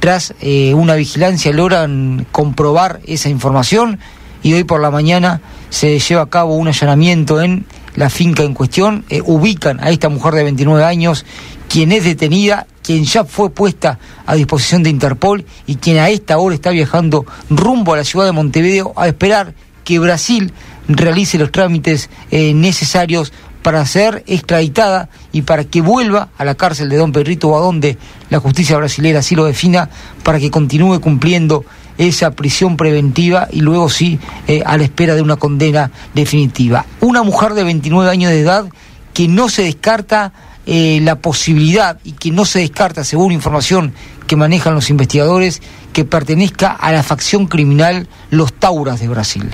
Tras 0.00 0.34
una 0.74 0.96
vigilancia 0.96 1.50
logran 1.50 2.26
comprobar 2.30 3.00
esa 3.06 3.30
información 3.30 3.98
y 4.42 4.52
hoy 4.54 4.64
por 4.64 4.80
la 4.80 4.90
mañana 4.90 5.40
se 5.70 5.98
lleva 5.98 6.22
a 6.22 6.30
cabo 6.30 6.56
un 6.56 6.68
allanamiento 6.68 7.40
en 7.40 7.64
la 7.94 8.10
finca 8.10 8.42
en 8.42 8.54
cuestión. 8.54 9.04
Eh, 9.08 9.22
ubican 9.24 9.80
a 9.80 9.90
esta 9.90 10.08
mujer 10.08 10.34
de 10.34 10.44
29 10.44 10.84
años, 10.84 11.24
quien 11.68 11.92
es 11.92 12.04
detenida, 12.04 12.66
quien 12.82 13.04
ya 13.04 13.24
fue 13.24 13.50
puesta 13.50 13.98
a 14.26 14.34
disposición 14.34 14.82
de 14.82 14.90
Interpol 14.90 15.44
y 15.66 15.76
quien 15.76 15.98
a 15.98 16.08
esta 16.08 16.38
hora 16.38 16.54
está 16.54 16.70
viajando 16.70 17.24
rumbo 17.48 17.94
a 17.94 17.98
la 17.98 18.04
ciudad 18.04 18.26
de 18.26 18.32
Montevideo 18.32 18.92
a 18.96 19.06
esperar 19.06 19.54
que 19.84 19.98
Brasil 19.98 20.52
realice 20.88 21.38
los 21.38 21.52
trámites 21.52 22.10
eh, 22.30 22.54
necesarios 22.54 23.32
para 23.62 23.86
ser 23.86 24.24
extraditada 24.26 25.08
y 25.32 25.42
para 25.42 25.64
que 25.64 25.80
vuelva 25.80 26.30
a 26.36 26.44
la 26.44 26.56
cárcel 26.56 26.88
de 26.88 26.96
Don 26.96 27.12
Pedrito 27.12 27.48
o 27.48 27.56
a 27.56 27.60
donde 27.60 27.96
la 28.28 28.40
justicia 28.40 28.76
brasileña 28.76 29.20
así 29.20 29.36
lo 29.36 29.44
defina, 29.44 29.88
para 30.24 30.40
que 30.40 30.50
continúe 30.50 31.00
cumpliendo 31.00 31.64
esa 32.08 32.32
prisión 32.32 32.76
preventiva 32.76 33.48
y 33.50 33.60
luego 33.60 33.88
sí 33.88 34.18
eh, 34.46 34.62
a 34.64 34.76
la 34.76 34.84
espera 34.84 35.14
de 35.14 35.22
una 35.22 35.36
condena 35.36 35.90
definitiva. 36.14 36.84
Una 37.00 37.22
mujer 37.22 37.54
de 37.54 37.64
29 37.64 38.10
años 38.10 38.30
de 38.30 38.40
edad 38.40 38.66
que 39.12 39.28
no 39.28 39.48
se 39.48 39.62
descarta 39.62 40.32
eh, 40.66 41.00
la 41.02 41.16
posibilidad 41.16 41.98
y 42.04 42.12
que 42.12 42.30
no 42.30 42.44
se 42.44 42.60
descarta, 42.60 43.04
según 43.04 43.32
información 43.32 43.92
que 44.26 44.36
manejan 44.36 44.74
los 44.74 44.90
investigadores, 44.90 45.60
que 45.92 46.04
pertenezca 46.04 46.72
a 46.72 46.92
la 46.92 47.02
facción 47.02 47.46
criminal 47.46 48.08
Los 48.30 48.52
Tauras 48.52 49.00
de 49.00 49.08
Brasil. 49.08 49.50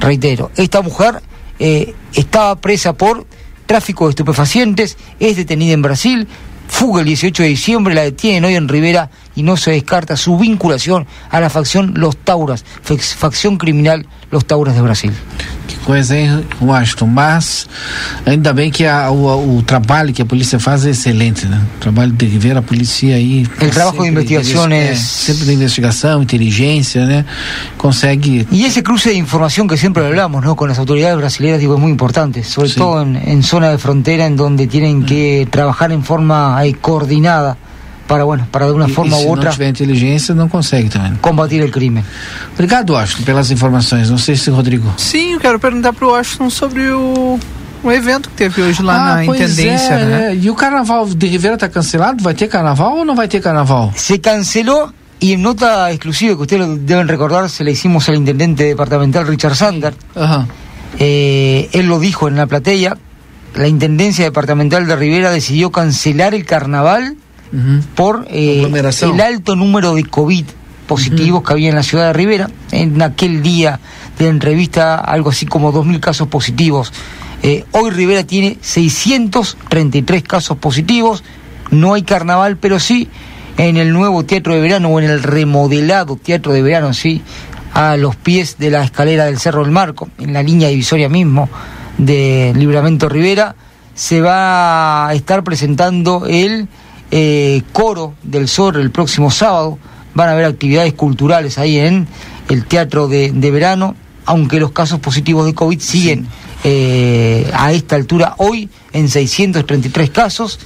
Reitero, 0.00 0.50
esta 0.56 0.82
mujer 0.82 1.22
eh, 1.58 1.94
estaba 2.14 2.56
presa 2.56 2.94
por 2.94 3.26
tráfico 3.66 4.06
de 4.06 4.10
estupefacientes, 4.10 4.96
es 5.20 5.36
detenida 5.36 5.74
en 5.74 5.82
Brasil, 5.82 6.28
fuga 6.68 7.00
el 7.00 7.06
18 7.06 7.42
de 7.42 7.48
diciembre, 7.48 7.94
la 7.94 8.02
detienen 8.02 8.44
hoy 8.44 8.54
en 8.54 8.68
Rivera 8.68 9.10
y 9.34 9.42
no 9.42 9.56
se 9.56 9.72
descarta 9.72 10.16
su 10.16 10.38
vinculación 10.38 11.06
a 11.30 11.40
la 11.40 11.50
facción 11.50 11.94
Los 11.96 12.16
Tauras, 12.16 12.64
facción 12.82 13.56
criminal 13.56 14.06
Los 14.30 14.46
Tauras 14.46 14.74
de 14.74 14.82
Brasil. 14.82 15.12
Coisa, 15.86 16.18
hein, 16.18 16.44
Washington? 16.60 17.06
Mas 17.06 17.68
ainda 18.26 18.52
bem 18.52 18.72
que 18.72 18.84
a, 18.84 19.08
o, 19.08 19.58
o, 19.58 19.62
trabalho 19.62 20.12
que 20.12 20.20
a 20.20 20.24
polícia 20.24 20.58
faz 20.58 20.84
é 20.84 20.90
excelente, 20.90 21.46
né? 21.46 21.62
O 21.76 21.78
trabalho 21.78 22.10
de 22.10 22.26
Rivera, 22.26 22.58
a 22.58 22.62
polícia 22.62 23.14
aí. 23.14 23.46
El 23.60 23.70
trabajo 23.70 24.02
de 24.02 24.08
investigación 24.08 24.72
é, 24.72 24.90
es. 24.90 24.98
Sempre 24.98 25.46
de 25.46 25.52
investigação, 25.54 26.20
inteligência, 26.20 27.06
né? 27.06 27.24
Consegue. 27.78 28.48
Y 28.50 28.64
ese 28.64 28.82
cruce 28.82 29.10
de 29.10 29.16
información 29.16 29.68
que 29.68 29.76
siempre 29.76 30.04
hablamos, 30.04 30.44
¿no? 30.44 30.56
Con 30.56 30.68
las 30.68 30.80
autoridades 30.80 31.16
brasileñas, 31.18 31.60
digo, 31.60 31.74
es 31.74 31.80
muy 31.80 31.92
importante, 31.92 32.42
sobre 32.42 32.68
sí. 32.68 32.74
todo 32.74 33.02
en, 33.02 33.14
en 33.14 33.44
zona 33.44 33.68
de 33.70 33.78
frontera, 33.78 34.26
en 34.26 34.34
donde 34.34 34.66
tienen 34.66 35.06
que 35.06 35.46
trabajar 35.52 35.92
en 35.92 36.02
forma 36.02 36.58
ahí, 36.58 36.74
coordinada 36.74 37.58
para, 38.06 38.24
bueno, 38.24 38.46
para 38.50 38.66
de 38.66 38.72
uma 38.72 38.88
forma 38.88 39.16
e, 39.16 39.24
ou 39.24 39.28
outra. 39.28 39.42
Se 39.42 39.46
não 39.46 39.52
tiver 39.52 39.68
inteligência, 39.68 40.34
não 40.34 40.48
consegue 40.48 40.88
também. 40.88 41.14
Combater 41.16 41.62
o 41.64 41.70
crime. 41.70 42.04
Obrigado, 42.54 42.90
Washington, 42.90 43.24
pelas 43.24 43.50
informações. 43.50 44.10
Não 44.10 44.18
sei 44.18 44.36
se 44.36 44.50
Rodrigo. 44.50 44.92
Sim, 44.96 45.34
eu 45.34 45.40
quero 45.40 45.58
perguntar 45.58 45.92
para 45.92 46.06
o 46.06 46.10
Washington 46.10 46.50
sobre 46.50 46.88
o, 46.90 47.38
o 47.82 47.92
evento 47.92 48.28
que 48.30 48.36
teve 48.36 48.62
hoje 48.62 48.82
lá 48.82 48.94
ah, 48.94 49.14
na 49.16 49.24
Intendência. 49.24 49.94
É, 49.94 50.04
né? 50.04 50.32
é. 50.32 50.36
E 50.36 50.50
o 50.50 50.54
carnaval 50.54 51.06
de 51.06 51.26
Rivera 51.26 51.54
está 51.54 51.68
cancelado? 51.68 52.22
Vai 52.22 52.34
ter 52.34 52.48
carnaval 52.48 52.98
ou 52.98 53.04
não 53.04 53.14
vai 53.14 53.28
ter 53.28 53.40
carnaval? 53.40 53.92
Se 53.96 54.18
cancelou 54.18 54.92
y 55.18 55.32
en 55.32 55.42
nota 55.42 55.90
exclusiva 55.90 56.36
que 56.36 56.42
ustedes 56.42 56.66
lo 56.66 56.76
deben 56.76 57.08
recordar, 57.08 57.48
se 57.48 57.64
la 57.64 57.70
hicimos 57.70 58.08
al 58.08 58.16
intendente 58.16 58.64
departamental 58.64 59.26
Richard 59.26 59.56
Sander. 59.56 59.94
-huh. 60.14 60.46
eh, 60.98 61.68
él 61.72 61.86
lo 61.86 61.98
dijo 61.98 62.28
en 62.28 62.36
la 62.36 62.46
platea. 62.46 62.96
La 63.54 63.68
intendencia 63.68 64.24
departamental 64.24 64.86
de 64.86 64.94
Rivera 64.96 65.30
decidió 65.30 65.72
cancelar 65.72 66.34
el 66.34 66.44
carnaval 66.44 67.16
uh 67.56 67.58
-huh. 67.58 67.82
por 67.94 68.26
eh, 68.30 68.62
el 69.02 69.20
alto 69.20 69.56
número 69.56 69.94
de 69.94 70.04
COVID 70.04 70.44
positivos 70.86 71.40
uh 71.40 71.42
-huh. 71.42 71.46
que 71.46 71.52
había 71.52 71.68
en 71.70 71.74
la 71.74 71.82
ciudad 71.82 72.06
de 72.08 72.12
Rivera. 72.12 72.50
En 72.70 73.00
aquel 73.02 73.42
día 73.42 73.80
de 74.18 74.24
la 74.26 74.30
entrevista, 74.30 74.96
algo 74.96 75.30
así 75.30 75.46
como 75.46 75.72
2.000 75.72 76.00
casos 76.00 76.28
positivos. 76.28 76.92
Eh, 77.42 77.64
hoy 77.72 77.90
Rivera 77.90 78.24
tiene 78.24 78.58
633 78.60 80.22
casos 80.22 80.56
positivos. 80.58 81.22
No 81.70 81.94
hay 81.94 82.02
carnaval, 82.02 82.56
pero 82.56 82.78
sí 82.78 83.08
en 83.58 83.76
el 83.76 83.92
nuevo 83.92 84.24
teatro 84.24 84.54
de 84.54 84.60
verano 84.60 84.88
o 84.88 85.00
en 85.00 85.08
el 85.08 85.22
remodelado 85.22 86.16
teatro 86.16 86.52
de 86.52 86.62
verano, 86.62 86.92
sí, 86.92 87.22
a 87.72 87.96
los 87.96 88.16
pies 88.16 88.58
de 88.58 88.70
la 88.70 88.84
escalera 88.84 89.26
del 89.26 89.38
Cerro 89.38 89.62
del 89.62 89.70
Marco, 89.70 90.08
en 90.18 90.32
la 90.32 90.42
línea 90.42 90.68
divisoria 90.68 91.08
mismo 91.08 91.48
de 91.98 92.52
Libramento 92.56 93.08
Rivera, 93.08 93.54
se 93.94 94.20
va 94.20 95.08
a 95.08 95.14
estar 95.14 95.42
presentando 95.42 96.26
el 96.26 96.68
eh, 97.10 97.62
coro 97.72 98.14
del 98.22 98.48
Zorro 98.48 98.80
el 98.80 98.90
próximo 98.90 99.30
sábado. 99.30 99.78
Van 100.14 100.28
a 100.28 100.32
haber 100.32 100.46
actividades 100.46 100.94
culturales 100.94 101.58
ahí 101.58 101.78
en 101.78 102.06
el 102.48 102.64
teatro 102.64 103.08
de, 103.08 103.32
de 103.32 103.50
verano, 103.50 103.94
aunque 104.24 104.58
los 104.58 104.72
casos 104.72 105.00
positivos 105.00 105.46
de 105.46 105.54
COVID 105.54 105.80
siguen 105.80 106.26
eh, 106.64 107.48
a 107.54 107.72
esta 107.72 107.96
altura 107.96 108.34
hoy 108.38 108.68
en 108.92 109.08
633 109.08 110.10
casos. 110.10 110.58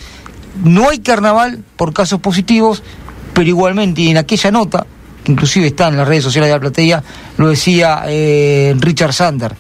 No 0.65 0.89
hay 0.89 1.01
carnaval 1.01 1.63
por 1.77 1.93
casos 1.93 2.21
positivos, 2.21 2.83
pero 3.35 3.49
igualmente, 3.49 4.01
y 4.03 4.09
en 4.09 4.17
aquella 4.17 4.51
nota, 4.51 4.87
que 5.25 5.33
inclusive 5.33 5.67
está 5.67 5.89
en 5.89 5.97
las 5.97 6.09
redes 6.09 6.25
sociales 6.25 6.49
de 6.49 6.55
la 6.55 6.61
platea, 6.61 7.03
lo 7.37 7.49
decía 7.49 8.05
eh, 8.07 8.75
Richard 8.79 9.13
Sander, 9.13 9.55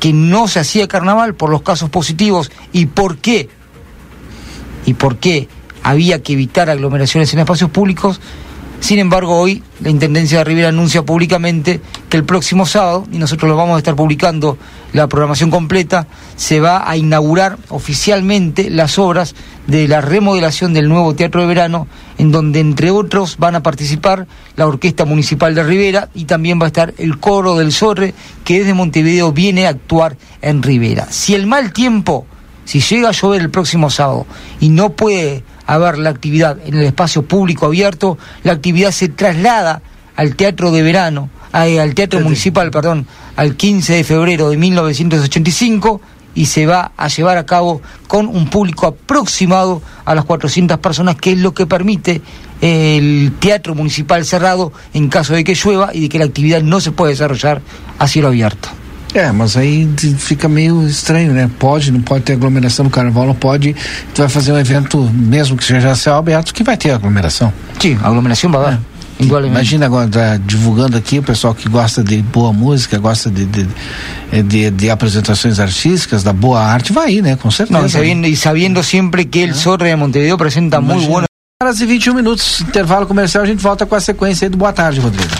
que 0.00 0.12
no 0.12 0.48
se 0.48 0.60
hacía 0.60 0.88
carnaval 0.88 1.34
por 1.34 1.50
los 1.50 1.62
casos 1.62 1.90
positivos 1.90 2.50
y 2.72 2.86
por 2.86 3.18
qué, 3.18 3.48
y 4.86 4.94
por 4.94 5.18
qué 5.18 5.48
había 5.84 6.22
que 6.22 6.32
evitar 6.32 6.68
aglomeraciones 6.70 7.32
en 7.34 7.40
espacios 7.40 7.70
públicos. 7.70 8.20
Sin 8.80 8.98
embargo, 8.98 9.38
hoy 9.38 9.62
la 9.80 9.88
Intendencia 9.88 10.38
de 10.38 10.44
Rivera 10.44 10.68
anuncia 10.68 11.02
públicamente 11.04 11.80
que 12.10 12.16
el 12.16 12.24
próximo 12.24 12.66
sábado, 12.66 13.06
y 13.12 13.18
nosotros 13.18 13.48
lo 13.48 13.56
vamos 13.56 13.76
a 13.76 13.78
estar 13.78 13.94
publicando 13.94 14.58
la 14.92 15.06
programación 15.08 15.50
completa, 15.50 16.06
se 16.36 16.60
va 16.60 16.88
a 16.88 16.96
inaugurar 16.96 17.56
oficialmente 17.68 18.68
las 18.68 18.98
obras 18.98 19.34
de 19.66 19.88
la 19.88 20.02
remodelación 20.02 20.74
del 20.74 20.88
nuevo 20.88 21.14
Teatro 21.14 21.40
de 21.40 21.46
Verano, 21.46 21.86
en 22.18 22.30
donde 22.30 22.60
entre 22.60 22.90
otros 22.90 23.36
van 23.38 23.54
a 23.54 23.62
participar 23.62 24.26
la 24.56 24.66
Orquesta 24.66 25.06
Municipal 25.06 25.54
de 25.54 25.62
Rivera 25.62 26.10
y 26.14 26.24
también 26.24 26.60
va 26.60 26.64
a 26.64 26.68
estar 26.68 26.92
el 26.98 27.18
Coro 27.18 27.56
del 27.56 27.72
Sorre, 27.72 28.12
que 28.44 28.58
desde 28.58 28.74
Montevideo 28.74 29.32
viene 29.32 29.66
a 29.66 29.70
actuar 29.70 30.16
en 30.42 30.62
Rivera. 30.62 31.06
Si 31.10 31.34
el 31.34 31.46
mal 31.46 31.72
tiempo 31.72 32.26
Si 32.64 32.80
llega 32.80 33.10
a 33.10 33.12
llover 33.12 33.42
el 33.42 33.50
próximo 33.50 33.90
sábado 33.90 34.26
y 34.58 34.70
no 34.70 34.90
puede 34.90 35.44
haber 35.66 35.98
la 35.98 36.10
actividad 36.10 36.58
en 36.64 36.74
el 36.74 36.84
espacio 36.84 37.22
público 37.22 37.66
abierto, 37.66 38.18
la 38.42 38.52
actividad 38.52 38.90
se 38.90 39.08
traslada 39.08 39.82
al 40.16 40.36
teatro 40.36 40.70
de 40.70 40.82
verano, 40.82 41.30
al 41.52 41.94
teatro 41.94 42.20
municipal, 42.20 42.70
perdón, 42.70 43.06
al 43.36 43.56
15 43.56 43.94
de 43.94 44.04
febrero 44.04 44.50
de 44.50 44.56
1985 44.56 46.00
y 46.34 46.46
se 46.46 46.66
va 46.66 46.92
a 46.96 47.08
llevar 47.08 47.38
a 47.38 47.46
cabo 47.46 47.80
con 48.08 48.26
un 48.26 48.48
público 48.48 48.86
aproximado 48.86 49.82
a 50.04 50.14
las 50.14 50.24
400 50.24 50.78
personas, 50.78 51.16
que 51.16 51.32
es 51.32 51.38
lo 51.38 51.54
que 51.54 51.66
permite 51.66 52.20
el 52.60 53.32
teatro 53.38 53.74
municipal 53.74 54.24
cerrado 54.24 54.72
en 54.92 55.08
caso 55.08 55.34
de 55.34 55.44
que 55.44 55.54
llueva 55.54 55.94
y 55.94 56.00
de 56.00 56.08
que 56.08 56.18
la 56.18 56.24
actividad 56.24 56.62
no 56.62 56.80
se 56.80 56.92
puede 56.92 57.12
desarrollar 57.12 57.62
a 57.98 58.08
cielo 58.08 58.28
abierto. 58.28 58.68
É, 59.14 59.30
mas 59.30 59.56
aí 59.56 59.88
fica 60.18 60.48
meio 60.48 60.84
estranho, 60.86 61.32
né? 61.32 61.48
Pode, 61.58 61.92
não 61.92 62.02
pode 62.02 62.24
ter 62.24 62.32
aglomeração 62.32 62.84
no 62.84 62.90
carnaval, 62.90 63.26
não 63.26 63.34
pode. 63.34 63.74
Tu 64.12 64.20
vai 64.20 64.28
fazer 64.28 64.52
um 64.52 64.58
evento, 64.58 64.98
mesmo 65.14 65.56
que 65.56 65.64
seja 65.64 65.94
céu 65.94 66.16
aberto, 66.16 66.52
que 66.52 66.64
vai 66.64 66.76
ter 66.76 66.90
aglomeração. 66.90 67.52
Sim, 67.80 67.96
aglomeração. 68.02 68.50
É. 68.68 68.78
Imagina 69.20 69.86
agora 69.86 70.08
tá 70.08 70.36
divulgando 70.36 70.96
aqui 70.96 71.20
o 71.20 71.22
pessoal 71.22 71.54
que 71.54 71.68
gosta 71.68 72.02
de 72.02 72.20
boa 72.20 72.52
música, 72.52 72.98
gosta 72.98 73.30
de, 73.30 73.46
de, 73.46 73.66
de, 74.42 74.70
de 74.70 74.90
apresentações 74.90 75.60
artísticas, 75.60 76.24
da 76.24 76.32
boa 76.32 76.60
arte, 76.60 76.92
vai 76.92 77.12
ir, 77.12 77.22
né? 77.22 77.36
Com 77.36 77.50
certeza. 77.50 77.78
Não, 77.78 77.86
e, 77.86 77.90
sabendo, 77.90 78.26
e 78.26 78.36
sabendo 78.36 78.82
sempre 78.82 79.24
que 79.24 79.44
o 79.44 79.50
é. 79.50 79.54
Sorre 79.54 79.88
de 79.88 79.96
Montevideo 79.96 80.34
apresenta 80.34 80.80
muito 80.80 81.06
bom. 81.06 81.22
Horas 81.62 81.80
e 81.80 81.86
21 81.86 82.14
minutos, 82.14 82.60
intervalo 82.62 83.06
comercial, 83.06 83.44
a 83.44 83.46
gente 83.46 83.62
volta 83.62 83.86
com 83.86 83.94
a 83.94 84.00
sequência 84.00 84.46
aí 84.46 84.50
do 84.50 84.58
Boa 84.58 84.72
Tarde, 84.72 84.98
Rodrigo. 84.98 85.32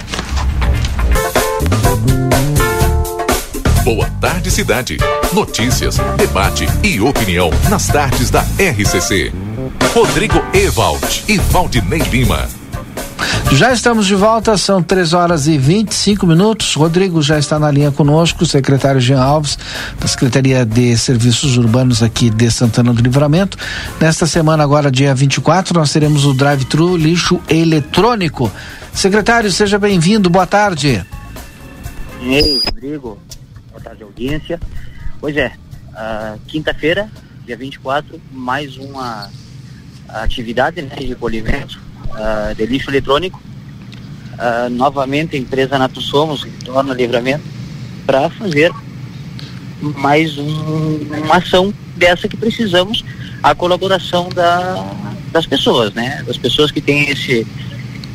Boa 3.84 4.08
Tarde 4.18 4.50
Cidade. 4.50 4.96
Notícias, 5.34 5.98
debate 6.16 6.66
e 6.82 7.02
opinião 7.02 7.50
nas 7.68 7.86
tardes 7.86 8.30
da 8.30 8.40
RCC. 8.40 9.30
Rodrigo 9.94 10.42
Ewald 10.54 11.24
e 11.28 11.36
Valdinei 11.36 11.98
Lima. 11.98 12.48
Já 13.52 13.74
estamos 13.74 14.06
de 14.06 14.14
volta, 14.14 14.56
são 14.56 14.82
3 14.82 15.12
horas 15.12 15.46
e 15.46 15.58
25 15.58 16.26
minutos. 16.26 16.72
Rodrigo 16.74 17.20
já 17.20 17.38
está 17.38 17.58
na 17.58 17.70
linha 17.70 17.92
conosco, 17.92 18.46
secretário 18.46 19.02
Jean 19.02 19.20
Alves, 19.20 19.58
da 20.00 20.08
Secretaria 20.08 20.64
de 20.64 20.96
Serviços 20.96 21.58
Urbanos 21.58 22.02
aqui 22.02 22.30
de 22.30 22.50
Santana 22.50 22.90
do 22.90 23.02
Livramento. 23.02 23.58
Nesta 24.00 24.26
semana, 24.26 24.62
agora, 24.62 24.90
dia 24.90 25.14
24, 25.14 25.78
nós 25.78 25.92
teremos 25.92 26.24
o 26.24 26.32
drive-thru 26.32 26.96
lixo 26.96 27.38
eletrônico. 27.50 28.50
Secretário, 28.94 29.52
seja 29.52 29.78
bem-vindo, 29.78 30.30
boa 30.30 30.46
tarde. 30.46 31.04
Ei, 32.22 32.62
Rodrigo, 32.64 33.02
boa 33.02 33.16
tarde, 33.16 33.33
audiência. 34.14 34.60
Pois 35.20 35.36
é, 35.36 35.52
uh, 35.90 36.38
quinta-feira, 36.46 37.10
dia 37.44 37.56
24, 37.56 38.20
mais 38.30 38.76
uma 38.76 39.28
atividade 40.08 40.80
né, 40.80 40.94
de 40.96 41.06
recolhimento 41.06 41.80
uh, 42.10 42.54
de 42.54 42.64
lixo 42.64 42.90
eletrônico. 42.90 43.42
Uh, 44.34 44.70
novamente 44.70 45.36
a 45.36 45.38
empresa 45.38 45.78
Nato 45.78 46.00
Somos 46.00 46.42
retorna 46.42 46.94
livramento 46.94 47.44
para 48.06 48.28
fazer 48.30 48.72
mais 49.80 50.38
um, 50.38 50.96
uma 51.24 51.36
ação 51.36 51.72
dessa 51.96 52.28
que 52.28 52.36
precisamos 52.36 53.04
a 53.42 53.54
colaboração 53.54 54.28
da, 54.30 54.92
das 55.30 55.46
pessoas, 55.46 55.92
né? 55.92 56.22
Das 56.26 56.36
pessoas 56.36 56.70
que 56.70 56.80
têm 56.80 57.10
esse 57.10 57.46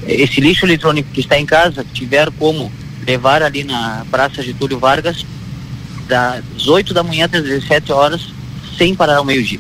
esse 0.07 0.41
lixo 0.41 0.65
eletrônico 0.65 1.12
que 1.12 1.19
está 1.19 1.38
em 1.38 1.45
casa, 1.45 1.85
tiver 1.93 2.31
como 2.31 2.71
levar 3.05 3.43
ali 3.43 3.63
na 3.63 4.05
Praça 4.09 4.41
Getúlio 4.41 4.79
Vargas 4.79 5.23
das 6.09 6.67
8 6.67 6.93
da 6.93 7.03
manhã 7.03 7.25
até 7.25 7.37
as 7.37 7.43
17 7.43 7.91
horas 7.93 8.21
sem 8.77 8.95
parar 8.95 9.17
ao 9.17 9.25
meio-dia. 9.25 9.59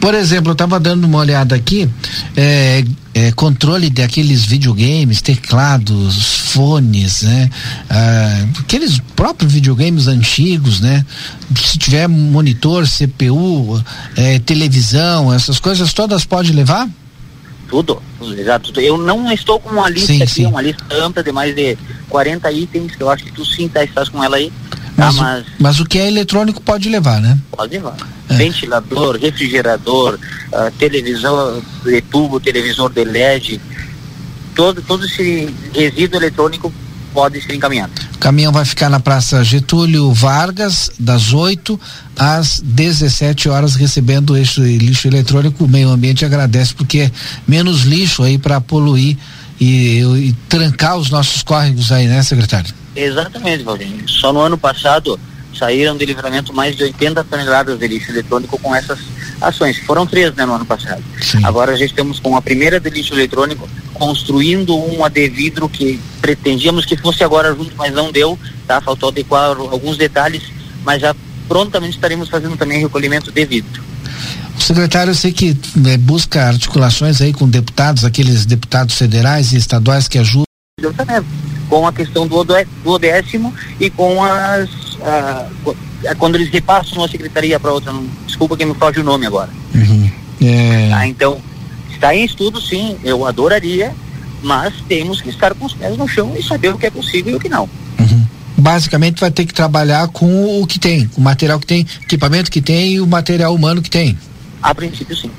Por 0.00 0.14
exemplo, 0.14 0.50
eu 0.50 0.52
estava 0.52 0.80
dando 0.80 1.04
uma 1.04 1.18
olhada 1.18 1.54
aqui, 1.54 1.88
é, 2.34 2.82
é, 3.12 3.32
controle 3.32 3.90
daqueles 3.90 4.46
videogames, 4.46 5.20
teclados, 5.20 6.24
fones, 6.52 7.22
né? 7.22 7.50
Ah, 7.88 8.46
aqueles 8.60 8.98
próprios 9.14 9.52
videogames 9.52 10.06
antigos, 10.06 10.80
né? 10.80 11.04
Se 11.54 11.76
tiver 11.76 12.08
monitor, 12.08 12.86
CPU, 12.88 13.82
é, 14.16 14.38
televisão, 14.38 15.32
essas 15.32 15.60
coisas 15.60 15.92
todas 15.92 16.24
pode 16.24 16.50
levar? 16.52 16.88
Tudo, 17.68 18.02
exato. 18.38 18.80
Eu 18.80 18.96
não 18.96 19.30
estou 19.30 19.60
com 19.60 19.68
uma 19.68 19.88
lista 19.88 20.12
sim, 20.12 20.22
aqui, 20.22 20.32
sim. 20.32 20.46
uma 20.46 20.62
lista 20.62 20.82
ampla 20.92 21.22
de 21.22 21.30
mais 21.30 21.54
de 21.54 21.76
40 22.10 22.52
itens, 22.52 22.96
que 22.96 23.02
eu 23.02 23.08
acho 23.08 23.24
que 23.24 23.32
tu 23.32 23.44
sim 23.44 23.68
tá, 23.68 23.82
estás 23.82 24.08
com 24.08 24.22
ela 24.22 24.36
aí. 24.36 24.52
Mas, 24.96 25.16
tá, 25.16 25.22
mas, 25.22 25.46
mas 25.58 25.80
o 25.80 25.86
que 25.86 25.98
é 25.98 26.06
eletrônico 26.06 26.60
pode 26.60 26.88
levar, 26.88 27.20
né? 27.20 27.38
Pode 27.50 27.72
levar. 27.72 27.96
É. 28.28 28.34
Ventilador, 28.34 29.16
refrigerador, 29.16 30.18
uh, 30.52 30.70
televisor 30.78 31.62
de 31.84 32.00
tubo, 32.02 32.38
televisor 32.38 32.90
de 32.92 33.04
LED, 33.04 33.60
todo, 34.54 34.82
todo 34.82 35.06
esse 35.06 35.48
resíduo 35.74 36.20
eletrônico 36.20 36.72
pode 37.12 37.42
ser 37.42 37.54
encaminhado. 37.54 37.92
O 38.14 38.18
caminhão 38.18 38.52
vai 38.52 38.64
ficar 38.64 38.88
na 38.88 39.00
Praça 39.00 39.42
Getúlio 39.42 40.12
Vargas, 40.12 40.90
das 40.98 41.32
8 41.32 41.80
às 42.16 42.60
17 42.60 43.48
horas, 43.48 43.74
recebendo 43.74 44.36
esse 44.36 44.60
lixo 44.60 45.08
eletrônico. 45.08 45.64
O 45.64 45.68
meio 45.68 45.88
ambiente 45.88 46.24
agradece, 46.24 46.74
porque 46.74 47.00
é 47.00 47.10
menos 47.46 47.82
lixo 47.82 48.22
aí 48.22 48.38
para 48.38 48.60
poluir 48.60 49.16
e, 49.60 50.00
e, 50.00 50.32
trancar 50.48 50.96
os 50.96 51.10
nossos 51.10 51.42
córregos 51.42 51.92
aí, 51.92 52.06
né, 52.06 52.22
secretário? 52.22 52.74
Exatamente, 52.96 53.62
Valdinho. 53.62 54.08
Só 54.08 54.32
no 54.32 54.40
ano 54.40 54.56
passado 54.56 55.20
saíram 55.56 55.96
de 55.96 56.06
livramento 56.06 56.54
mais 56.54 56.76
de 56.76 56.84
80 56.84 57.22
toneladas 57.24 57.78
de 57.78 57.86
lixo 57.86 58.10
eletrônico 58.10 58.58
com 58.58 58.74
essas 58.74 58.98
ações. 59.40 59.78
Foram 59.78 60.06
três 60.06 60.34
né, 60.34 60.46
no 60.46 60.54
ano 60.54 60.64
passado. 60.64 61.02
Sim. 61.20 61.44
Agora 61.44 61.76
já 61.76 61.84
estamos 61.84 62.18
com 62.18 62.34
a 62.36 62.42
primeira 62.42 62.80
de 62.80 62.88
lixo 62.88 63.12
eletrônico, 63.14 63.68
construindo 63.92 64.74
uma 64.74 65.10
de 65.10 65.28
vidro 65.28 65.68
que 65.68 66.00
pretendíamos 66.20 66.86
que 66.86 66.96
fosse 66.96 67.22
agora 67.22 67.54
junto, 67.54 67.74
mas 67.76 67.92
não 67.92 68.10
deu, 68.10 68.38
tá? 68.66 68.80
Faltou 68.80 69.10
adequar 69.10 69.50
alguns 69.50 69.96
detalhes, 69.96 70.42
mas 70.84 71.02
já 71.02 71.14
prontamente 71.46 71.96
estaremos 71.96 72.28
fazendo 72.28 72.56
também 72.56 72.78
recolhimento 72.78 73.30
de 73.30 73.44
vidro. 73.44 73.89
O 74.56 74.60
secretário, 74.60 75.10
eu 75.10 75.14
sei 75.14 75.32
que 75.32 75.56
né, 75.74 75.96
busca 75.96 76.46
articulações 76.46 77.20
aí 77.20 77.32
com 77.32 77.48
deputados, 77.48 78.04
aqueles 78.04 78.44
deputados 78.44 78.94
federais 78.94 79.52
e 79.52 79.56
estaduais 79.56 80.06
que 80.06 80.18
ajudam. 80.18 80.44
Com 81.68 81.86
a 81.86 81.92
questão 81.92 82.26
do, 82.26 82.44
do 82.44 82.98
décimo 82.98 83.54
e 83.78 83.90
com 83.90 84.22
as. 84.24 84.68
quando 86.18 86.34
eles 86.34 86.50
repassam 86.50 86.98
uma 86.98 87.08
secretaria 87.08 87.60
para 87.60 87.72
outra, 87.72 87.92
não, 87.92 88.06
desculpa 88.26 88.56
que 88.56 88.64
me 88.64 88.74
foge 88.74 89.00
o 89.00 89.04
nome 89.04 89.26
agora. 89.26 89.50
Uhum. 89.74 90.10
É... 90.42 90.90
Ah, 90.92 91.06
então, 91.06 91.40
está 91.90 92.14
em 92.14 92.24
estudo, 92.24 92.60
sim, 92.60 92.96
eu 93.04 93.26
adoraria, 93.26 93.94
mas 94.42 94.74
temos 94.88 95.20
que 95.20 95.28
estar 95.28 95.54
com 95.54 95.66
os 95.66 95.74
pés 95.74 95.96
no 95.96 96.08
chão 96.08 96.34
e 96.36 96.42
saber 96.42 96.74
o 96.74 96.78
que 96.78 96.86
é 96.86 96.90
possível 96.90 97.34
e 97.34 97.36
o 97.36 97.40
que 97.40 97.48
não. 97.48 97.68
Basicamente 98.60 99.20
vai 99.20 99.30
ter 99.30 99.46
que 99.46 99.54
trabalhar 99.54 100.08
com 100.08 100.60
o 100.60 100.66
que 100.66 100.78
tem, 100.78 101.10
o 101.16 101.20
material 101.20 101.58
que 101.58 101.66
tem, 101.66 101.86
equipamento 102.02 102.50
que 102.50 102.60
tem 102.60 102.94
e 102.94 103.00
o 103.00 103.06
material 103.06 103.54
humano 103.54 103.80
que 103.80 103.90
tem. 103.90 104.18
A 104.62 104.74
princípio, 104.74 105.16
sim. 105.16 105.30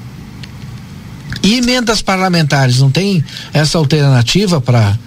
E 1.44 1.58
emendas 1.58 2.02
parlamentares, 2.02 2.80
não 2.80 2.92
tem 2.92 3.24
essa 3.54 3.78
alternativa 3.78 4.60
para 4.60 4.98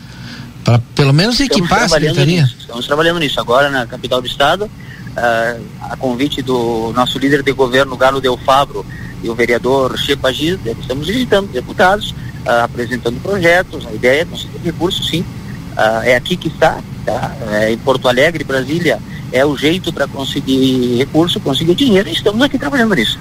para 0.65 0.79
pelo 0.95 1.13
menos 1.13 1.39
equipar 1.41 1.83
a 1.83 1.89
secretaria? 1.89 2.43
Nisso, 2.43 2.57
estamos 2.59 2.87
trabalhando 2.87 3.21
nisso 3.21 3.39
agora 3.39 3.71
na 3.71 3.87
capital 3.87 4.23
do 4.23 4.27
estado, 4.27 4.65
uh, 4.65 5.63
a 5.83 5.97
convite 5.97 6.41
do 6.41 6.91
nosso 6.97 7.19
líder 7.19 7.43
de 7.43 7.53
governo, 7.53 7.97
Galo 7.97 8.21
Del 8.21 8.39
Fabro, 8.39 8.85
e 9.23 9.29
o 9.29 9.35
vereador 9.35 9.97
Chico 9.99 10.27
Agir, 10.27 10.59
estamos 10.81 11.07
visitando 11.07 11.53
deputados, 11.53 12.13
uh, 12.13 12.65
apresentando 12.65 13.21
projetos, 13.21 13.87
a 13.87 13.93
ideia 13.93 14.23
é 14.23 14.25
conseguir 14.25 14.59
recursos, 14.65 15.07
sim. 15.07 15.21
Uh, 15.21 16.03
é 16.03 16.17
aqui 16.17 16.37
que 16.37 16.49
está, 16.49 16.79
tá? 17.05 17.35
É, 17.51 17.73
em 17.73 17.79
Porto 17.79 18.09
Alegre, 18.09 18.45
Brasília, 18.45 18.99
é 19.33 19.45
o 19.45 19.57
jeito 19.57 19.93
para 19.93 20.07
conseguir 20.07 20.97
recurso, 20.97 21.41
conseguir 21.41 21.75
dinheiro, 21.75 22.09
e 22.09 22.13
estamos 22.13 22.41
aqui 22.43 22.59
trabalhando 22.59 22.95
nisso 22.95 23.19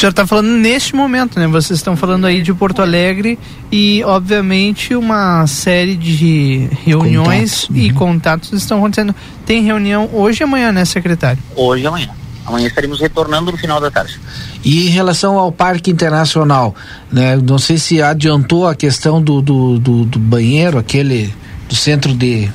senhor 0.00 0.10
está 0.10 0.26
falando 0.26 0.48
neste 0.48 0.96
momento, 0.96 1.38
né? 1.38 1.46
Vocês 1.46 1.78
estão 1.78 1.94
falando 1.94 2.26
aí 2.26 2.40
de 2.40 2.54
Porto 2.54 2.80
Alegre 2.80 3.38
e, 3.70 4.02
obviamente, 4.04 4.94
uma 4.94 5.46
série 5.46 5.94
de 5.94 6.70
reuniões 6.84 7.66
contatos. 7.66 7.76
e 7.76 7.88
uhum. 7.88 7.94
contatos 7.94 8.52
estão 8.52 8.78
acontecendo. 8.78 9.14
Tem 9.44 9.62
reunião 9.62 10.08
hoje 10.12 10.42
e 10.42 10.44
amanhã, 10.44 10.72
né, 10.72 10.86
secretário? 10.86 11.42
Hoje 11.54 11.84
e 11.84 11.86
amanhã. 11.86 12.08
Amanhã 12.46 12.66
estaremos 12.66 12.98
retornando 12.98 13.52
no 13.52 13.58
final 13.58 13.78
da 13.78 13.90
tarde. 13.90 14.18
E 14.64 14.86
em 14.86 14.90
relação 14.90 15.38
ao 15.38 15.52
Parque 15.52 15.90
Internacional, 15.90 16.74
né? 17.12 17.36
Não 17.36 17.58
sei 17.58 17.76
se 17.76 18.00
adiantou 18.00 18.66
a 18.66 18.74
questão 18.74 19.22
do, 19.22 19.42
do, 19.42 19.78
do, 19.78 20.04
do 20.06 20.18
banheiro, 20.18 20.78
aquele 20.78 21.30
do 21.70 21.76
centro 21.76 22.12
de 22.12 22.50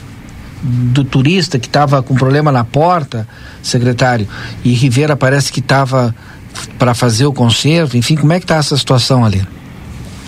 do 0.61 1.03
turista 1.03 1.59
que 1.59 1.68
estava 1.68 2.01
com 2.01 2.16
problema 2.16 2.51
na 2.51 2.63
porta, 2.63 3.28
secretário, 3.61 4.28
e 4.63 4.74
Rivera 4.74 5.16
parece 5.16 5.51
que 5.51 5.59
estava 5.59 6.13
para 6.80 6.93
fazer 6.93 7.26
o 7.26 7.34
concerto? 7.34 7.95
Enfim, 7.95 8.16
como 8.16 8.34
é 8.34 8.39
que 8.39 8.45
está 8.45 8.55
essa 8.55 8.76
situação 8.76 9.24
ali? 9.24 9.45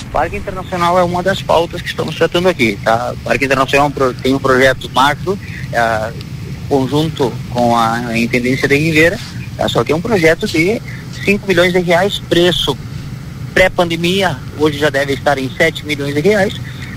O 0.04 0.12
Parque 0.12 0.38
Internacional 0.38 0.98
é 0.98 1.04
uma 1.04 1.24
das 1.24 1.42
pautas 1.42 1.82
que 1.82 1.88
estamos 1.88 2.16
tratando 2.16 2.48
aqui, 2.48 2.78
tá? 2.84 3.14
O 3.14 3.18
Parque 3.24 3.46
Internacional 3.46 3.92
tem 4.22 4.34
um 4.34 4.40
projeto 4.40 4.90
macro, 4.94 5.38
é, 5.74 6.14
conjunto 6.70 7.34
com 7.50 7.76
a 7.76 8.18
Intendência 8.18 8.68
de 8.68 8.78
Ribeira, 8.78 9.18
tá? 9.58 9.68
só 9.68 9.84
que 9.84 9.92
é 9.92 9.96
um 9.96 10.02
projeto 10.02 10.48
de 10.48 10.82
5 11.26 11.48
milhões 11.48 11.74
de 11.74 11.80
reais, 11.80 12.22
preço 12.30 12.78
pré-pandemia, 13.54 14.38
hoje 14.60 14.78
já 14.78 14.90
deve 14.90 15.14
estar 15.14 15.38
em 15.40 15.50
7 15.50 15.86
milhões 15.86 16.14
de 16.14 16.22
reais, 16.22 16.54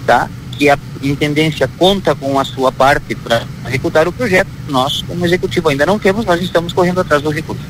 tá? 0.06 0.28
Que 0.60 0.68
a 0.68 0.78
intendência 1.02 1.66
conta 1.78 2.14
com 2.14 2.38
a 2.38 2.44
sua 2.44 2.70
parte 2.70 3.14
para 3.14 3.44
executar 3.66 4.06
o 4.06 4.12
projeto. 4.12 4.50
Nós, 4.68 5.00
como 5.08 5.24
executivo, 5.24 5.70
ainda 5.70 5.86
não 5.86 5.98
temos, 5.98 6.26
nós 6.26 6.38
estamos 6.42 6.74
correndo 6.74 7.00
atrás 7.00 7.22
do 7.22 7.30
recurso. 7.30 7.62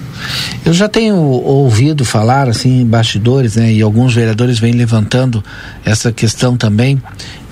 Eu 0.65 0.73
já 0.73 0.89
tenho 0.89 1.15
ouvido 1.15 2.05
falar, 2.05 2.49
assim, 2.49 2.81
em 2.81 2.87
bastidores, 2.87 3.55
né, 3.55 3.73
e 3.73 3.81
alguns 3.81 4.13
vereadores 4.13 4.59
vêm 4.59 4.73
levantando 4.73 5.43
essa 5.85 6.11
questão 6.11 6.57
também, 6.57 7.01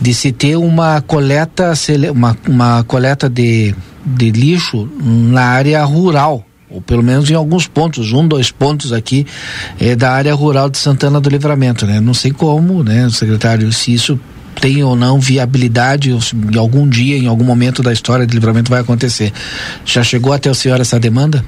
de 0.01 0.12
se 0.12 0.32
ter 0.32 0.57
uma 0.57 1.01
coleta, 1.01 1.72
uma, 2.12 2.36
uma 2.49 2.82
coleta 2.82 3.30
de, 3.30 3.72
de 4.05 4.32
lixo 4.32 4.91
na 5.01 5.45
área 5.45 5.84
rural 5.84 6.45
ou 6.70 6.82
pelo 6.82 7.03
menos 7.03 7.30
em 7.30 7.34
alguns 7.34 7.66
pontos, 7.66 8.12
um, 8.12 8.28
dois 8.28 8.51
pontos 8.51 8.93
aqui 8.93 9.26
é, 9.80 9.97
da 9.97 10.12
área 10.12 10.34
rural 10.34 10.68
de 10.68 10.76
Santana 10.76 11.18
do 11.18 11.30
Livramento, 11.30 11.86
né? 11.86 11.99
Não 11.99 12.12
sei 12.12 12.30
como, 12.30 12.84
né, 12.84 13.09
secretário, 13.09 13.72
se 13.72 13.95
isso 13.95 14.20
tem 14.61 14.83
ou 14.83 14.97
não 14.97 15.21
viabilidade, 15.21 16.11
em 16.11 16.59
algum 16.59 16.89
dia, 16.89 17.17
em 17.17 17.27
algum 17.27 17.45
momento 17.45 17.83
da 17.83 17.93
história 17.93 18.27
de 18.27 18.35
livramento 18.35 18.71
vai 18.71 18.81
acontecer. 18.81 19.33
Já 19.85 20.03
chegou 20.03 20.33
até 20.33 20.51
o 20.51 20.55
senhor 20.55 20.81
essa 20.81 20.99
demanda? 20.99 21.45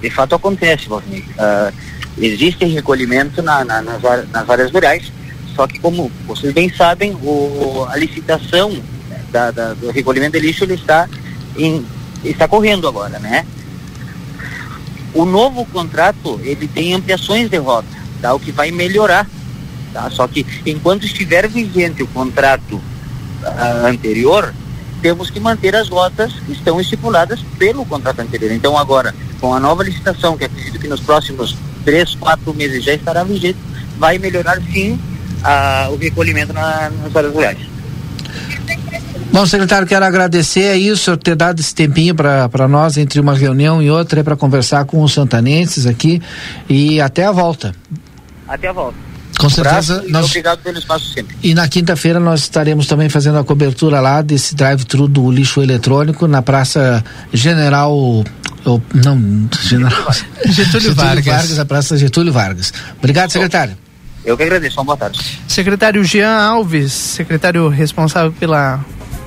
De 0.00 0.10
fato 0.10 0.34
acontece, 0.34 0.88
Valdir. 0.88 1.24
Uh, 1.38 1.72
existe 2.18 2.64
recolhimento 2.66 3.42
na, 3.42 3.64
na, 3.64 3.82
nas, 3.82 4.02
nas, 4.30 4.50
áreas 4.50 4.70
rurais, 4.70 5.10
só 5.56 5.66
que 5.66 5.78
como 5.78 6.10
vocês 6.26 6.52
bem 6.52 6.72
sabem, 6.72 7.12
o, 7.22 7.86
a 7.88 7.96
licitação 7.96 8.76
da, 9.30 9.50
da, 9.50 9.74
do 9.74 9.90
recolhimento 9.90 10.38
de 10.38 10.46
lixo 10.46 10.64
ele 10.64 10.74
está, 10.74 11.08
em, 11.56 11.84
está 12.22 12.46
correndo 12.46 12.86
agora, 12.86 13.18
né? 13.18 13.44
O 15.12 15.24
novo 15.24 15.64
contrato 15.66 16.40
ele 16.42 16.68
tem 16.68 16.94
ampliações 16.94 17.48
de 17.48 17.56
rota, 17.56 17.86
tá? 18.20 18.34
o 18.34 18.40
que 18.40 18.52
vai 18.52 18.70
melhorar 18.70 19.28
Tá? 19.94 20.10
Só 20.10 20.26
que 20.26 20.44
enquanto 20.66 21.06
estiver 21.06 21.48
vigente 21.48 22.02
o 22.02 22.06
contrato 22.08 22.74
uh, 22.74 23.86
anterior, 23.86 24.52
temos 25.00 25.30
que 25.30 25.38
manter 25.38 25.76
as 25.76 25.88
rotas 25.88 26.32
que 26.44 26.50
estão 26.50 26.80
estipuladas 26.80 27.38
pelo 27.56 27.86
contrato 27.86 28.18
anterior. 28.18 28.50
Então 28.50 28.76
agora, 28.76 29.14
com 29.40 29.54
a 29.54 29.60
nova 29.60 29.84
licitação, 29.84 30.36
que 30.36 30.44
acredito 30.44 30.80
que 30.80 30.88
nos 30.88 30.98
próximos 30.98 31.56
três, 31.84 32.16
quatro 32.16 32.52
meses 32.52 32.82
já 32.82 32.92
estará 32.92 33.22
vigente, 33.22 33.58
vai 33.96 34.18
melhorar 34.18 34.60
sim 34.72 34.94
uh, 34.94 35.92
o 35.92 35.96
recolhimento 35.96 36.52
na, 36.52 36.90
nas 36.90 37.14
áreas 37.14 37.32
rurais. 37.32 37.58
Bom, 39.30 39.46
secretário, 39.46 39.86
quero 39.86 40.04
agradecer 40.04 40.70
aí 40.70 40.90
o 40.90 40.96
senhor 40.96 41.16
ter 41.16 41.36
dado 41.36 41.60
esse 41.60 41.74
tempinho 41.74 42.16
para 42.16 42.68
nós 42.68 42.96
entre 42.96 43.20
uma 43.20 43.34
reunião 43.34 43.80
e 43.80 43.90
outra 43.90 44.24
para 44.24 44.34
conversar 44.34 44.84
com 44.86 45.02
os 45.02 45.12
santanenses 45.12 45.86
aqui 45.86 46.20
e 46.68 47.00
até 47.00 47.24
a 47.24 47.32
volta. 47.32 47.74
Até 48.48 48.68
a 48.68 48.72
volta. 48.72 49.13
Com 49.38 49.50
certeza. 49.50 50.04
nós... 50.08 50.26
Obrigado 50.26 50.60
pelo 50.60 50.78
espaço 50.78 51.12
sempre. 51.12 51.36
E 51.42 51.54
na 51.54 51.68
quinta-feira 51.68 52.20
nós 52.20 52.40
estaremos 52.40 52.86
também 52.86 53.08
fazendo 53.08 53.38
a 53.38 53.44
cobertura 53.44 54.00
lá 54.00 54.22
desse 54.22 54.54
drive-thru 54.54 55.08
do 55.08 55.30
lixo 55.30 55.62
eletrônico 55.62 56.26
na 56.26 56.42
Praça 56.42 57.04
General. 57.32 57.92
Ou, 57.92 58.82
não, 58.94 59.48
General. 59.62 60.12
Getúlio, 60.46 60.54
Getúlio 60.54 60.94
Vargas. 60.94 61.24
Vargas. 61.26 61.58
A 61.58 61.64
Praça 61.64 61.96
Getúlio 61.96 62.32
Vargas. 62.32 62.72
Obrigado, 62.98 63.30
secretário. 63.30 63.76
Eu 64.24 64.36
que 64.36 64.42
agradeço. 64.42 64.78
Uma 64.78 64.84
boa 64.84 64.96
tarde. 64.96 65.20
Secretário 65.46 66.02
Jean 66.02 66.30
Alves, 66.30 66.92
secretário 66.92 67.68
responsável 67.68 68.32
pela 68.32 68.82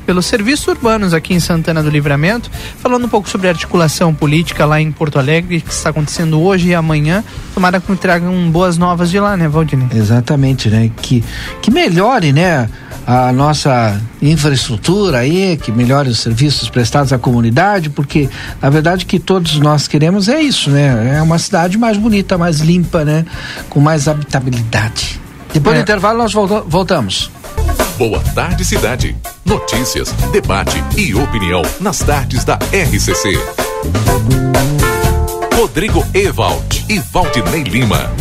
pelos 0.08 0.26
serviços 0.26 0.66
urbanos 0.70 1.14
aqui 1.14 1.34
em 1.34 1.40
Santana 1.40 1.84
do 1.84 1.90
Livramento, 1.90 2.50
falando 2.80 3.06
um 3.06 3.10
pouco 3.10 3.28
sobre 3.28 3.48
a 3.48 3.52
articulação 3.52 4.14
política 4.14 4.66
lá 4.66 4.80
em 4.80 4.90
Porto 4.90 5.20
Alegre, 5.20 5.60
que 5.60 5.70
está 5.70 5.90
acontecendo 5.90 6.42
hoje 6.42 6.70
e 6.70 6.74
amanhã. 6.74 7.26
Tomara 7.54 7.82
que 7.82 7.94
tragam 7.98 8.50
boas 8.50 8.78
novas 8.78 9.12
de 9.12 9.20
lá, 9.20 9.36
né, 9.36 9.50
Valdinei? 9.50 9.90
Exatamente, 9.94 10.70
né? 10.70 10.90
Que, 11.02 11.22
que 11.62 11.70
melhore, 11.70 12.32
né? 12.32 12.70
a 13.06 13.32
nossa 13.32 14.02
infraestrutura 14.22 15.20
aí, 15.20 15.56
que 15.56 15.72
melhore 15.72 16.10
os 16.10 16.20
serviços 16.20 16.70
prestados 16.70 17.14
à 17.14 17.18
comunidade, 17.18 17.90
porque 17.90 18.30
na 18.62 18.70
verdade 18.70 19.06
o 19.06 19.08
que 19.08 19.18
todos 19.18 19.58
nós 19.60 19.88
queremos 19.88 20.28
é 20.28 20.42
isso, 20.42 20.70
né? 20.70 21.16
É 21.16 21.22
uma 21.22 21.40
cidade 21.40 21.78
mais 21.78 21.96
bonita, 21.96 22.38
mais 22.38 22.60
limpa, 22.60 23.06
né? 23.06 23.26
Com 23.70 23.80
mais 23.80 24.10
habitabilidade. 24.10 25.22
Depois 25.54 25.76
é. 25.76 25.80
do 25.80 25.84
intervalo 25.84 26.18
nós 26.18 26.34
voltamos. 26.34 27.32
Boa 27.98 28.20
Tarde 28.36 28.64
Cidade. 28.64 29.16
Notícias, 29.44 30.12
debate 30.32 30.78
e 30.96 31.16
opinião 31.16 31.64
nas 31.80 31.98
tardes 31.98 32.44
da 32.44 32.54
RCC. 32.72 33.34
Rodrigo 35.56 36.06
Ewald 36.14 36.86
e 36.88 37.00
Valdinei 37.00 37.64
Lima. 37.64 38.12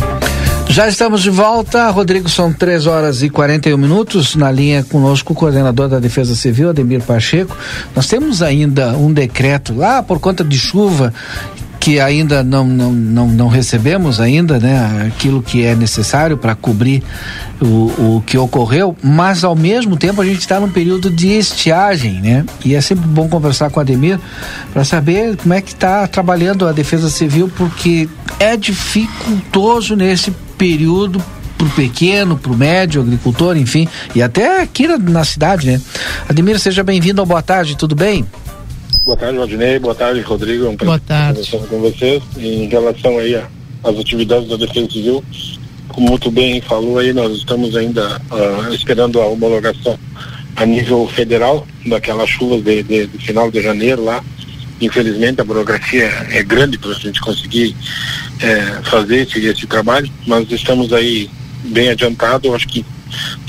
Já 0.67 0.87
estamos 0.87 1.21
de 1.21 1.29
volta, 1.29 1.91
Rodrigo, 1.91 2.27
são 2.27 2.51
3 2.51 2.87
horas 2.87 3.21
e 3.21 3.29
41 3.29 3.77
minutos. 3.77 4.35
Na 4.35 4.51
linha 4.51 4.83
conosco 4.83 5.33
o 5.33 5.35
coordenador 5.35 5.87
da 5.87 5.99
Defesa 5.99 6.35
Civil, 6.35 6.69
Ademir 6.69 7.03
Pacheco. 7.03 7.55
Nós 7.95 8.07
temos 8.07 8.41
ainda 8.41 8.97
um 8.97 9.13
decreto 9.13 9.75
lá 9.75 10.01
por 10.01 10.19
conta 10.19 10.43
de 10.43 10.57
chuva 10.57 11.13
que 11.87 12.01
ainda 12.01 12.43
não, 12.43 12.67
não, 12.67 12.91
não, 12.91 13.27
não 13.29 13.47
recebemos 13.47 14.19
ainda, 14.19 14.59
né, 14.59 15.07
aquilo 15.07 15.41
que 15.41 15.63
é 15.63 15.73
necessário 15.73 16.37
para 16.37 16.53
cobrir 16.53 17.01
o, 17.61 18.17
o 18.17 18.23
que 18.25 18.37
ocorreu, 18.37 18.93
mas 19.01 19.45
ao 19.45 19.55
mesmo 19.55 19.95
tempo 19.95 20.21
a 20.21 20.25
gente 20.25 20.39
está 20.39 20.59
num 20.59 20.69
período 20.69 21.09
de 21.09 21.29
estiagem, 21.29 22.19
né? 22.19 22.45
E 22.65 22.75
é 22.75 22.81
sempre 22.81 23.07
bom 23.07 23.29
conversar 23.29 23.69
com 23.69 23.79
o 23.79 23.81
Ademir 23.81 24.19
para 24.73 24.83
saber 24.83 25.37
como 25.37 25.53
é 25.53 25.61
que 25.61 25.69
está 25.69 26.05
trabalhando 26.07 26.67
a 26.67 26.73
Defesa 26.73 27.09
Civil, 27.09 27.49
porque 27.55 28.09
é 28.37 28.57
dificultoso 28.57 29.95
nesse 29.95 30.31
período 30.57 31.23
pro 31.57 31.69
pequeno, 31.69 32.37
pro 32.37 32.53
médio, 32.53 33.01
agricultor, 33.01 33.55
enfim, 33.55 33.87
e 34.13 34.21
até 34.21 34.61
aqui 34.61 34.89
na, 34.89 34.97
na 34.97 35.23
cidade, 35.23 35.67
né? 35.67 35.81
Ademir, 36.27 36.59
seja 36.59 36.83
bem-vindo 36.83 37.25
Boa 37.25 37.41
Tarde, 37.41 37.77
tudo 37.77 37.95
bem? 37.95 38.25
Boa 39.07 39.15
tarde, 39.15 39.37
Valdinei. 39.37 39.79
Boa 39.79 39.95
tarde, 39.95 40.19
Rodrigo. 40.19 40.65
É 40.65 40.69
um 40.69 40.75
Boa 40.75 40.99
tarde. 40.99 41.49
com 41.49 41.79
vocês. 41.79 42.21
Em 42.37 42.67
relação 42.67 43.17
aí 43.17 43.35
às 43.35 43.97
atividades 43.97 44.49
da 44.49 44.57
Defesa 44.57 44.91
Civil, 44.91 45.23
como 45.87 46.09
muito 46.09 46.29
bem 46.29 46.59
falou 46.59 46.99
aí, 46.99 47.13
nós 47.13 47.31
estamos 47.37 47.73
ainda 47.77 48.21
uh, 48.29 48.73
esperando 48.73 49.21
a 49.21 49.25
homologação 49.27 49.97
a 50.57 50.65
nível 50.65 51.07
federal 51.07 51.65
daquelas 51.85 52.29
chuvas 52.29 52.61
de, 52.61 52.83
de, 52.83 53.07
de, 53.07 53.17
final 53.25 53.49
de 53.49 53.61
janeiro 53.61 54.03
lá. 54.03 54.21
Infelizmente 54.81 55.39
a 55.39 55.45
burocracia 55.45 56.03
é 56.29 56.43
grande 56.43 56.77
para 56.77 56.91
a 56.91 56.95
gente 56.95 57.21
conseguir 57.21 57.73
é, 58.41 58.81
fazer 58.83 59.25
esse, 59.25 59.39
esse 59.39 59.65
trabalho, 59.67 60.11
mas 60.27 60.51
estamos 60.51 60.91
aí 60.91 61.29
bem 61.63 61.87
adiantado. 61.87 62.53
Acho 62.53 62.67
que 62.67 62.85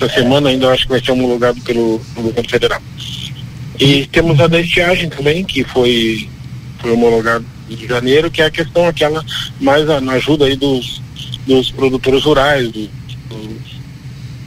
essa 0.01 0.15
semana 0.15 0.51
ainda 0.51 0.71
acho 0.71 0.85
que 0.85 0.91
vai 0.91 1.05
ser 1.05 1.11
homologado 1.11 1.61
pelo 1.63 2.01
governo 2.15 2.49
federal. 2.49 2.81
E 3.79 4.07
temos 4.07 4.41
a 4.41 4.47
da 4.47 4.61
estiagem 4.61 5.09
também, 5.09 5.45
que 5.45 5.63
foi, 5.65 6.29
foi 6.81 6.93
homologado 6.93 7.45
em 7.71 7.87
janeiro, 7.87 8.31
que 8.31 8.43
é 8.43 8.47
a 8.47 8.51
questão 8.51 8.87
aquela 8.87 9.25
mais 9.61 9.89
a, 9.89 10.01
na 10.01 10.13
ajuda 10.13 10.47
aí 10.47 10.57
dos, 10.57 11.01
dos 11.47 11.71
produtores 11.71 12.25
rurais, 12.25 12.71
do, 12.73 12.89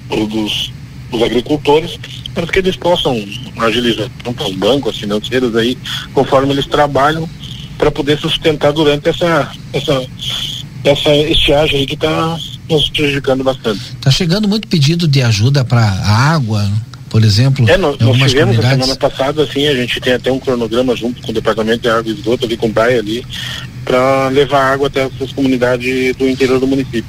do, 0.09 0.27
dos, 0.27 0.71
dos 1.09 1.23
agricultores, 1.23 1.97
para 2.33 2.47
que 2.47 2.59
eles 2.59 2.75
possam 2.75 3.13
agilizar 3.57 4.09
tanto 4.23 4.43
os 4.43 4.55
bancos, 4.55 4.97
financeiros 4.97 5.55
aí, 5.55 5.77
conforme 6.13 6.53
eles 6.53 6.65
trabalham, 6.65 7.29
para 7.77 7.91
poder 7.91 8.19
sustentar 8.19 8.71
durante 8.73 9.09
essa, 9.09 9.51
essa, 9.73 10.05
essa 10.83 11.15
estiagem 11.15 11.79
aí 11.79 11.85
que 11.85 11.95
está 11.95 12.37
nos 12.69 12.89
prejudicando 12.89 13.43
bastante. 13.43 13.81
Está 13.93 14.11
chegando 14.11 14.47
muito 14.47 14.67
pedido 14.67 15.07
de 15.07 15.21
ajuda 15.21 15.63
para 15.65 15.83
água, 15.83 16.69
por 17.11 17.25
exemplo? 17.25 17.69
É, 17.69 17.77
nós, 17.77 17.97
nós 17.99 18.17
tivemos 18.17 18.57
a 18.57 18.69
semana 18.69 18.95
passada, 18.95 19.43
assim, 19.43 19.67
a 19.67 19.75
gente 19.75 19.99
tem 19.99 20.13
até 20.13 20.31
um 20.31 20.39
cronograma 20.39 20.95
junto 20.95 21.21
com 21.21 21.31
o 21.31 21.33
Departamento 21.33 21.81
de 21.81 21.89
Água 21.89 22.09
e 22.09 22.15
Esgoto 22.15 22.45
ali 22.45 22.55
com 22.55 22.67
o 22.67 22.73
Praia 22.73 22.99
ali, 22.99 23.23
para 23.83 24.29
levar 24.29 24.71
água 24.71 24.87
até 24.87 25.03
essas 25.03 25.33
comunidades 25.33 26.15
do 26.15 26.27
interior 26.27 26.57
do 26.57 26.67
município. 26.67 27.05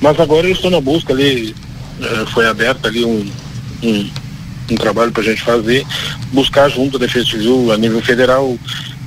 Mas 0.00 0.18
agora 0.18 0.48
eu 0.48 0.52
estou 0.52 0.72
na 0.72 0.80
busca 0.80 1.12
ali, 1.12 1.54
eh, 2.00 2.26
foi 2.34 2.48
aberto 2.48 2.86
ali 2.86 3.04
um, 3.04 3.30
um, 3.84 4.10
um 4.72 4.74
trabalho 4.74 5.12
para 5.12 5.22
a 5.22 5.26
gente 5.26 5.42
fazer, 5.42 5.86
buscar 6.32 6.68
junto 6.68 6.98
da 6.98 7.06
Defesa 7.06 7.26
Civil 7.26 7.70
a 7.70 7.76
nível 7.76 8.02
federal 8.02 8.58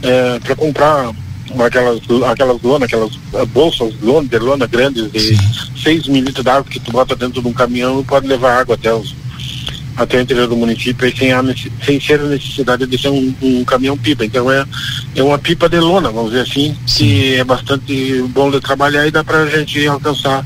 eh, 0.02 0.40
para 0.46 0.56
comprar 0.56 1.12
aquelas, 1.60 2.00
aquelas 2.30 2.62
lona, 2.62 2.86
aquelas 2.86 3.12
eh, 3.34 3.46
bolsas 3.48 3.94
lona, 4.02 4.30
de 4.30 4.40
lona 4.40 4.66
grandes 4.66 5.12
de 5.12 5.38
6 5.84 6.08
mil 6.08 6.24
litros 6.24 6.46
d'água 6.46 6.72
que 6.72 6.80
tu 6.80 6.90
bota 6.90 7.18
dentro 7.18 7.42
de 7.42 7.48
um 7.50 7.54
caminhão 7.54 8.00
e 8.00 8.04
pode 8.06 8.28
levar 8.28 8.60
água 8.60 8.76
até 8.76 8.94
os 8.94 9.14
até 10.02 10.18
o 10.18 10.22
interior 10.22 10.48
do 10.48 10.58
município 10.58 11.16
sem, 11.16 11.32
a, 11.32 11.44
sem 11.86 12.00
ser 12.00 12.20
a 12.20 12.26
necessidade 12.26 12.86
de 12.86 12.98
ser 12.98 13.10
um, 13.10 13.34
um 13.42 13.64
caminhão-pipa. 13.64 14.26
Então 14.26 14.52
é, 14.52 14.66
é 15.16 15.24
uma 15.24 15.38
pipa 15.38 15.70
de 15.70 15.80
lona, 15.80 16.12
vamos 16.12 16.32
dizer 16.32 16.44
assim, 16.44 16.76
Sim. 16.86 17.06
que 17.06 17.36
é 17.36 17.44
bastante 17.44 18.22
bom 18.30 18.50
de 18.50 18.60
trabalhar 18.60 19.06
e 19.08 19.12
dá 19.12 19.24
para 19.24 19.44
a 19.44 19.48
gente 19.48 19.86
alcançar 19.88 20.46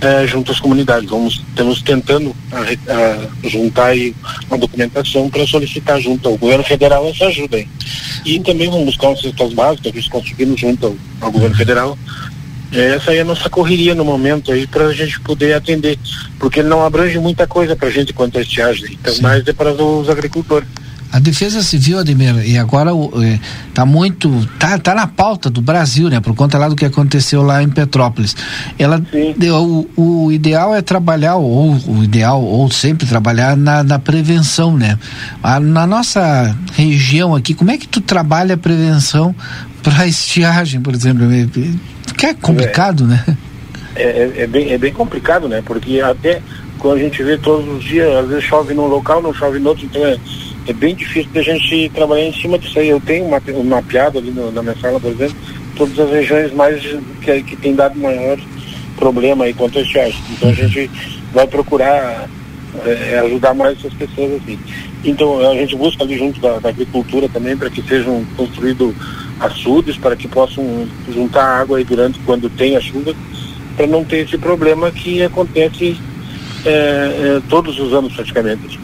é, 0.00 0.26
junto 0.26 0.50
às 0.52 0.60
comunidades. 0.60 1.08
Vamos, 1.08 1.42
estamos 1.48 1.82
tentando 1.82 2.34
a, 2.52 2.60
a 2.60 3.48
juntar 3.48 3.92
uma 4.48 4.58
documentação 4.58 5.28
para 5.28 5.46
solicitar 5.46 6.00
junto 6.00 6.28
ao 6.28 6.36
governo 6.36 6.64
federal 6.64 7.06
essa 7.08 7.26
ajuda 7.26 7.56
aí. 7.56 7.68
E 8.24 8.40
também 8.40 8.68
vamos 8.68 8.86
buscar 8.86 9.08
umas 9.08 9.20
cestas 9.20 9.52
básicas 9.52 9.92
que 9.92 10.10
conseguimos 10.10 10.60
junto 10.60 10.86
ao, 10.86 10.96
ao 11.20 11.32
governo 11.32 11.56
federal. 11.56 11.98
É, 12.72 12.94
essa 12.94 13.10
aí 13.10 13.18
é 13.18 13.20
a 13.22 13.24
nossa 13.24 13.50
correria 13.50 13.94
no 13.94 14.04
momento 14.04 14.52
aí 14.52 14.66
para 14.66 14.86
a 14.86 14.92
gente 14.92 15.20
poder 15.20 15.54
atender, 15.54 15.98
porque 16.38 16.60
ele 16.60 16.68
não 16.68 16.84
abrange 16.84 17.18
muita 17.18 17.46
coisa 17.46 17.74
para 17.74 17.88
a 17.88 17.90
gente 17.90 18.12
quanto 18.12 18.38
a 18.38 18.42
estiagem, 18.42 18.96
então 19.00 19.12
Sim. 19.12 19.22
mais 19.22 19.46
é 19.46 19.52
para 19.52 19.72
os 19.72 20.08
agricultores. 20.08 20.68
A 21.12 21.18
Defesa 21.18 21.60
Civil, 21.60 21.98
Ademir, 21.98 22.36
e 22.48 22.56
agora 22.56 22.92
está 23.68 23.82
é, 23.82 23.84
muito, 23.84 24.46
tá, 24.60 24.78
tá 24.78 24.94
na 24.94 25.08
pauta 25.08 25.50
do 25.50 25.60
Brasil, 25.60 26.08
né? 26.08 26.20
Por 26.20 26.36
conta 26.36 26.56
lá 26.56 26.68
do 26.68 26.76
que 26.76 26.84
aconteceu 26.84 27.42
lá 27.42 27.60
em 27.60 27.68
Petrópolis. 27.68 28.36
Ela, 28.78 29.02
o, 29.60 29.88
o 29.96 30.30
ideal 30.30 30.72
é 30.72 30.80
trabalhar 30.80 31.34
ou 31.34 31.74
o 31.88 32.04
ideal 32.04 32.40
ou 32.40 32.70
sempre 32.70 33.08
trabalhar 33.08 33.56
na, 33.56 33.82
na 33.82 33.98
prevenção, 33.98 34.76
né? 34.76 34.96
A, 35.42 35.58
na 35.58 35.84
nossa 35.84 36.56
região 36.74 37.34
aqui, 37.34 37.54
como 37.54 37.72
é 37.72 37.76
que 37.76 37.88
tu 37.88 38.00
trabalha 38.00 38.54
a 38.54 38.58
prevenção 38.58 39.34
para 39.82 40.06
estiagem, 40.06 40.80
por 40.80 40.94
exemplo? 40.94 41.26
Que 42.20 42.26
é 42.26 42.34
complicado, 42.34 43.04
é, 43.04 43.06
né? 43.06 43.38
É, 43.96 44.32
é, 44.42 44.46
bem, 44.46 44.72
é 44.72 44.78
bem 44.78 44.92
complicado, 44.92 45.48
né? 45.48 45.62
Porque 45.64 46.00
até 46.00 46.40
quando 46.78 46.96
a 46.96 47.00
gente 47.00 47.22
vê 47.22 47.36
todos 47.36 47.66
os 47.66 47.82
dias, 47.82 48.14
às 48.14 48.28
vezes 48.28 48.44
chove 48.44 48.74
num 48.74 48.86
local, 48.86 49.20
não 49.20 49.34
chove 49.34 49.58
no 49.58 49.70
outro, 49.70 49.84
então 49.84 50.06
é 50.06 50.18
é 50.66 50.72
bem 50.72 50.94
difícil 50.94 51.30
da 51.32 51.42
gente 51.42 51.90
trabalhar 51.94 52.26
em 52.26 52.32
cima 52.32 52.58
disso 52.58 52.78
aí. 52.78 52.88
Eu 52.88 53.00
tenho 53.00 53.24
uma, 53.24 53.40
um 53.54 53.64
mapeado 53.64 54.18
ali 54.18 54.30
no, 54.30 54.52
na 54.52 54.62
minha 54.62 54.76
sala, 54.76 55.00
por 55.00 55.10
exemplo, 55.10 55.36
todas 55.76 55.98
as 55.98 56.10
regiões 56.10 56.52
mais 56.52 56.80
que, 57.22 57.42
que 57.42 57.56
tem 57.56 57.74
dado 57.74 57.98
maior 57.98 58.38
problema 58.96 59.44
aí 59.44 59.54
quanto 59.54 59.78
a. 59.78 59.82
Então 59.82 60.48
a 60.48 60.52
gente 60.52 60.90
vai 61.32 61.46
procurar 61.46 62.28
é, 62.84 63.18
ajudar 63.24 63.54
mais 63.54 63.78
essas 63.78 63.94
pessoas 63.94 64.40
assim. 64.42 64.58
Então 65.04 65.40
a 65.50 65.54
gente 65.54 65.74
busca 65.76 66.04
ali 66.04 66.18
junto 66.18 66.40
da, 66.40 66.58
da 66.58 66.68
agricultura 66.68 67.28
também 67.28 67.56
para 67.56 67.70
que 67.70 67.82
sejam 67.82 68.24
construídos 68.36 68.94
açudes 69.40 69.96
para 69.96 70.14
que 70.14 70.28
possam 70.28 70.86
juntar 71.12 71.44
água 71.44 71.78
aí 71.78 71.84
durante 71.84 72.18
quando 72.20 72.48
tem 72.50 72.76
a 72.76 72.80
chuva 72.80 73.14
para 73.76 73.86
não 73.86 74.04
ter 74.04 74.26
esse 74.26 74.36
problema 74.36 74.90
que 74.90 75.22
acontece 75.22 75.96
é, 76.64 76.70
é, 76.70 77.42
todos 77.48 77.78
os 77.80 77.92
anos 77.92 78.12
praticamente. 78.12 78.78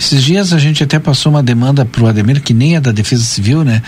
Esses 0.00 0.24
dias 0.24 0.54
a 0.54 0.58
gente 0.58 0.82
até 0.82 0.98
passou 0.98 1.30
uma 1.30 1.42
demanda 1.42 1.84
para 1.84 2.02
o 2.02 2.06
Ademir, 2.06 2.42
que 2.42 2.54
nem 2.54 2.74
é 2.74 2.80
da 2.80 2.90
Defesa 2.90 3.22
Civil, 3.22 3.62
né? 3.62 3.82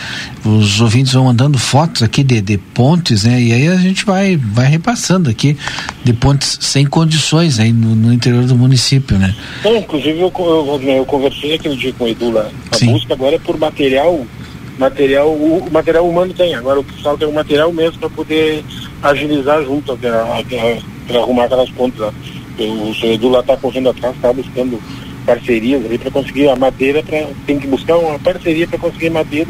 Os 0.44 0.78
ouvintes 0.78 1.14
vão 1.14 1.24
mandando 1.24 1.58
fotos 1.58 2.02
aqui 2.02 2.22
de, 2.22 2.40
de 2.42 2.58
pontes, 2.58 3.24
né? 3.24 3.40
E 3.40 3.50
aí 3.50 3.66
a 3.66 3.76
gente 3.76 4.04
vai, 4.04 4.36
vai 4.36 4.66
repassando 4.66 5.30
aqui 5.30 5.56
de 6.04 6.12
pontes 6.12 6.58
sem 6.60 6.84
condições 6.84 7.58
aí 7.58 7.72
no, 7.72 7.96
no 7.96 8.12
interior 8.12 8.44
do 8.44 8.54
município, 8.54 9.18
né? 9.18 9.34
Não, 9.64 9.74
inclusive 9.74 10.20
eu, 10.20 10.30
eu, 10.38 10.82
eu, 10.82 11.06
conversei 11.06 11.54
aquele 11.54 11.76
dia 11.76 11.94
com 11.94 12.04
o 12.04 12.08
Edu 12.08 12.30
lá. 12.30 12.46
A 12.70 12.76
Sim. 12.76 12.92
busca 12.92 13.14
agora 13.14 13.36
é 13.36 13.38
por 13.38 13.58
material 13.58 14.26
material, 14.78 15.28
o, 15.28 15.68
material 15.70 16.08
humano 16.08 16.32
tem, 16.34 16.54
agora 16.54 16.80
o 16.80 16.84
pessoal 16.84 17.16
tem 17.16 17.28
o 17.28 17.32
material 17.32 17.72
mesmo 17.72 17.98
para 17.98 18.10
poder 18.10 18.64
agilizar 19.02 19.62
junto, 19.64 19.96
para 19.96 21.20
arrumar 21.20 21.44
aquelas 21.44 21.70
pontes 21.70 21.98
lá. 21.98 22.12
O 22.58 22.94
senhor 22.94 23.14
Edu 23.14 23.28
lá 23.28 23.40
está 23.40 23.56
correndo 23.56 23.90
atrás, 23.90 24.14
está 24.14 24.32
buscando 24.32 24.80
parcerias 25.24 25.84
ali 25.84 25.98
para 25.98 26.10
conseguir 26.10 26.48
a 26.48 26.56
madeira, 26.56 27.02
pra, 27.02 27.26
tem 27.46 27.58
que 27.58 27.66
buscar 27.66 27.96
uma 27.96 28.18
parceria 28.18 28.66
para 28.66 28.78
conseguir 28.78 29.10
madeira 29.10 29.48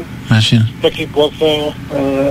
para 0.79 0.91
que 0.91 1.05
possa 1.07 1.43
uh, 1.43 1.73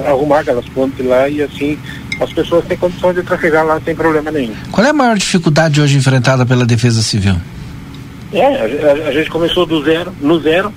arrumar 0.06 0.40
aquelas 0.40 0.66
pontes 0.68 1.04
lá 1.04 1.28
e 1.28 1.42
assim 1.42 1.78
as 2.20 2.32
pessoas 2.32 2.64
têm 2.66 2.76
condições 2.76 3.16
de 3.16 3.22
trafegar 3.22 3.66
lá 3.66 3.80
sem 3.84 3.94
problema 3.94 4.30
nenhum. 4.30 4.54
Qual 4.70 4.86
é 4.86 4.90
a 4.90 4.92
maior 4.92 5.16
dificuldade 5.16 5.80
hoje 5.80 5.96
enfrentada 5.96 6.46
pela 6.46 6.64
Defesa 6.64 7.02
Civil? 7.02 7.34
É, 8.32 8.44
a, 8.44 9.06
a, 9.06 9.08
a 9.08 9.12
gente 9.12 9.28
começou 9.28 9.66
do 9.66 9.82
zero, 9.82 10.14
no 10.20 10.40
zero, 10.40 10.72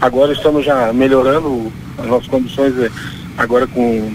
agora 0.00 0.32
estamos 0.32 0.64
já 0.64 0.92
melhorando 0.92 1.72
as 1.98 2.06
nossas 2.06 2.28
condições 2.28 2.76
eh, 2.78 2.90
agora 3.36 3.66
com 3.66 4.12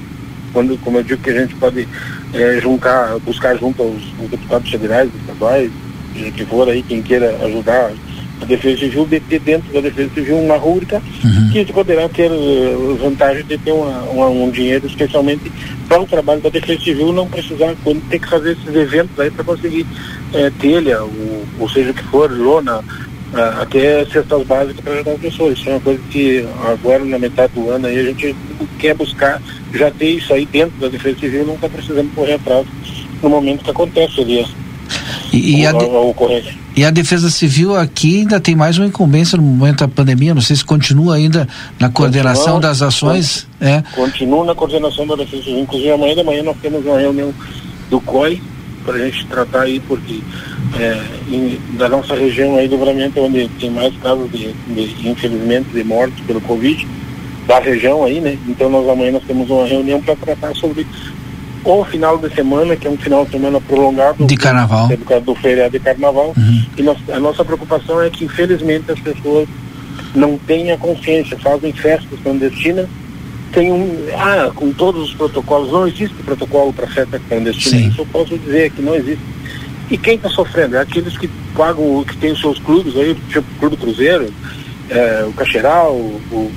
quando, 0.53 0.77
como 0.81 0.97
eu 0.97 1.03
digo 1.03 1.21
que 1.21 1.29
a 1.29 1.41
gente 1.41 1.55
pode 1.55 1.87
é, 2.33 2.59
juntar, 2.61 3.17
buscar 3.19 3.57
junto 3.57 3.81
aos, 3.81 4.01
aos 4.19 4.29
deputados 4.29 4.69
federais, 4.69 5.09
estaduais, 5.21 5.71
que 6.35 6.45
for 6.45 6.67
aí, 6.67 6.83
quem 6.83 7.01
queira 7.01 7.37
ajudar 7.45 7.91
a 8.41 8.45
Defesa 8.45 8.79
Civil, 8.79 9.05
de 9.05 9.19
ter 9.19 9.39
dentro 9.39 9.71
da 9.71 9.81
Defesa 9.81 10.09
Civil 10.13 10.37
uma 10.37 10.57
rúbrica 10.57 11.01
uhum. 11.23 11.49
que 11.51 11.71
poderá 11.71 12.09
ter 12.09 12.29
uh, 12.29 12.97
vantagem 13.01 13.45
de 13.45 13.57
ter 13.57 13.71
uma, 13.71 14.01
uma, 14.03 14.27
um 14.27 14.49
dinheiro 14.49 14.87
especialmente 14.87 15.51
para 15.87 16.01
o 16.01 16.07
trabalho 16.07 16.41
da 16.41 16.49
Defesa 16.49 16.81
Civil, 16.81 17.13
não 17.13 17.27
precisar, 17.27 17.75
quando 17.83 18.01
ter 18.09 18.19
que 18.19 18.27
fazer 18.27 18.53
esses 18.53 18.75
eventos 18.75 19.17
aí 19.19 19.29
para 19.29 19.43
conseguir 19.43 19.85
é, 20.33 20.49
telha, 20.59 21.01
ou, 21.03 21.45
ou 21.59 21.69
seja 21.69 21.91
o 21.91 21.93
que 21.93 22.03
for, 22.03 22.31
lona, 22.31 22.83
até 23.33 24.05
cestas 24.05 24.45
básicas 24.45 24.83
para 24.83 24.93
ajudar 24.93 25.11
as 25.11 25.19
pessoas. 25.19 25.57
Isso 25.57 25.69
é 25.69 25.73
uma 25.73 25.81
coisa 25.81 26.01
que 26.09 26.45
agora 26.65 27.03
na 27.05 27.19
metade 27.19 27.53
do 27.53 27.69
ano 27.69 27.87
aí 27.87 27.99
a 27.99 28.03
gente 28.03 28.35
quer 28.79 28.95
buscar 28.95 29.41
já 29.73 29.89
ter 29.91 30.11
isso 30.11 30.33
aí 30.33 30.45
dentro 30.45 30.79
da 30.79 30.87
Defesa 30.87 31.19
Civil, 31.19 31.45
não 31.45 31.55
está 31.55 31.69
precisando 31.69 32.13
correr 32.13 32.33
atrás 32.33 32.65
no 33.21 33.29
momento 33.29 33.63
que 33.63 33.71
acontece 33.71 34.21
ali 34.21 34.45
e, 35.31 35.61
e, 35.61 35.65
a, 35.65 35.71
e, 36.75 36.83
a, 36.83 36.89
Defesa 36.89 37.29
Civil 37.29 37.75
aqui 37.75 38.19
ainda 38.19 38.39
tem 38.39 38.53
mais 38.53 38.77
uma 38.77 38.85
incumbência 38.85 39.37
no 39.37 39.43
momento 39.43 39.79
da 39.79 39.87
pandemia, 39.87 40.33
não 40.33 40.41
sei 40.41 40.57
se 40.57 40.65
continua 40.65 41.15
ainda 41.15 41.47
na 41.79 41.89
coordenação 41.89 42.59
das 42.59 42.81
ações. 42.81 43.47
É. 43.61 43.81
Continua 43.95 44.43
na 44.43 44.53
coordenação 44.53 45.07
da 45.07 45.15
Defesa 45.15 45.43
Civil, 45.43 45.59
inclusive 45.59 45.91
amanhã 45.91 46.15
de 46.15 46.23
manhã 46.23 46.43
nós 46.43 46.57
temos 46.61 46.85
uma 46.85 46.99
reunião 46.99 47.33
do 47.89 48.01
COI 48.01 48.41
para 48.85 48.95
a 48.95 48.99
gente 48.99 49.25
tratar 49.27 49.61
aí, 49.61 49.79
porque 49.79 50.19
é, 50.79 51.01
em, 51.29 51.59
da 51.77 51.89
nossa 51.89 52.15
região 52.15 52.57
aí 52.57 52.67
do 52.67 52.75
Livramento 52.75 53.19
é 53.19 53.21
onde 53.21 53.47
tem 53.59 53.69
mais 53.69 53.95
casos 53.97 54.31
de, 54.31 54.53
de, 54.53 55.09
infelizmente, 55.09 55.69
de 55.69 55.83
mortes 55.83 56.19
pelo 56.25 56.41
Covid, 56.41 56.87
da 57.47 57.59
região 57.59 58.03
aí, 58.03 58.19
né? 58.19 58.37
Então 58.47 58.69
nós 58.69 58.87
amanhã 58.87 59.11
nós 59.11 59.23
temos 59.23 59.49
uma 59.49 59.65
reunião 59.65 60.01
para 60.01 60.15
tratar 60.15 60.55
sobre 60.55 60.85
o 61.63 61.85
final 61.85 62.17
de 62.17 62.33
semana, 62.33 62.75
que 62.75 62.87
é 62.87 62.89
um 62.89 62.97
final 62.97 63.25
de 63.25 63.31
semana 63.31 63.59
prolongado. 63.61 64.25
De 64.25 64.35
carnaval. 64.35 64.87
Por 64.87 65.05
causa 65.05 65.25
do 65.25 65.35
feriado 65.35 65.71
de 65.71 65.79
carnaval. 65.79 66.33
Uhum. 66.35 66.65
E 66.77 66.81
nós, 66.81 66.97
a 67.11 67.19
nossa 67.19 67.45
preocupação 67.45 68.01
é 68.01 68.09
que, 68.09 68.25
infelizmente, 68.25 68.91
as 68.91 68.99
pessoas 68.99 69.47
não 70.15 70.37
têm 70.39 70.71
a 70.71 70.77
consciência, 70.77 71.37
fazem 71.37 71.71
festas 71.71 72.19
clandestinas, 72.23 72.87
tem 73.51 73.71
um. 73.71 74.07
Ah, 74.13 74.51
com 74.53 74.71
todos 74.71 75.09
os 75.09 75.13
protocolos, 75.13 75.71
não 75.71 75.87
existe 75.87 76.15
protocolo 76.23 76.73
para 76.73 76.87
festa 76.87 77.19
clandestina. 77.27 77.77
Sim. 77.77 77.87
Isso 77.89 78.01
eu 78.01 78.05
posso 78.07 78.37
dizer 78.37 78.71
que 78.71 78.81
não 78.81 78.95
existe. 78.95 79.23
E 79.89 79.97
quem 79.97 80.15
está 80.15 80.29
sofrendo? 80.29 80.77
É 80.77 80.81
aqueles 80.81 81.17
que 81.17 81.29
pagam, 81.55 82.03
que 82.05 82.15
têm 82.17 82.31
os 82.31 82.39
seus 82.39 82.59
clubes 82.59 82.95
aí, 82.95 83.15
tipo 83.29 83.45
Clube 83.59 83.77
Cruzeiro, 83.77 84.33
é, 84.89 85.25
o 85.27 85.33
Caxeral, 85.33 85.93
o, 85.93 86.21
o 86.31 86.51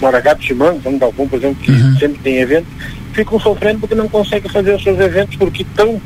Maragato 0.00 0.42
Chimango, 0.42 0.82
São 0.82 0.98
Dalcom, 0.98 1.28
por 1.28 1.38
exemplo, 1.38 1.62
que 1.62 1.70
uhum. 1.70 1.96
sempre 1.98 2.18
tem 2.18 2.38
evento 2.38 2.66
ficam 3.14 3.38
sofrendo 3.38 3.80
porque 3.80 3.94
não 3.94 4.08
conseguem 4.08 4.50
fazer 4.50 4.74
os 4.74 4.82
seus 4.82 4.98
eventos 4.98 5.36
porque 5.36 5.62
estão 5.62 6.00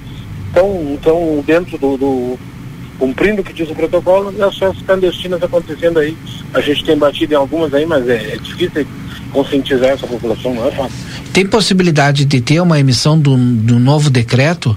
tão, 0.52 0.98
tão 1.02 1.42
dentro 1.44 1.78
do, 1.78 1.96
do 1.96 2.38
cumprindo 2.98 3.40
o 3.40 3.44
que 3.44 3.52
diz 3.52 3.70
o 3.70 3.74
protocolo 3.74 4.32
e 4.36 4.42
as 4.42 4.56
festas 4.58 4.82
clandestinas 4.82 5.42
acontecendo 5.42 5.98
aí. 5.98 6.16
A 6.52 6.60
gente 6.60 6.84
tem 6.84 6.96
batido 6.96 7.32
em 7.32 7.36
algumas 7.36 7.72
aí, 7.72 7.86
mas 7.86 8.08
é, 8.08 8.34
é 8.34 8.36
difícil 8.36 8.86
conscientizar 9.32 9.90
essa 9.90 10.06
população, 10.06 10.54
não 10.54 10.66
é 10.66 10.70
fácil. 10.70 10.96
Tem 11.32 11.46
possibilidade 11.46 12.24
de 12.24 12.40
ter 12.40 12.60
uma 12.60 12.78
emissão 12.78 13.18
do, 13.18 13.36
do 13.36 13.78
novo 13.78 14.10
decreto 14.10 14.76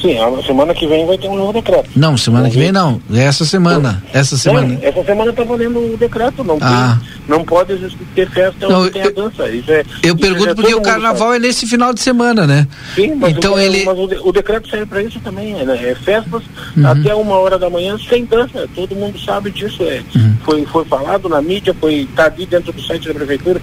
Sim, 0.00 0.18
a 0.18 0.42
semana 0.42 0.74
que 0.74 0.86
vem 0.86 1.06
vai 1.06 1.18
ter 1.18 1.28
um 1.28 1.36
novo 1.36 1.52
decreto. 1.52 1.90
Não, 1.94 2.16
semana 2.16 2.48
que 2.48 2.56
vem 2.56 2.72
não. 2.72 3.02
É 3.12 3.24
essa 3.24 3.44
semana. 3.44 4.02
Essa 4.14 4.36
semana. 4.38 4.66
Não, 4.66 4.78
essa 4.82 5.04
semana 5.04 5.30
está 5.30 5.44
valendo 5.44 5.92
o 5.92 5.96
decreto. 5.98 6.42
Não, 6.42 6.56
ah. 6.62 6.98
tem, 6.98 7.19
não 7.30 7.44
pode 7.44 7.78
ter 8.12 8.28
festa 8.28 8.68
não, 8.68 8.80
onde 8.80 8.90
tem 8.90 9.02
a 9.02 9.10
dança. 9.10 9.48
Isso 9.48 9.70
é, 9.70 9.84
eu 10.02 10.16
pergunto 10.16 10.56
porque 10.56 10.74
o 10.74 10.82
carnaval 10.82 11.28
sabe. 11.28 11.36
é 11.36 11.38
nesse 11.38 11.64
final 11.64 11.94
de 11.94 12.00
semana, 12.00 12.44
né? 12.44 12.66
Sim, 12.96 13.14
mas, 13.14 13.36
então 13.36 13.54
o, 13.54 13.58
ele... 13.58 13.84
mas 13.84 13.96
o, 13.96 14.28
o 14.28 14.32
decreto 14.32 14.68
serve 14.68 14.86
para 14.86 15.00
isso 15.00 15.20
também. 15.20 15.54
Né? 15.54 15.90
É 15.90 15.94
festas 15.94 16.42
uhum. 16.76 16.86
até 16.86 17.14
uma 17.14 17.36
hora 17.36 17.56
da 17.56 17.70
manhã 17.70 17.96
sem 18.08 18.24
dança. 18.24 18.68
Todo 18.74 18.96
mundo 18.96 19.16
sabe 19.20 19.52
disso. 19.52 19.84
É. 19.84 20.02
Uhum. 20.16 20.36
Foi, 20.42 20.66
foi 20.66 20.84
falado 20.86 21.28
na 21.28 21.40
mídia, 21.40 21.74
foi 21.80 22.08
tá 22.16 22.24
ali 22.24 22.44
dentro 22.44 22.72
do 22.72 22.82
site 22.82 23.06
da 23.06 23.14
prefeitura 23.14 23.60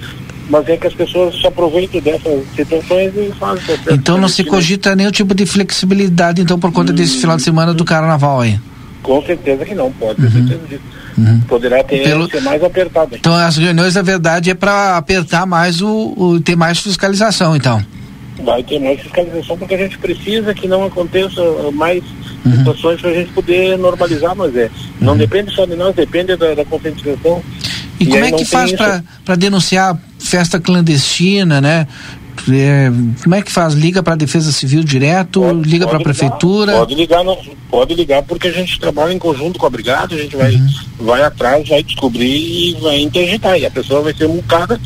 mas 0.50 0.66
é 0.70 0.78
que 0.78 0.88
as 0.88 0.94
pessoas 0.94 1.38
se 1.38 1.46
aproveitam 1.46 2.00
dessas 2.00 2.46
situações 2.56 3.12
e 3.18 3.34
fazem. 3.38 3.76
Então 3.92 4.18
não 4.18 4.30
se 4.30 4.46
cogita 4.46 4.96
nenhum 4.96 5.12
tipo 5.12 5.36
de 5.36 5.46
flexibilidade, 5.46 6.42
então, 6.42 6.58
por 6.58 6.72
conta 6.72 6.94
hum, 6.94 6.96
desse 6.96 7.18
final 7.20 7.36
de 7.36 7.44
semana 7.44 7.74
do 7.74 7.84
carnaval 7.84 8.40
aí? 8.40 8.58
Com 9.04 9.22
certeza 9.24 9.66
que 9.66 9.76
não, 9.76 9.92
pode 9.92 10.16
ter 10.16 10.24
uhum. 10.24 10.48
certeza 10.48 10.68
disso. 10.70 10.97
Uhum. 11.18 11.42
Poderá 11.48 11.84
ter 11.84 12.04
Pelo... 12.04 12.30
ser 12.30 12.42
mais 12.42 12.64
apertado. 12.64 13.16
Então 13.16 13.34
as 13.34 13.58
reuniões, 13.58 13.96
na 13.96 14.02
verdade, 14.02 14.52
é 14.52 14.54
para 14.54 14.98
apertar 14.98 15.46
mais 15.46 15.82
o, 15.82 16.14
o, 16.16 16.40
ter 16.40 16.56
mais 16.56 16.80
fiscalização, 16.80 17.56
então. 17.56 17.84
Vai 18.44 18.62
ter 18.62 18.80
mais 18.80 19.02
fiscalização 19.02 19.58
porque 19.58 19.74
a 19.74 19.78
gente 19.80 19.98
precisa 19.98 20.54
que 20.54 20.68
não 20.68 20.86
aconteça 20.86 21.42
mais 21.74 22.04
uhum. 22.46 22.58
situações 22.58 23.02
para 23.02 23.10
a 23.10 23.14
gente 23.14 23.32
poder 23.32 23.78
normalizar, 23.78 24.36
mas 24.36 24.56
é. 24.56 24.70
Não 25.02 25.14
uhum. 25.14 25.18
depende 25.18 25.52
só 25.54 25.66
de 25.66 25.76
nós, 25.76 25.96
depende 25.96 26.36
da, 26.36 26.54
da 26.54 26.66
conscientização 26.66 27.42
e, 28.00 28.04
e 28.04 28.08
como 28.08 28.26
é 28.26 28.32
que 28.32 28.46
faz 28.46 28.72
para 28.74 29.36
denunciar 29.36 29.98
festa 30.20 30.60
clandestina, 30.60 31.60
né? 31.60 31.88
É, 32.50 32.90
como 33.24 33.36
é 33.36 33.42
que 33.42 33.52
faz? 33.52 33.74
Liga 33.74 34.02
para 34.04 34.14
a 34.14 34.18
Defesa 34.18 34.52
Civil 34.52 34.84
direto? 34.84 35.42
Pode, 35.42 35.70
liga 35.70 35.88
para 35.88 35.98
a 35.98 36.02
Prefeitura? 36.02 36.74
Pode 36.74 36.96
ligar, 36.96 37.24
não, 37.24 37.38
pode 37.70 37.94
ligar 37.94 38.24
porque 38.24 38.48
a 38.48 38.52
gente 38.52 38.80
trabalha 38.80 39.14
em 39.14 39.20
conjunto 39.20 39.60
com 39.60 39.66
a 39.66 39.70
Brigada, 39.70 40.16
a 40.16 40.18
gente 40.18 40.36
vai, 40.36 40.56
uhum. 40.56 40.68
vai 41.00 41.22
atrás, 41.24 41.68
vai 41.68 41.84
descobrir 41.84 42.72
e 42.72 42.74
vai 42.82 43.00
interditar. 43.00 43.60
E 43.60 43.66
a 43.66 43.72
pessoa 43.72 44.02
vai 44.02 44.14
ser 44.14 44.28
multada 44.28 44.80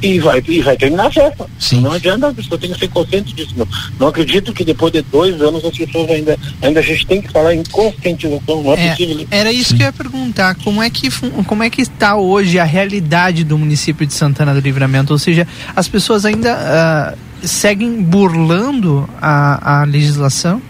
e 0.00 0.18
vai, 0.20 0.42
e 0.46 0.62
vai 0.62 0.76
terminar 0.76 1.06
a 1.06 1.10
festa. 1.10 1.46
Sim. 1.58 1.80
Não 1.80 1.92
adianta, 1.92 2.28
a 2.28 2.34
pessoa 2.34 2.58
tem 2.58 2.72
que 2.72 2.78
ser 2.78 2.88
consciente 2.88 3.34
disso. 3.34 3.54
Não, 3.56 3.66
não 3.98 4.08
acredito 4.08 4.52
que 4.52 4.64
depois 4.64 4.92
de 4.92 5.02
dois 5.02 5.40
anos 5.40 5.64
as 5.64 5.76
pessoas 5.76 6.10
ainda, 6.10 6.38
ainda 6.62 6.80
a 6.80 6.82
gente 6.82 7.06
tem 7.06 7.20
que 7.20 7.30
falar 7.30 7.54
em 7.54 7.62
conscientização, 7.64 8.62
não 8.62 8.74
é, 8.74 8.86
é 8.86 8.90
possível. 8.90 9.26
Era 9.30 9.52
isso 9.52 9.70
Sim. 9.70 9.76
que 9.76 9.82
eu 9.82 9.86
ia 9.86 9.92
perguntar, 9.92 10.54
como 10.56 10.82
é 10.82 10.90
que 10.90 11.08
como 11.46 11.62
é 11.62 11.70
que 11.70 11.82
está 11.82 12.16
hoje 12.16 12.58
a 12.58 12.64
realidade 12.64 13.44
do 13.44 13.58
município 13.58 14.06
de 14.06 14.14
Santana 14.14 14.54
do 14.54 14.60
Livramento? 14.60 15.12
Ou 15.12 15.18
seja, 15.18 15.46
as 15.74 15.88
pessoas 15.88 16.24
ainda 16.24 16.54
uh, 16.54 17.46
seguem 17.46 18.02
burlando 18.02 19.08
a, 19.20 19.80
a 19.80 19.84
legislação? 19.84 20.62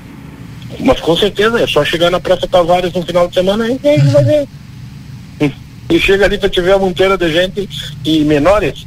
Mas 0.80 1.00
com 1.00 1.16
certeza, 1.16 1.60
é 1.60 1.66
só 1.66 1.84
chegar 1.84 2.10
na 2.10 2.20
Praça 2.20 2.46
Tavares 2.46 2.92
no 2.92 3.02
final 3.02 3.28
de 3.28 3.34
semana 3.34 3.66
e 3.68 3.88
aí 3.88 3.98
vai 3.98 4.24
ver. 4.24 4.48
E 5.90 5.98
chega 5.98 6.26
ali 6.26 6.36
para 6.36 6.50
tiver 6.50 6.76
uma 6.76 6.86
monteira 6.86 7.16
de 7.16 7.32
gente 7.32 7.66
e 8.04 8.22
menores, 8.22 8.86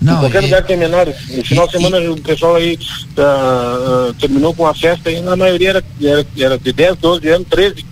não, 0.00 0.16
em 0.16 0.20
qualquer 0.20 0.42
e... 0.42 0.46
lugar 0.46 0.62
tem 0.64 0.76
menores. 0.76 1.14
No 1.28 1.44
final 1.44 1.66
de 1.66 1.72
semana 1.72 1.98
e... 1.98 2.08
o 2.08 2.16
pessoal 2.16 2.56
aí 2.56 2.78
uh, 3.16 4.10
uh, 4.10 4.14
terminou 4.14 4.54
com 4.54 4.66
a 4.66 4.74
festa 4.74 5.10
e 5.10 5.20
na 5.20 5.36
maioria 5.36 5.70
era, 5.70 5.84
era, 6.02 6.26
era 6.38 6.58
de 6.58 6.72
10, 6.72 6.96
12 6.96 7.28
anos, 7.28 7.46
13, 7.48 7.84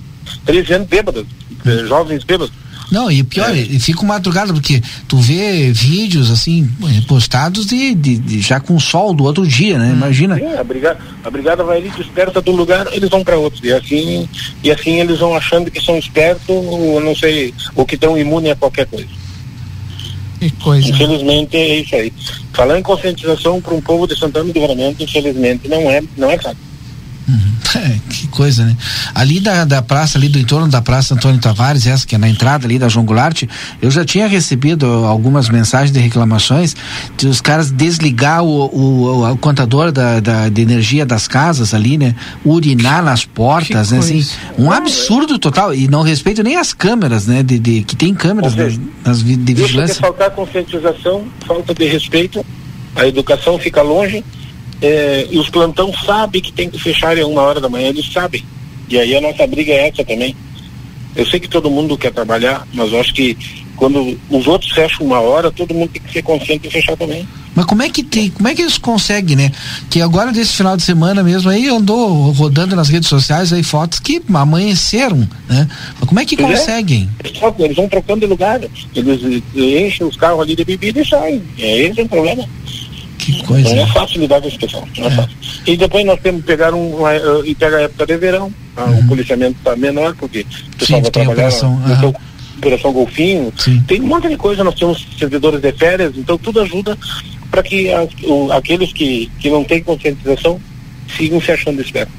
13 0.45 0.73
anos 0.75 0.89
bêbados, 0.89 1.25
hum. 1.65 1.87
jovens 1.87 2.25
bêbados. 2.25 2.53
Não, 2.91 3.11
e 3.11 3.25
pior, 3.25 3.51
é. 3.51 3.65
fica 3.81 4.05
madrugada, 4.05 4.53
porque 4.53 4.81
tu 5.09 5.17
vê 5.19 5.73
vídeos 5.73 6.31
assim, 6.31 6.71
postados 7.09 7.67
de, 7.67 7.95
de, 7.95 8.17
de 8.17 8.41
já 8.41 8.61
com 8.61 8.79
sol 8.79 9.13
do 9.13 9.25
outro 9.25 9.45
dia, 9.45 9.77
né? 9.77 9.89
Hum. 9.89 9.97
Imagina. 9.97 10.37
Sim, 10.37 10.55
a 10.55 10.63
brigada, 10.63 11.01
a 11.25 11.31
brigada 11.31 11.65
vai 11.65 11.79
ali, 11.79 11.91
desperta 11.91 12.41
do 12.41 12.53
lugar, 12.53 12.87
eles 12.93 13.11
vão 13.11 13.25
para 13.25 13.37
outro. 13.37 13.65
E 13.67 13.73
assim, 13.73 14.29
e 14.63 14.71
assim 14.71 15.01
eles 15.01 15.19
vão 15.19 15.35
achando 15.35 15.71
que 15.71 15.83
são 15.83 15.99
espertos, 15.99 16.49
ou 16.49 17.01
não 17.01 17.17
sei, 17.17 17.53
ou 17.75 17.85
que 17.85 17.97
estão 17.97 18.17
imunes 18.17 18.53
a 18.53 18.57
qualquer 18.57 18.87
coisa. 18.87 19.26
Que 20.51 20.63
coisa. 20.63 20.89
Infelizmente 20.89 21.57
é 21.57 21.81
isso 21.81 21.95
aí. 21.95 22.13
Falando 22.53 22.79
em 22.79 22.83
conscientização 22.83 23.61
para 23.61 23.75
um 23.75 23.81
povo 23.81 24.07
de 24.07 24.19
Santana 24.19 24.45
do 24.45 24.53
Livramento, 24.53 25.03
infelizmente 25.03 25.69
não 25.69 25.91
é, 25.91 26.03
não 26.17 26.31
é 26.31 26.39
fácil. 26.39 26.66
É, 27.77 27.99
que 28.09 28.27
coisa, 28.29 28.65
né? 28.65 28.77
Ali 29.15 29.39
da, 29.39 29.65
da 29.65 29.83
praça, 29.83 30.17
ali 30.17 30.29
do 30.29 30.39
entorno 30.39 30.69
da 30.69 30.81
praça 30.81 31.15
Antônio 31.15 31.39
Tavares, 31.39 31.87
essa 31.87 32.07
que 32.07 32.15
é 32.15 32.19
na 32.19 32.29
entrada 32.29 32.67
ali 32.67 32.79
da 32.79 32.89
João 32.89 33.05
Goulart, 33.05 33.43
eu 33.83 33.91
já 33.91 34.05
tinha 34.05 34.27
recebido 34.27 34.87
algumas 34.87 35.49
mensagens 35.49 35.93
de 35.93 35.99
reclamações 35.99 36.75
de 37.17 37.27
os 37.27 37.41
caras 37.41 37.71
desligar 37.71 38.43
o, 38.43 38.67
o, 38.67 39.31
o 39.31 39.37
contador 39.37 39.93
da, 39.93 40.21
da, 40.21 40.49
de 40.49 40.63
energia 40.63 41.05
das 41.05 41.29
casas 41.29 41.75
ali, 41.75 41.99
né? 41.99 42.15
Urinar 42.45 43.05
nas 43.05 43.25
portas, 43.25 43.91
né? 43.91 43.99
Assim, 43.99 44.27
um 44.59 44.71
absurdo 44.73 45.39
total. 45.39 45.75
E 45.75 45.87
não 45.87 46.03
respeito 46.03 46.43
nem 46.43 46.57
as 46.57 46.73
câmeras, 46.73 47.27
né? 47.27 47.43
De, 47.43 47.59
de 47.59 47.83
que 47.83 47.95
tem 47.95 48.15
câmeras 48.15 48.55
seja, 48.55 48.81
das, 49.05 49.23
de 49.23 49.55
vigilância. 49.55 49.97
faltar 49.97 50.31
conscientização, 50.31 51.25
falta 51.47 51.75
de 51.75 51.85
respeito, 51.85 52.45
a 52.95 53.07
educação 53.07 53.59
fica 53.59 53.83
longe 53.83 54.25
é, 54.81 55.27
e 55.31 55.39
os 55.39 55.49
plantão 55.49 55.93
sabem 56.05 56.43
que 56.43 56.53
tem 56.53 56.69
que 56.69 56.79
fechar 56.79 57.17
em 57.17 57.25
uma 57.25 57.43
hora 57.43 57.61
da 57.61 57.69
manhã, 57.69 57.89
eles 57.89 58.13
sabem. 58.13 58.45
E 58.89 58.99
aí 58.99 59.17
a 59.17 59.21
nossa 59.21 59.47
briga 59.47 59.73
é 59.73 59.89
essa 59.89 60.05
também. 60.05 60.37
Eu 61.15 61.27
sei 61.27 61.41
que 61.41 61.49
todo 61.49 61.71
mundo 61.71 61.97
quer 61.97 62.13
trabalhar, 62.13 62.67
mas 62.75 62.93
eu 62.93 63.01
acho 63.01 63.15
que 63.15 63.37
quando 63.77 64.19
os 64.31 64.47
outros 64.47 64.71
fecham 64.73 65.07
uma 65.07 65.21
hora, 65.21 65.51
todo 65.51 65.75
mundo 65.75 65.91
tem 65.91 66.03
que 66.03 66.13
ser 66.13 66.23
consciente 66.23 66.69
e 66.69 66.71
fechar 66.71 66.97
também. 66.97 67.27
Mas 67.55 67.65
como 67.65 67.83
é 67.83 67.89
que 67.89 68.03
tem, 68.03 68.29
como 68.29 68.47
é 68.49 68.55
que 68.55 68.61
eles 68.61 68.77
conseguem, 68.77 69.35
né? 69.35 69.51
Que 69.89 70.03
agora 70.03 70.31
desse 70.31 70.53
final 70.53 70.77
de 70.77 70.83
semana 70.83 71.23
mesmo 71.23 71.49
aí 71.49 71.69
andou 71.69 72.31
rodando 72.33 72.77
nas 72.77 72.91
redes 72.91 73.09
sociais 73.09 73.51
aí 73.51 73.63
fotos 73.63 73.99
que 73.99 74.23
amanheceram, 74.35 75.27
né? 75.49 75.67
Mas 75.99 76.07
como 76.07 76.21
é 76.21 76.27
que 76.27 76.37
pois 76.37 76.51
é. 76.51 76.53
conseguem? 76.53 77.11
É. 77.25 77.65
Eles 77.65 77.77
vão 77.77 77.89
trocando 77.89 78.21
de 78.21 78.27
lugar, 78.27 78.61
eles 78.95 79.43
enchem 79.55 80.07
os 80.07 80.17
carros 80.17 80.41
ali 80.41 80.55
de 80.55 80.67
bebida 80.67 81.01
e 81.01 81.07
saem. 81.07 81.43
É 81.59 81.79
esse 81.79 82.03
o 82.03 82.09
problema. 82.09 82.47
Que 83.19 83.43
coisa. 83.45 83.75
Não 83.75 83.83
é 83.83 83.87
fácil 83.87 84.21
lidar 84.21 84.41
com 84.41 84.49
esse 84.49 84.59
pessoal. 84.59 84.89
Não 84.99 85.05
é. 85.05 85.09
é. 85.09 85.11
fácil. 85.11 85.37
E 85.67 85.77
depois 85.77 86.05
nós 86.05 86.21
temos 86.21 86.43
que 86.43 86.47
pegar 86.47 86.75
um. 86.75 87.03
Uh, 87.03 87.45
e 87.45 87.55
pega 87.55 87.79
a 87.79 87.81
época 87.83 88.07
de 88.07 88.17
verão. 88.17 88.53
Tá? 88.75 88.85
Uhum. 88.85 88.99
O 88.99 89.09
policiamento 89.09 89.57
está 89.59 89.75
menor, 89.77 90.15
porque 90.17 90.41
o 90.41 90.77
pessoal 90.77 91.03
vai 91.03 91.11
trabalhar. 91.11 91.33
Operação, 91.33 91.71
uhum. 91.73 92.15
operação 92.59 92.93
Golfinho. 92.93 93.53
Sim. 93.57 93.83
Tem 93.87 94.01
um 94.01 94.07
monte 94.07 94.29
de 94.29 94.37
coisa, 94.37 94.63
nós 94.63 94.75
temos 94.75 95.07
servidores 95.19 95.61
de 95.61 95.73
férias, 95.73 96.13
então 96.17 96.37
tudo 96.39 96.61
ajuda 96.61 96.97
para 97.51 97.63
que 97.63 97.89
o, 98.25 98.53
aqueles 98.53 98.93
que, 98.93 99.31
que 99.39 99.49
não 99.49 99.65
têm 99.65 99.83
conscientização 99.83 100.61
sigam 101.17 101.41
se 101.41 101.53
achando 101.53 101.81
espertos. 101.81 102.15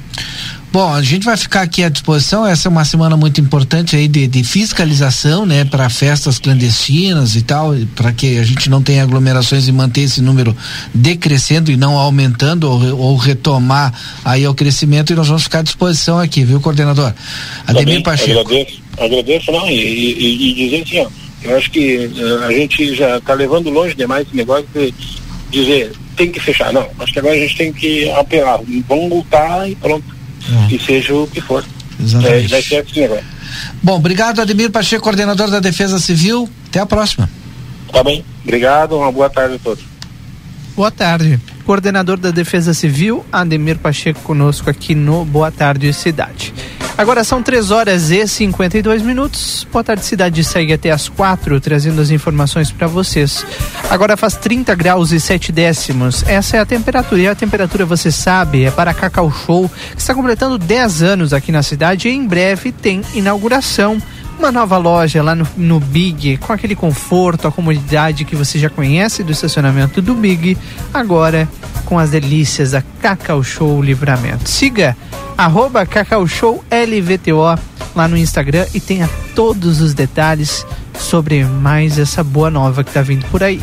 Bom, 0.70 0.92
a 0.92 1.02
gente 1.02 1.24
vai 1.24 1.36
ficar 1.36 1.62
aqui 1.62 1.82
à 1.82 1.88
disposição. 1.88 2.46
Essa 2.46 2.68
é 2.68 2.70
uma 2.70 2.84
semana 2.84 3.16
muito 3.16 3.40
importante 3.40 3.96
aí 3.96 4.06
de, 4.06 4.26
de 4.26 4.44
fiscalização, 4.44 5.46
né, 5.46 5.64
para 5.64 5.88
festas 5.88 6.38
clandestinas 6.38 7.36
e 7.36 7.42
tal, 7.42 7.74
para 7.96 8.12
que 8.12 8.38
a 8.38 8.44
gente 8.44 8.68
não 8.68 8.82
tenha 8.82 9.02
aglomerações 9.02 9.66
e 9.66 9.72
manter 9.72 10.02
esse 10.02 10.20
número 10.20 10.54
decrescendo 10.92 11.72
e 11.72 11.76
não 11.76 11.96
aumentando 11.96 12.70
ou, 12.70 12.98
ou 12.98 13.16
retomar 13.16 13.94
aí 14.22 14.46
o 14.46 14.54
crescimento. 14.54 15.12
E 15.12 15.16
nós 15.16 15.26
vamos 15.26 15.44
ficar 15.44 15.60
à 15.60 15.62
disposição 15.62 16.18
aqui, 16.18 16.44
viu, 16.44 16.60
coordenador? 16.60 17.14
Ademir 17.66 18.02
Pacheco. 18.02 18.40
Agradeço, 18.40 18.82
agradeço, 18.98 19.50
não, 19.50 19.66
e, 19.70 19.72
e, 19.72 20.50
e 20.50 20.54
dizer 20.54 20.82
assim, 20.82 21.00
ó, 21.00 21.08
eu 21.44 21.56
acho 21.56 21.70
que 21.70 22.10
uh, 22.14 22.44
a 22.44 22.52
gente 22.52 22.94
já 22.94 23.16
está 23.16 23.32
levando 23.32 23.70
longe 23.70 23.94
demais 23.94 24.26
esse 24.26 24.36
negócio 24.36 24.66
de 24.74 24.92
dizer 25.50 25.92
tem 26.14 26.30
que 26.30 26.40
fechar. 26.40 26.72
Não, 26.72 26.86
acho 26.98 27.12
que 27.12 27.18
agora 27.20 27.34
a 27.34 27.38
gente 27.38 27.56
tem 27.56 27.72
que 27.72 28.10
apelar. 28.10 28.60
Vamos 28.86 29.08
multar 29.08 29.70
e 29.70 29.74
pronto 29.76 30.17
é. 30.48 30.68
que 30.68 30.84
seja 30.84 31.14
o 31.14 31.26
que 31.26 31.40
for. 31.40 31.64
Exatamente. 32.00 32.44
É, 32.44 32.48
vai 32.48 32.62
ser 32.62 32.76
assim 32.76 33.04
agora. 33.04 33.24
Bom, 33.82 33.96
obrigado 33.96 34.40
Ademir 34.40 34.70
Pacheco, 34.70 35.02
coordenador 35.02 35.50
da 35.50 35.60
Defesa 35.60 35.98
Civil. 35.98 36.48
Até 36.68 36.80
a 36.80 36.86
próxima. 36.86 37.28
Tá 37.92 38.04
bem. 38.04 38.24
Obrigado, 38.44 38.96
uma 38.96 39.10
boa 39.10 39.30
tarde 39.30 39.56
a 39.56 39.58
todos. 39.58 39.84
Boa 40.78 40.92
tarde. 40.92 41.40
Coordenador 41.66 42.18
da 42.18 42.30
Defesa 42.30 42.72
Civil, 42.72 43.26
Ademir 43.32 43.78
Pacheco, 43.78 44.20
conosco 44.20 44.70
aqui 44.70 44.94
no 44.94 45.24
Boa 45.24 45.50
Tarde 45.50 45.92
Cidade. 45.92 46.54
Agora 46.96 47.24
são 47.24 47.42
3 47.42 47.72
horas 47.72 48.12
e 48.12 48.24
52 48.24 49.02
minutos. 49.02 49.66
Boa 49.72 49.82
tarde, 49.82 50.04
cidade 50.04 50.44
segue 50.44 50.72
até 50.72 50.92
as 50.92 51.08
4, 51.08 51.60
trazendo 51.60 52.00
as 52.00 52.12
informações 52.12 52.70
para 52.70 52.86
vocês. 52.86 53.44
Agora 53.90 54.16
faz 54.16 54.36
30 54.36 54.72
graus 54.76 55.10
e 55.10 55.18
7 55.18 55.50
décimos. 55.50 56.22
Essa 56.28 56.58
é 56.58 56.60
a 56.60 56.64
temperatura. 56.64 57.22
E 57.22 57.26
a 57.26 57.34
temperatura, 57.34 57.84
você 57.84 58.12
sabe, 58.12 58.62
é 58.62 58.70
para 58.70 58.94
Cacau 58.94 59.32
Show, 59.32 59.68
que 59.96 60.00
está 60.00 60.14
completando 60.14 60.58
10 60.58 61.02
anos 61.02 61.32
aqui 61.32 61.50
na 61.50 61.64
cidade 61.64 62.08
e 62.08 62.12
em 62.12 62.24
breve 62.24 62.70
tem 62.70 63.02
inauguração 63.14 64.00
uma 64.38 64.52
nova 64.52 64.76
loja 64.76 65.22
lá 65.22 65.34
no, 65.34 65.46
no, 65.56 65.80
Big, 65.80 66.36
com 66.38 66.52
aquele 66.52 66.76
conforto, 66.76 67.48
a 67.48 67.52
comodidade 67.52 68.24
que 68.24 68.36
você 68.36 68.58
já 68.58 68.70
conhece 68.70 69.24
do 69.24 69.32
estacionamento 69.32 70.00
do 70.00 70.14
Big, 70.14 70.56
agora 70.94 71.48
com 71.84 71.98
as 71.98 72.10
delícias 72.10 72.70
da 72.70 72.82
Cacau 73.00 73.42
Show 73.42 73.82
Livramento. 73.82 74.48
Siga 74.48 74.96
arroba 75.36 75.84
Cacau 75.84 76.26
Show 76.26 76.64
LVTO 76.70 77.58
lá 77.94 78.06
no 78.06 78.16
Instagram 78.16 78.66
e 78.72 78.80
tenha 78.80 79.10
todos 79.34 79.80
os 79.80 79.92
detalhes 79.92 80.64
sobre 80.98 81.44
mais 81.44 81.98
essa 81.98 82.22
boa 82.22 82.50
nova 82.50 82.84
que 82.84 82.90
está 82.90 83.02
vindo 83.02 83.24
por 83.26 83.42
aí. 83.42 83.62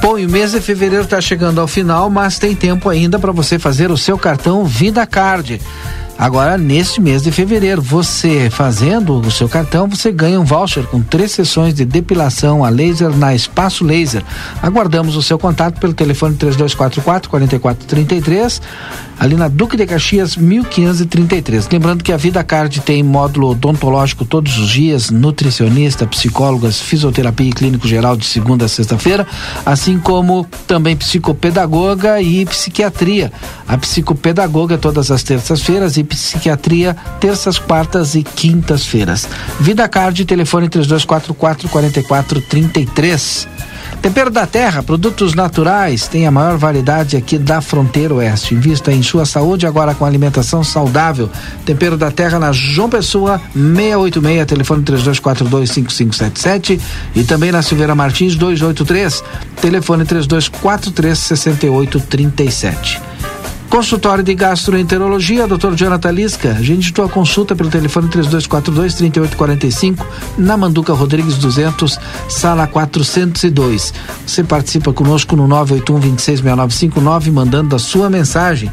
Bom, 0.00 0.18
e 0.18 0.24
o 0.24 0.30
mês 0.30 0.52
de 0.52 0.60
fevereiro 0.60 1.04
está 1.04 1.20
chegando 1.20 1.60
ao 1.60 1.68
final, 1.68 2.08
mas 2.08 2.38
tem 2.38 2.54
tempo 2.54 2.88
ainda 2.88 3.18
para 3.18 3.32
você 3.32 3.58
fazer 3.58 3.90
o 3.90 3.96
seu 3.96 4.16
cartão 4.16 4.64
Vida 4.64 5.06
Card. 5.06 5.60
Agora, 6.20 6.58
neste 6.58 7.00
mês 7.00 7.22
de 7.22 7.32
fevereiro, 7.32 7.80
você 7.80 8.50
fazendo 8.50 9.18
o 9.20 9.30
seu 9.30 9.48
cartão, 9.48 9.88
você 9.88 10.12
ganha 10.12 10.38
um 10.38 10.44
voucher 10.44 10.84
com 10.84 11.00
três 11.00 11.32
sessões 11.32 11.72
de 11.72 11.82
depilação 11.86 12.62
a 12.62 12.68
laser 12.68 13.16
na 13.16 13.34
Espaço 13.34 13.82
Laser. 13.82 14.22
Aguardamos 14.62 15.16
o 15.16 15.22
seu 15.22 15.38
contato 15.38 15.80
pelo 15.80 15.94
telefone 15.94 16.36
3244 16.36 17.30
4433 17.30 18.60
ali 19.20 19.34
na 19.34 19.48
Duque 19.48 19.76
de 19.76 19.86
Caxias 19.86 20.34
1533. 20.34 21.68
Lembrando 21.70 22.02
que 22.02 22.10
a 22.10 22.16
Vida 22.16 22.42
Card 22.42 22.80
tem 22.80 23.02
módulo 23.02 23.50
odontológico 23.50 24.24
todos 24.24 24.58
os 24.58 24.70
dias, 24.70 25.10
nutricionista, 25.10 26.06
psicólogas, 26.06 26.80
fisioterapia 26.80 27.50
e 27.50 27.52
clínico 27.52 27.86
geral 27.86 28.16
de 28.16 28.24
segunda 28.24 28.64
a 28.64 28.68
sexta-feira, 28.68 29.26
assim 29.64 29.98
como 29.98 30.46
também 30.66 30.96
psicopedagoga 30.96 32.20
e 32.22 32.46
psiquiatria. 32.46 33.30
A 33.68 33.76
psicopedagoga 33.76 34.78
todas 34.78 35.10
as 35.10 35.22
terças-feiras 35.22 35.98
e 35.98 36.09
psiquiatria 36.10 36.96
terças, 37.18 37.58
quartas 37.58 38.14
e 38.14 38.22
quintas-feiras. 38.22 39.28
Vida 39.60 39.88
Card, 39.88 40.24
telefone 40.24 40.68
3244 40.68 41.68
4433. 41.68 43.48
Tempero 44.02 44.30
da 44.30 44.46
Terra, 44.46 44.82
produtos 44.82 45.34
naturais, 45.34 46.08
tem 46.08 46.26
a 46.26 46.30
maior 46.30 46.56
variedade 46.56 47.18
aqui 47.18 47.36
da 47.36 47.60
fronteira 47.60 48.14
oeste. 48.14 48.54
Invista 48.54 48.90
em 48.90 49.02
sua 49.02 49.26
saúde 49.26 49.66
agora 49.66 49.94
com 49.94 50.06
alimentação 50.06 50.64
saudável. 50.64 51.28
Tempero 51.66 51.98
da 51.98 52.10
Terra 52.10 52.38
na 52.38 52.50
João 52.50 52.88
Pessoa, 52.88 53.38
686, 53.52 54.46
telefone 54.46 54.82
32425577 54.84 56.80
e 57.14 57.24
também 57.24 57.52
na 57.52 57.60
Silveira 57.60 57.94
Martins 57.94 58.36
283, 58.36 59.22
telefone 59.60 60.06
3243 60.06 61.18
6837. 61.18 63.09
Consultório 63.70 64.24
de 64.24 64.34
Gastroenterologia, 64.34 65.46
Dr. 65.46 65.74
Jonathan 65.76 66.10
Lisca. 66.10 66.50
Agende 66.50 66.92
tua 66.92 67.08
consulta 67.08 67.54
pelo 67.54 67.70
telefone 67.70 68.08
3242-3845, 68.08 70.04
na 70.36 70.56
Manduca 70.56 70.92
Rodrigues 70.92 71.38
200, 71.38 71.96
sala 72.28 72.66
402. 72.66 73.94
Você 74.26 74.42
participa 74.42 74.92
conosco 74.92 75.36
no 75.36 75.46
981-266959, 75.46 77.30
mandando 77.30 77.76
a 77.76 77.78
sua 77.78 78.10
mensagem. 78.10 78.72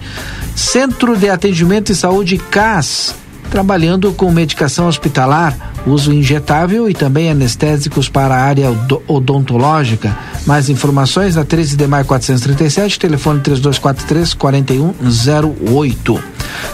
Centro 0.56 1.16
de 1.16 1.30
Atendimento 1.30 1.92
e 1.92 1.96
Saúde 1.96 2.40
CAS 2.40 3.27
trabalhando 3.50 4.14
com 4.14 4.32
medicação 4.32 4.88
hospitalar, 4.88 5.74
uso 5.86 6.14
injetável 6.14 6.90
e 6.90 6.94
também 6.94 7.30
anestésicos 7.30 8.08
para 8.10 8.36
a 8.36 8.42
área 8.42 8.70
odontológica. 9.08 10.18
Mais 10.46 10.70
informações 10.70 11.36
na 11.36 11.44
13 11.44 11.76
de 11.76 11.88
maio 11.88 12.06
437, 12.06 13.00
telefone 13.00 13.42
3243 13.42 14.34
4108. 14.34 16.24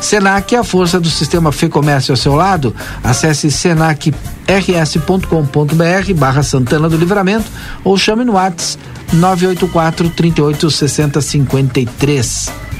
Senac, 0.01 0.55
a 0.55 0.63
força 0.63 0.99
do 0.99 1.09
sistema 1.09 1.51
Fê 1.51 1.69
Comércio 1.69 2.11
ao 2.11 2.17
seu 2.17 2.36
lado. 2.36 2.76
Acesse 3.03 3.51
senacrs.com.br 3.51 6.13
barra 6.15 6.43
Santana 6.43 6.89
do 6.89 6.97
Livramento 6.97 7.45
ou 7.84 7.97
chame 7.97 8.24
no 8.24 8.34
WhatsApp 8.34 8.84
984 9.13 10.09
38 10.09 10.71
60 10.71 11.21
53. 11.21 12.72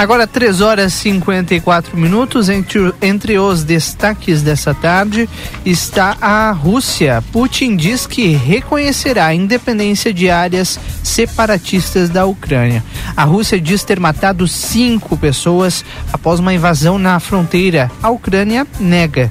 Agora, 0.00 0.26
3 0.26 0.62
horas 0.62 0.94
e 0.94 0.96
54 0.96 1.94
minutos. 1.94 2.48
Entre, 2.48 2.90
entre 3.02 3.38
os 3.38 3.62
destaques 3.62 4.40
dessa 4.40 4.72
tarde 4.72 5.28
está 5.62 6.16
a 6.22 6.50
Rússia. 6.52 7.22
Putin 7.30 7.76
diz 7.76 8.06
que 8.06 8.28
reconhecerá 8.28 9.26
a 9.26 9.34
independência 9.34 10.10
de 10.10 10.30
áreas 10.30 10.80
separatistas 11.04 12.08
da 12.08 12.24
Ucrânia. 12.24 12.82
A 13.14 13.24
Rússia 13.24 13.60
diz 13.60 13.84
ter 13.84 14.00
matado 14.00 14.48
cinco 14.48 15.18
pessoas 15.18 15.84
após 16.10 16.40
uma 16.40 16.54
invasão 16.54 16.98
na 16.98 17.20
fronteira. 17.20 17.90
A 18.02 18.08
Ucrânia 18.08 18.66
nega. 18.80 19.30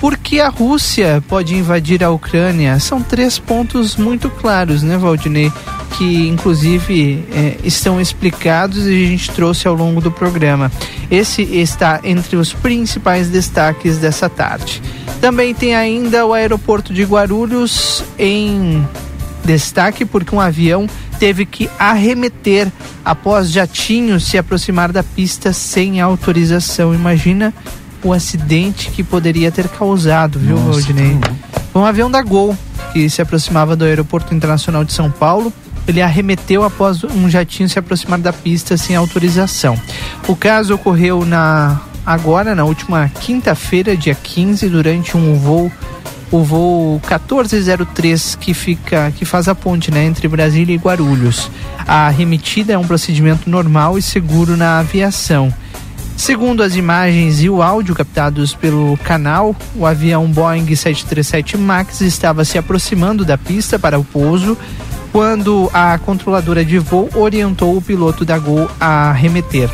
Por 0.00 0.16
que 0.16 0.38
a 0.38 0.48
Rússia 0.48 1.24
pode 1.26 1.56
invadir 1.56 2.04
a 2.04 2.10
Ucrânia? 2.10 2.78
São 2.78 3.02
três 3.02 3.36
pontos 3.36 3.96
muito 3.96 4.30
claros, 4.30 4.80
né, 4.80 4.96
Valdinei? 4.96 5.50
Que 5.96 6.28
inclusive 6.28 7.24
é, 7.32 7.56
estão 7.64 8.00
explicados 8.00 8.86
e 8.86 9.04
a 9.04 9.08
gente 9.08 9.30
trouxe 9.30 9.68
ao 9.68 9.74
longo 9.74 10.00
do 10.00 10.10
programa. 10.10 10.70
Esse 11.10 11.42
está 11.42 12.00
entre 12.02 12.36
os 12.36 12.52
principais 12.52 13.28
destaques 13.28 13.98
dessa 13.98 14.28
tarde. 14.28 14.82
Também 15.20 15.54
tem 15.54 15.74
ainda 15.74 16.26
o 16.26 16.32
aeroporto 16.32 16.92
de 16.92 17.04
Guarulhos 17.04 18.04
em 18.18 18.86
destaque 19.44 20.04
porque 20.04 20.34
um 20.34 20.40
avião 20.40 20.86
teve 21.18 21.46
que 21.46 21.70
arremeter 21.78 22.70
após 23.04 23.50
jatinho 23.50 24.18
se 24.18 24.36
aproximar 24.36 24.90
da 24.90 25.02
pista 25.02 25.52
sem 25.52 26.00
autorização. 26.00 26.94
Imagina 26.94 27.54
o 28.02 28.12
acidente 28.12 28.90
que 28.90 29.02
poderia 29.02 29.50
ter 29.50 29.68
causado, 29.68 30.38
viu, 30.38 30.56
Rodney? 30.56 31.18
Foi 31.72 31.80
um 31.80 31.86
avião 31.86 32.10
da 32.10 32.22
Gol 32.22 32.56
que 32.92 33.08
se 33.08 33.22
aproximava 33.22 33.74
do 33.74 33.84
Aeroporto 33.84 34.34
Internacional 34.34 34.84
de 34.84 34.92
São 34.92 35.10
Paulo 35.10 35.52
ele 35.86 36.00
arremeteu 36.00 36.64
após 36.64 37.04
um 37.04 37.28
jatinho 37.28 37.68
se 37.68 37.78
aproximar 37.78 38.18
da 38.18 38.32
pista 38.32 38.76
sem 38.76 38.96
autorização. 38.96 39.78
O 40.26 40.34
caso 40.34 40.74
ocorreu 40.74 41.24
na 41.24 41.80
agora 42.06 42.54
na 42.54 42.64
última 42.64 43.08
quinta-feira, 43.08 43.96
dia 43.96 44.14
15, 44.14 44.68
durante 44.68 45.16
um 45.16 45.38
voo 45.38 45.72
o 46.30 46.42
voo 46.42 47.00
1403 47.00 48.36
que 48.40 48.52
fica 48.52 49.12
que 49.12 49.24
faz 49.24 49.46
a 49.46 49.54
ponte, 49.54 49.90
né, 49.90 50.04
entre 50.04 50.26
Brasília 50.26 50.74
e 50.74 50.78
Guarulhos. 50.78 51.50
A 51.86 52.08
remetida 52.08 52.72
é 52.72 52.78
um 52.78 52.86
procedimento 52.86 53.48
normal 53.48 53.96
e 53.96 54.02
seguro 54.02 54.56
na 54.56 54.80
aviação. 54.80 55.52
Segundo 56.16 56.62
as 56.62 56.76
imagens 56.76 57.42
e 57.42 57.50
o 57.50 57.60
áudio 57.60 57.94
captados 57.94 58.54
pelo 58.54 58.96
canal, 58.98 59.54
o 59.74 59.84
avião 59.84 60.26
Boeing 60.26 60.66
737 60.66 61.56
MAX 61.56 62.00
estava 62.00 62.44
se 62.44 62.56
aproximando 62.56 63.24
da 63.24 63.36
pista 63.36 63.78
para 63.78 63.98
o 63.98 64.04
pouso 64.04 64.56
quando 65.14 65.70
a 65.72 65.96
controladora 65.96 66.64
de 66.64 66.76
voo 66.76 67.08
orientou 67.14 67.76
o 67.76 67.80
piloto 67.80 68.24
da 68.24 68.36
Gol 68.36 68.68
a 68.80 69.12
remeter. 69.12 69.70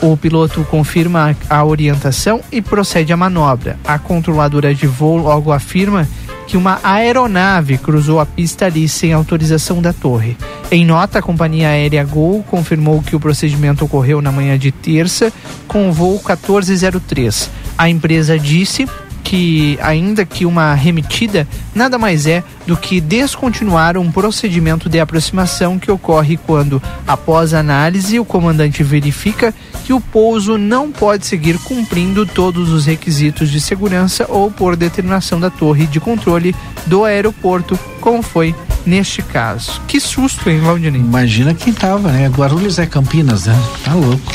O 0.00 0.16
piloto 0.16 0.64
confirma 0.70 1.36
a 1.46 1.62
orientação 1.62 2.40
e 2.50 2.62
procede 2.62 3.12
à 3.12 3.16
manobra. 3.16 3.78
A 3.84 3.98
controladora 3.98 4.74
de 4.74 4.86
voo 4.86 5.18
logo 5.18 5.52
afirma 5.52 6.08
que 6.46 6.56
uma 6.56 6.80
aeronave 6.82 7.76
cruzou 7.76 8.18
a 8.18 8.24
pista 8.24 8.64
ali 8.64 8.88
sem 8.88 9.12
autorização 9.12 9.82
da 9.82 9.92
torre. 9.92 10.38
Em 10.70 10.86
nota, 10.86 11.18
a 11.18 11.22
companhia 11.22 11.68
aérea 11.68 12.02
Gol 12.02 12.42
confirmou 12.44 13.02
que 13.02 13.14
o 13.14 13.20
procedimento 13.20 13.84
ocorreu 13.84 14.22
na 14.22 14.32
manhã 14.32 14.58
de 14.58 14.72
terça 14.72 15.30
com 15.66 15.90
o 15.90 15.92
voo 15.92 16.12
1403. 16.12 17.50
A 17.76 17.90
empresa 17.90 18.38
disse 18.38 18.88
que, 19.28 19.78
ainda 19.82 20.24
que 20.24 20.46
uma 20.46 20.72
remetida, 20.72 21.46
nada 21.74 21.98
mais 21.98 22.26
é 22.26 22.42
do 22.66 22.78
que 22.78 22.98
descontinuar 22.98 23.98
um 23.98 24.10
procedimento 24.10 24.88
de 24.88 24.98
aproximação 24.98 25.78
que 25.78 25.90
ocorre 25.90 26.38
quando, 26.38 26.82
após 27.06 27.52
análise, 27.52 28.18
o 28.18 28.24
comandante 28.24 28.82
verifica 28.82 29.54
que 29.84 29.92
o 29.92 30.00
pouso 30.00 30.56
não 30.56 30.90
pode 30.90 31.26
seguir 31.26 31.58
cumprindo 31.58 32.24
todos 32.24 32.70
os 32.70 32.86
requisitos 32.86 33.50
de 33.50 33.60
segurança 33.60 34.24
ou 34.30 34.50
por 34.50 34.74
determinação 34.74 35.38
da 35.38 35.50
torre 35.50 35.86
de 35.86 36.00
controle 36.00 36.56
do 36.86 37.04
aeroporto, 37.04 37.78
como 38.00 38.22
foi 38.22 38.54
neste 38.86 39.20
caso. 39.20 39.78
Que 39.86 40.00
susto, 40.00 40.48
hein, 40.48 40.60
Valdinei? 40.60 41.02
Imagina 41.02 41.52
quem 41.52 41.74
tava, 41.74 42.10
né? 42.10 42.28
Guarulhos 42.28 42.78
é 42.78 42.86
Campinas, 42.86 43.44
né? 43.44 43.62
Tá 43.84 43.92
louco. 43.92 44.32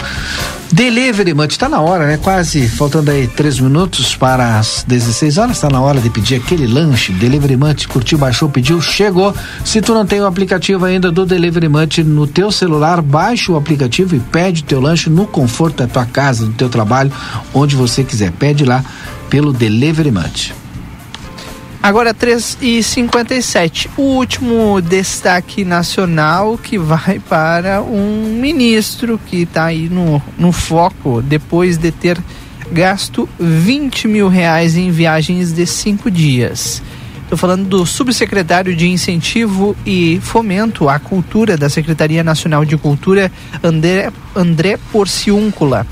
Delivery 0.73 1.35
Munch, 1.35 1.55
tá 1.55 1.69
na 1.69 1.79
hora, 1.81 2.07
né? 2.07 2.17
Quase 2.17 2.67
faltando 2.67 3.11
aí 3.11 3.27
três 3.27 3.59
minutos 3.59 4.15
para 4.15 4.57
as 4.57 4.83
16 4.87 5.37
horas, 5.37 5.59
tá 5.59 5.69
na 5.69 5.79
hora 5.79 6.01
de 6.01 6.09
pedir 6.09 6.33
aquele 6.33 6.65
lanche. 6.65 7.13
Delivery 7.13 7.55
Munch, 7.55 7.87
curtiu, 7.87 8.17
baixou, 8.17 8.49
pediu, 8.49 8.81
chegou. 8.81 9.35
Se 9.63 9.83
tu 9.83 9.93
não 9.93 10.03
tem 10.03 10.19
o 10.19 10.25
aplicativo 10.25 10.83
ainda 10.83 11.11
do 11.11 11.27
Delivery 11.27 11.69
Munch 11.69 12.03
no 12.03 12.25
teu 12.25 12.51
celular, 12.51 13.03
baixa 13.03 13.51
o 13.51 13.55
aplicativo 13.55 14.15
e 14.15 14.19
pede 14.19 14.63
o 14.63 14.65
teu 14.65 14.81
lanche 14.81 15.11
no 15.11 15.27
conforto 15.27 15.77
da 15.77 15.87
tua 15.87 16.07
casa, 16.07 16.47
do 16.47 16.53
teu 16.53 16.69
trabalho, 16.69 17.11
onde 17.53 17.75
você 17.75 18.03
quiser. 18.03 18.31
Pede 18.31 18.65
lá 18.65 18.83
pelo 19.29 19.53
Delivery 19.53 20.09
Munch. 20.09 20.62
Agora 21.83 22.13
3 22.13 22.59
e 22.61 22.81
57 22.81 23.89
O 23.97 24.03
último 24.03 24.79
destaque 24.79 25.65
nacional 25.65 26.57
que 26.57 26.77
vai 26.77 27.19
para 27.19 27.81
um 27.81 28.37
ministro 28.39 29.19
que 29.27 29.41
está 29.41 29.65
aí 29.65 29.89
no, 29.89 30.23
no 30.37 30.53
foco 30.53 31.21
depois 31.21 31.77
de 31.77 31.91
ter 31.91 32.17
gasto 32.71 33.27
20 33.37 34.07
mil 34.07 34.29
reais 34.29 34.77
em 34.77 34.91
viagens 34.91 35.51
de 35.51 35.65
cinco 35.67 36.09
dias. 36.09 36.81
Estou 37.23 37.37
falando 37.37 37.67
do 37.67 37.85
subsecretário 37.85 38.73
de 38.73 38.87
Incentivo 38.87 39.75
e 39.85 40.21
Fomento 40.21 40.87
à 40.87 40.97
Cultura 40.99 41.57
da 41.57 41.69
Secretaria 41.69 42.23
Nacional 42.23 42.63
de 42.63 42.77
Cultura, 42.77 43.29
André, 43.61 44.09
André 44.33 44.79
Porciúncula. 44.89 45.85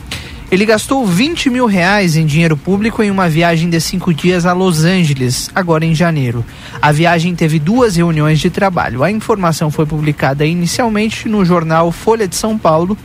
Ele 0.51 0.65
gastou 0.65 1.07
20 1.07 1.49
mil 1.49 1.65
reais 1.65 2.17
em 2.17 2.25
dinheiro 2.25 2.57
público 2.57 3.01
em 3.01 3.09
uma 3.09 3.29
viagem 3.29 3.69
de 3.69 3.79
cinco 3.79 4.13
dias 4.13 4.45
a 4.45 4.51
Los 4.51 4.83
Angeles, 4.83 5.49
agora 5.55 5.85
em 5.85 5.95
janeiro. 5.95 6.43
A 6.81 6.91
viagem 6.91 7.33
teve 7.33 7.57
duas 7.57 7.95
reuniões 7.95 8.37
de 8.37 8.49
trabalho. 8.49 9.01
A 9.01 9.09
informação 9.09 9.71
foi 9.71 9.85
publicada 9.85 10.45
inicialmente 10.45 11.29
no 11.29 11.45
jornal 11.45 11.89
Folha 11.89 12.27
de 12.27 12.35
São 12.35 12.57
Paulo 12.57 12.97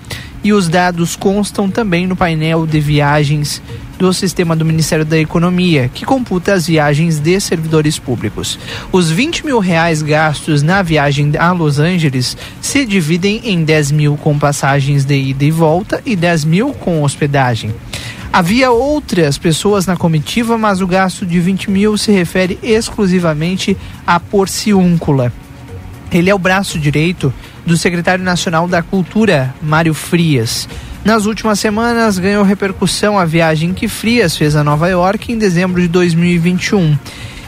e 0.43 0.53
os 0.53 0.69
dados 0.69 1.15
constam 1.15 1.71
também 1.71 2.05
no 2.05 2.17
painel 2.17 2.67
de 2.67 2.81
viagens 2.81 3.63
do 3.99 4.13
sistema 4.13 4.55
do 4.55 4.65
Ministério 4.65 5.05
da 5.05 5.19
Economia, 5.19 5.91
que 5.93 6.05
computa 6.05 6.53
as 6.53 6.67
viagens 6.67 7.19
de 7.19 7.41
servidores 7.41 7.99
públicos. 7.99 8.59
Os 8.93 9.11
20 9.11 9.47
mil 9.47 9.59
reais 9.59 10.03
gastos 10.03 10.63
na 10.63 10.83
viagem 10.83 11.33
a 11.39 11.53
Los 11.53 11.79
Angeles 11.79 12.37
se 12.61 12.85
dividem 12.85 13.41
em 13.45 13.65
10 13.65 13.93
mil 13.93 14.17
com 14.17 14.39
passagens 14.39 15.05
de 15.05 15.17
ida 15.17 15.45
e 15.45 15.51
volta 15.51 16.03
e 16.05 16.15
10 16.15 16.45
mil 16.45 16.73
com 16.73 17.03
hospedagem. 17.03 17.75
Havia 18.33 18.71
outras 18.71 19.39
pessoas 19.39 19.87
na 19.87 19.97
comitiva, 19.97 20.59
mas 20.59 20.83
o 20.83 20.87
gasto 20.87 21.25
de 21.25 21.41
20 21.41 21.71
mil 21.71 21.97
se 21.97 22.13
refere 22.13 22.59
exclusivamente 22.63 23.77
à 24.07 24.21
porciúncula. 24.21 25.33
Ele 26.13 26.29
é 26.29 26.35
o 26.35 26.39
braço 26.39 26.79
direito 26.79 27.33
do 27.65 27.77
secretário 27.77 28.23
nacional 28.23 28.69
da 28.69 28.83
Cultura, 28.83 29.55
Mário 29.61 29.95
Frias. 29.95 30.69
Nas 31.07 31.25
últimas 31.25 31.61
semanas, 31.61 32.19
ganhou 32.19 32.43
repercussão 32.43 33.17
a 33.17 33.25
viagem 33.25 33.73
que 33.73 33.87
Frias 33.87 34.37
fez 34.37 34.57
a 34.57 34.65
Nova 34.65 34.89
York 34.89 35.33
em 35.33 35.39
dezembro 35.39 35.81
de 35.81 35.87
2021. 35.87 36.99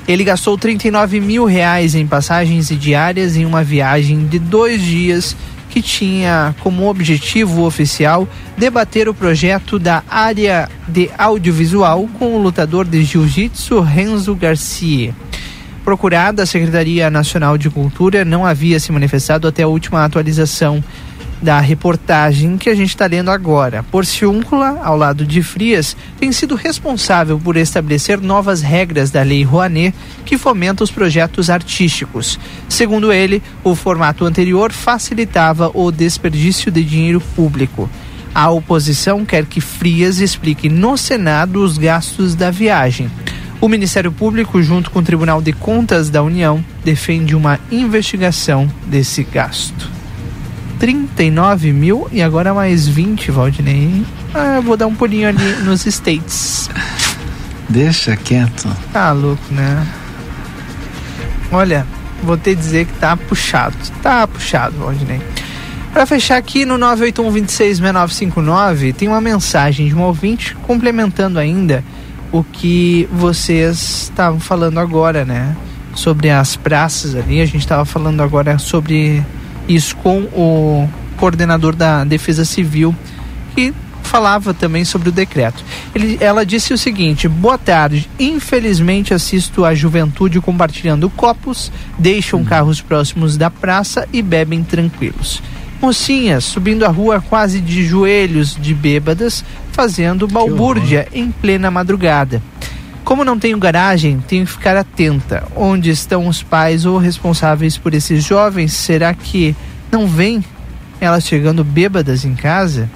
Ele 0.07 0.23
gastou 0.23 0.57
39 0.57 1.19
mil 1.19 1.45
reais 1.45 1.97
em 1.97 2.07
passagens 2.07 2.71
e 2.71 2.77
diárias 2.77 3.37
em 3.37 3.45
uma 3.45 3.65
viagem 3.65 4.29
de 4.29 4.39
dois 4.39 4.81
dias 4.81 5.37
que 5.71 5.83
tinha 5.83 6.55
como 6.61 6.89
objetivo 6.89 7.65
oficial 7.65 8.29
debater 8.57 9.09
o 9.09 9.13
projeto 9.13 9.77
da 9.77 10.05
área 10.09 10.69
de 10.87 11.11
audiovisual 11.19 12.09
com 12.17 12.37
o 12.37 12.41
lutador 12.41 12.85
de 12.85 13.03
jiu-jitsu 13.03 13.81
Renzo 13.81 14.37
Garcia. 14.37 15.13
Procurada, 15.85 16.45
a 16.45 16.47
Secretaria 16.47 17.11
Nacional 17.11 17.59
de 17.59 17.69
Cultura 17.69 18.25
não 18.25 18.47
havia 18.47 18.79
se 18.79 18.93
manifestado 18.93 19.49
até 19.49 19.65
a 19.65 19.69
última 19.69 20.05
atualização 20.05 20.81
da 21.41 21.61
reportagem 21.61 22.59
que 22.59 22.69
a 22.69 22.75
gente 22.75 22.91
está 22.91 23.07
lendo 23.07 23.31
agora. 23.31 23.83
Porciúncula, 23.85 24.81
ao 24.83 24.97
lado 24.97 25.25
de 25.25 25.43
Frias, 25.43 25.97
tem 26.19 26.33
sido 26.33 26.55
responsável 26.55 27.39
por 27.39 27.57
estabelecer 27.57 28.21
novas 28.21 28.61
regras 28.61 29.11
da 29.11 29.23
Lei 29.23 29.43
Rouanet 29.43 29.95
que 30.25 30.37
fomenta 30.37 30.85
os 30.85 30.91
projetos 30.91 31.49
artísticos. 31.49 32.39
Segundo 32.69 33.13
ele, 33.13 33.43
o 33.63 33.75
formato 33.75 34.25
anterior 34.25 34.73
facilitava 34.73 35.71
o 35.75 35.91
desperdício 35.91 36.71
de 36.71 36.85
dinheiro 36.85 37.21
público. 37.35 37.89
A 38.35 38.51
oposição 38.51 39.25
quer 39.25 39.47
que 39.47 39.61
Frias 39.61 40.21
explique 40.21 40.69
no 40.69 40.97
Senado 40.97 41.63
os 41.63 41.79
gastos 41.79 42.35
da 42.35 42.51
viagem. 42.51 43.11
O 43.61 43.69
Ministério 43.69 44.13
Público, 44.13 44.63
junto 44.63 44.91
com 44.91 45.01
o 45.01 45.03
Tribunal 45.03 45.43
de 45.43 45.53
Contas 45.53 46.11
da 46.11 46.23
União, 46.23 46.65
defende 46.85 47.35
uma 47.35 47.59
investigação 47.73 48.71
desse 48.87 49.25
gasto. 49.25 49.98
39 50.79 51.73
mil 51.73 52.09
e 52.13 52.23
agora 52.23 52.55
mais 52.55 52.87
20, 52.87 53.31
Valdinei. 53.31 54.05
Ah, 54.35 54.57
eu 54.57 54.63
vou 54.63 54.77
dar 54.77 54.87
um 54.87 54.95
pulinho 54.95 55.29
ali 55.29 55.57
nos 55.65 55.87
States. 55.87 56.71
Deixa 57.69 58.17
quieto. 58.17 58.69
Tá 58.93 59.13
louco, 59.13 59.43
né? 59.51 59.87
Olha, 61.51 61.87
vou 62.23 62.37
te 62.37 62.55
dizer 62.55 62.87
que 62.87 62.93
tá 62.95 63.17
puxado. 63.17 63.77
Tá 64.03 64.27
puxado, 64.27 64.77
Valdinei. 64.79 65.21
Para 65.93 66.07
fechar 66.07 66.37
aqui 66.37 66.65
no 66.65 66.79
981266959, 66.79 68.95
tem 68.95 69.09
uma 69.09 69.21
mensagem 69.21 69.89
de 69.89 69.95
um 69.95 70.03
ouvinte 70.03 70.55
complementando 70.63 71.39
ainda 71.39 71.83
o 72.31 72.45
que 72.45 73.09
vocês 73.11 74.03
estavam 74.03 74.39
falando 74.39 74.79
agora, 74.79 75.25
né? 75.25 75.57
Sobre 75.95 76.31
as 76.31 76.57
praças 76.57 77.15
ali, 77.15 77.41
a 77.41 77.47
gente 77.47 77.59
estava 77.59 77.85
falando 77.85 78.23
agora 78.23 78.59
sobre 78.59 79.25
isso 79.69 79.95
com 79.97 80.21
o 80.23 80.89
coordenador 81.17 81.77
da 81.77 82.05
Defesa 82.05 82.45
Civil, 82.45 82.95
que 83.55 83.75
falava 84.03 84.55
também 84.55 84.85
sobre 84.85 85.11
o 85.11 85.13
decreto. 85.13 85.63
Ele, 85.95 86.17
ela 86.21 86.45
disse 86.45 86.73
o 86.73 86.79
seguinte: 86.79 87.29
Boa 87.29 87.59
tarde. 87.59 88.09
Infelizmente 88.19 89.13
assisto 89.13 89.65
a 89.65 89.75
juventude 89.75 90.41
compartilhando 90.41 91.11
copos, 91.11 91.71
deixam 91.99 92.43
carros 92.45 92.81
próximos 92.81 93.37
da 93.37 93.51
praça 93.51 94.09
e 94.13 94.23
bebem 94.23 94.65
tranquilos. 94.65 95.43
Mocinhas 95.81 96.45
subindo 96.45 96.85
a 96.85 96.89
rua 96.89 97.21
quase 97.21 97.61
de 97.61 97.85
joelhos 97.85 98.57
de 98.57 98.75
bêbadas, 98.75 99.45
fazendo 99.71 100.27
balbúrdia 100.27 101.07
em 101.13 101.31
plena 101.31 101.71
madrugada. 101.71 102.43
Como 103.09 103.25
não 103.25 103.39
tenho 103.39 103.57
garagem, 103.57 104.23
tenho 104.29 104.45
que 104.45 104.53
ficar 104.53 104.77
atenta. 104.77 105.43
Onde 105.57 105.89
estão 105.89 106.29
os 106.29 106.43
pais 106.43 106.85
ou 106.85 106.99
responsáveis 106.99 107.79
por 107.79 107.95
esses 107.95 108.23
jovens? 108.23 108.75
Será 108.75 109.15
que 109.15 109.57
não 109.91 110.07
vêm 110.07 110.45
elas 111.01 111.27
chegando 111.27 111.65
bêbadas 111.65 112.27
em 112.27 112.35
casa? 112.35 112.87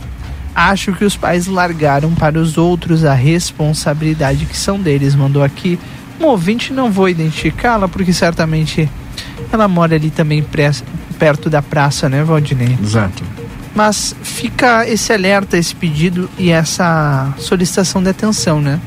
Acho 0.55 0.93
que 0.93 1.03
os 1.03 1.17
pais 1.17 1.47
largaram 1.47 2.15
para 2.15 2.39
os 2.39 2.59
outros 2.59 3.07
a 3.07 3.15
responsabilidade 3.15 4.45
que 4.45 4.55
são 4.55 4.79
deles. 4.79 5.15
Mandou 5.15 5.43
aqui 5.43 5.79
um 6.21 6.27
ouvinte, 6.27 6.75
não 6.75 6.93
vou 6.93 7.09
identificá-la 7.09 7.89
porque 7.89 8.13
certamente 8.13 8.87
ela 9.51 9.67
mora 9.67 9.95
ali 9.95 10.11
também 10.11 10.45
perto 11.19 11.49
da 11.49 11.63
praça, 11.63 12.11
né, 12.11 12.23
Valdinei? 12.23 12.77
Exato. 12.83 13.25
Mas 13.75 14.15
fica 14.23 14.87
esse 14.87 15.11
alerta, 15.11 15.57
esse 15.57 15.75
pedido 15.75 16.29
e 16.37 16.51
essa 16.51 17.33
solicitação 17.39 18.03
de 18.03 18.11
atenção, 18.11 18.61
né? 18.61 18.79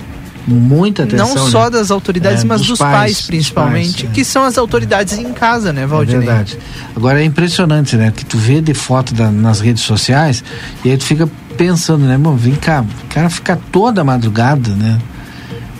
Muita 0.47 1.03
atenção. 1.03 1.35
Não 1.35 1.49
só 1.49 1.65
né? 1.65 1.71
das 1.71 1.91
autoridades, 1.91 2.43
é, 2.43 2.47
mas 2.47 2.59
dos, 2.59 2.69
dos 2.69 2.79
pais, 2.79 2.93
pais, 2.93 3.21
principalmente, 3.21 4.03
pais, 4.03 4.11
é. 4.11 4.13
que 4.13 4.23
são 4.23 4.43
as 4.43 4.57
autoridades 4.57 5.17
em 5.17 5.33
casa, 5.33 5.73
né, 5.73 5.85
Valdir? 5.85 6.15
É 6.15 6.19
verdade. 6.19 6.57
Agora 6.95 7.21
é 7.21 7.25
impressionante, 7.25 7.95
né? 7.95 8.13
Que 8.15 8.25
tu 8.25 8.37
vê 8.37 8.61
de 8.61 8.73
foto 8.73 9.13
da, 9.13 9.31
nas 9.31 9.59
redes 9.59 9.83
sociais 9.83 10.43
e 10.83 10.91
aí 10.91 10.97
tu 10.97 11.05
fica 11.05 11.29
pensando, 11.57 12.05
né, 12.05 12.13
irmão, 12.13 12.35
vem 12.35 12.55
cá, 12.55 12.81
o 12.81 13.07
cara 13.07 13.29
fica 13.29 13.59
toda 13.71 14.03
madrugada, 14.03 14.71
né? 14.71 14.99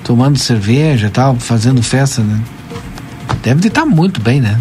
Tomando 0.03 0.37
cerveja 0.37 1.07
e 1.07 1.09
tal, 1.09 1.35
fazendo 1.35 1.81
festa, 1.81 2.21
né? 2.21 2.39
Deve 3.43 3.67
estar 3.67 3.85
muito 3.85 4.19
bem, 4.19 4.41
né? 4.41 4.59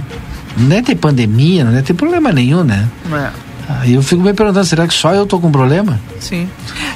Não 0.56 0.68
deve 0.68 0.82
ter 0.82 0.94
pandemia, 0.94 1.64
não 1.64 1.72
deve 1.72 1.84
ter 1.84 1.94
problema 1.94 2.32
nenhum, 2.32 2.62
né? 2.62 2.88
É. 3.12 3.43
Aí 3.68 3.94
eu 3.94 4.02
fico 4.02 4.22
me 4.22 4.32
perguntando, 4.32 4.66
será 4.66 4.86
que 4.86 4.94
só 4.94 5.14
eu 5.14 5.26
tô 5.26 5.38
com 5.38 5.50
problema? 5.50 6.00
Sim. 6.20 6.48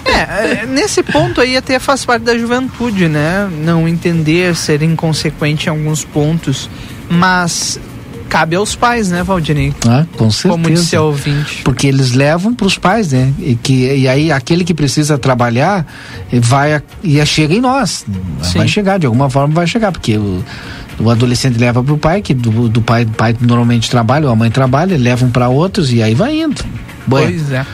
É, 0.05 0.63
é, 0.63 0.67
nesse 0.67 1.03
ponto 1.03 1.41
aí 1.41 1.57
até 1.57 1.79
faz 1.79 2.05
parte 2.05 2.23
da 2.23 2.37
juventude, 2.37 3.09
né? 3.09 3.49
Não 3.65 3.89
entender, 3.89 4.55
ser 4.55 4.83
inconsequente 4.83 5.67
em 5.67 5.71
alguns 5.71 6.05
pontos. 6.05 6.69
Mas 7.09 7.81
cabe 8.29 8.55
aos 8.55 8.77
pais, 8.77 9.09
né, 9.09 9.23
Valdinei? 9.23 9.75
Ah, 9.87 10.05
com 10.17 10.31
certeza. 10.31 10.55
Como 10.55 10.71
disse 10.71 10.95
a 10.95 11.03
ouvinte. 11.03 11.63
Porque 11.65 11.87
eles 11.87 12.13
levam 12.13 12.55
para 12.55 12.67
os 12.67 12.77
pais, 12.77 13.13
né? 13.13 13.33
E, 13.39 13.55
que, 13.57 13.95
e 13.95 14.07
aí 14.07 14.31
aquele 14.31 14.65
que 14.65 14.75
precisa 14.75 15.17
trabalhar 15.17 15.87
vai 16.33 16.83
e 17.03 17.25
chega 17.25 17.55
em 17.55 17.61
nós. 17.61 18.05
Sim. 18.43 18.59
Vai 18.59 18.69
chegar, 18.69 18.99
de 18.99 19.07
alguma 19.07 19.31
forma 19.31 19.55
vai 19.55 19.67
chegar, 19.67 19.91
porque 19.91 20.19
o, 20.19 20.45
o 21.01 21.11
adolescente 21.11 21.59
leva 21.59 21.83
para 21.83 21.95
o 21.95 21.99
pai, 21.99 22.23
que 22.23 22.35
do, 22.35 22.69
do 22.69 22.83
pai, 22.83 23.07
pai 23.07 23.37
normalmente 23.41 23.91
trabalha, 23.91 24.27
ou 24.27 24.33
a 24.33 24.37
mãe 24.37 24.51
trabalha, 24.51 24.97
levam 24.97 25.31
para 25.31 25.49
outros 25.49 25.93
e 25.93 26.03
aí 26.03 26.15
vai 26.15 26.41
indo. 26.41 26.65
Pois 27.09 27.51
é. 27.53 27.65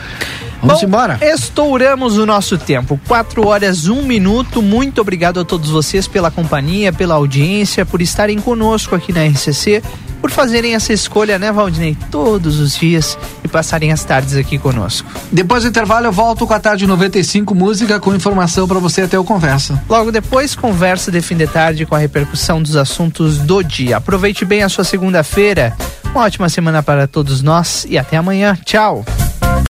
Vamos 0.61 0.81
Bom, 0.81 0.87
embora. 0.87 1.19
Estouramos 1.21 2.17
o 2.17 2.25
nosso 2.25 2.57
tempo. 2.57 2.99
Quatro 3.07 3.47
horas, 3.47 3.87
um 3.87 4.01
minuto. 4.01 4.61
Muito 4.61 4.99
obrigado 4.99 5.39
a 5.39 5.45
todos 5.45 5.69
vocês 5.69 6.07
pela 6.07 6.31
companhia, 6.31 6.91
pela 6.91 7.15
audiência, 7.15 7.85
por 7.85 8.01
estarem 8.01 8.39
conosco 8.39 8.95
aqui 8.95 9.13
na 9.13 9.25
RCC, 9.25 9.83
por 10.21 10.31
fazerem 10.31 10.75
essa 10.75 10.93
escolha, 10.93 11.37
né, 11.37 11.51
Valdinei, 11.51 11.97
todos 12.09 12.59
os 12.59 12.75
dias 12.75 13.17
e 13.43 13.47
passarem 13.47 13.91
as 13.91 14.03
tardes 14.03 14.35
aqui 14.35 14.57
conosco. 14.57 15.07
Depois 15.31 15.63
do 15.63 15.69
intervalo, 15.69 16.07
eu 16.07 16.11
volto 16.11 16.47
com 16.47 16.53
a 16.53 16.59
tarde 16.59 16.87
95 16.87 17.53
música 17.53 17.99
com 17.99 18.13
informação 18.13 18.67
para 18.67 18.79
você 18.79 19.01
até 19.01 19.17
o 19.17 19.23
conversa. 19.23 19.81
Logo 19.89 20.11
depois, 20.11 20.55
conversa 20.55 21.11
de 21.11 21.21
fim 21.21 21.35
de 21.35 21.47
tarde 21.47 21.85
com 21.85 21.95
a 21.95 21.99
repercussão 21.99 22.61
dos 22.61 22.75
assuntos 22.75 23.37
do 23.37 23.63
dia. 23.63 23.97
Aproveite 23.97 24.45
bem 24.45 24.63
a 24.63 24.69
sua 24.69 24.83
segunda-feira. 24.83 25.75
Uma 26.05 26.23
ótima 26.23 26.47
semana 26.47 26.81
para 26.81 27.07
todos 27.07 27.41
nós 27.41 27.85
e 27.89 27.97
até 27.97 28.17
amanhã. 28.17 28.57
Tchau. 28.63 29.03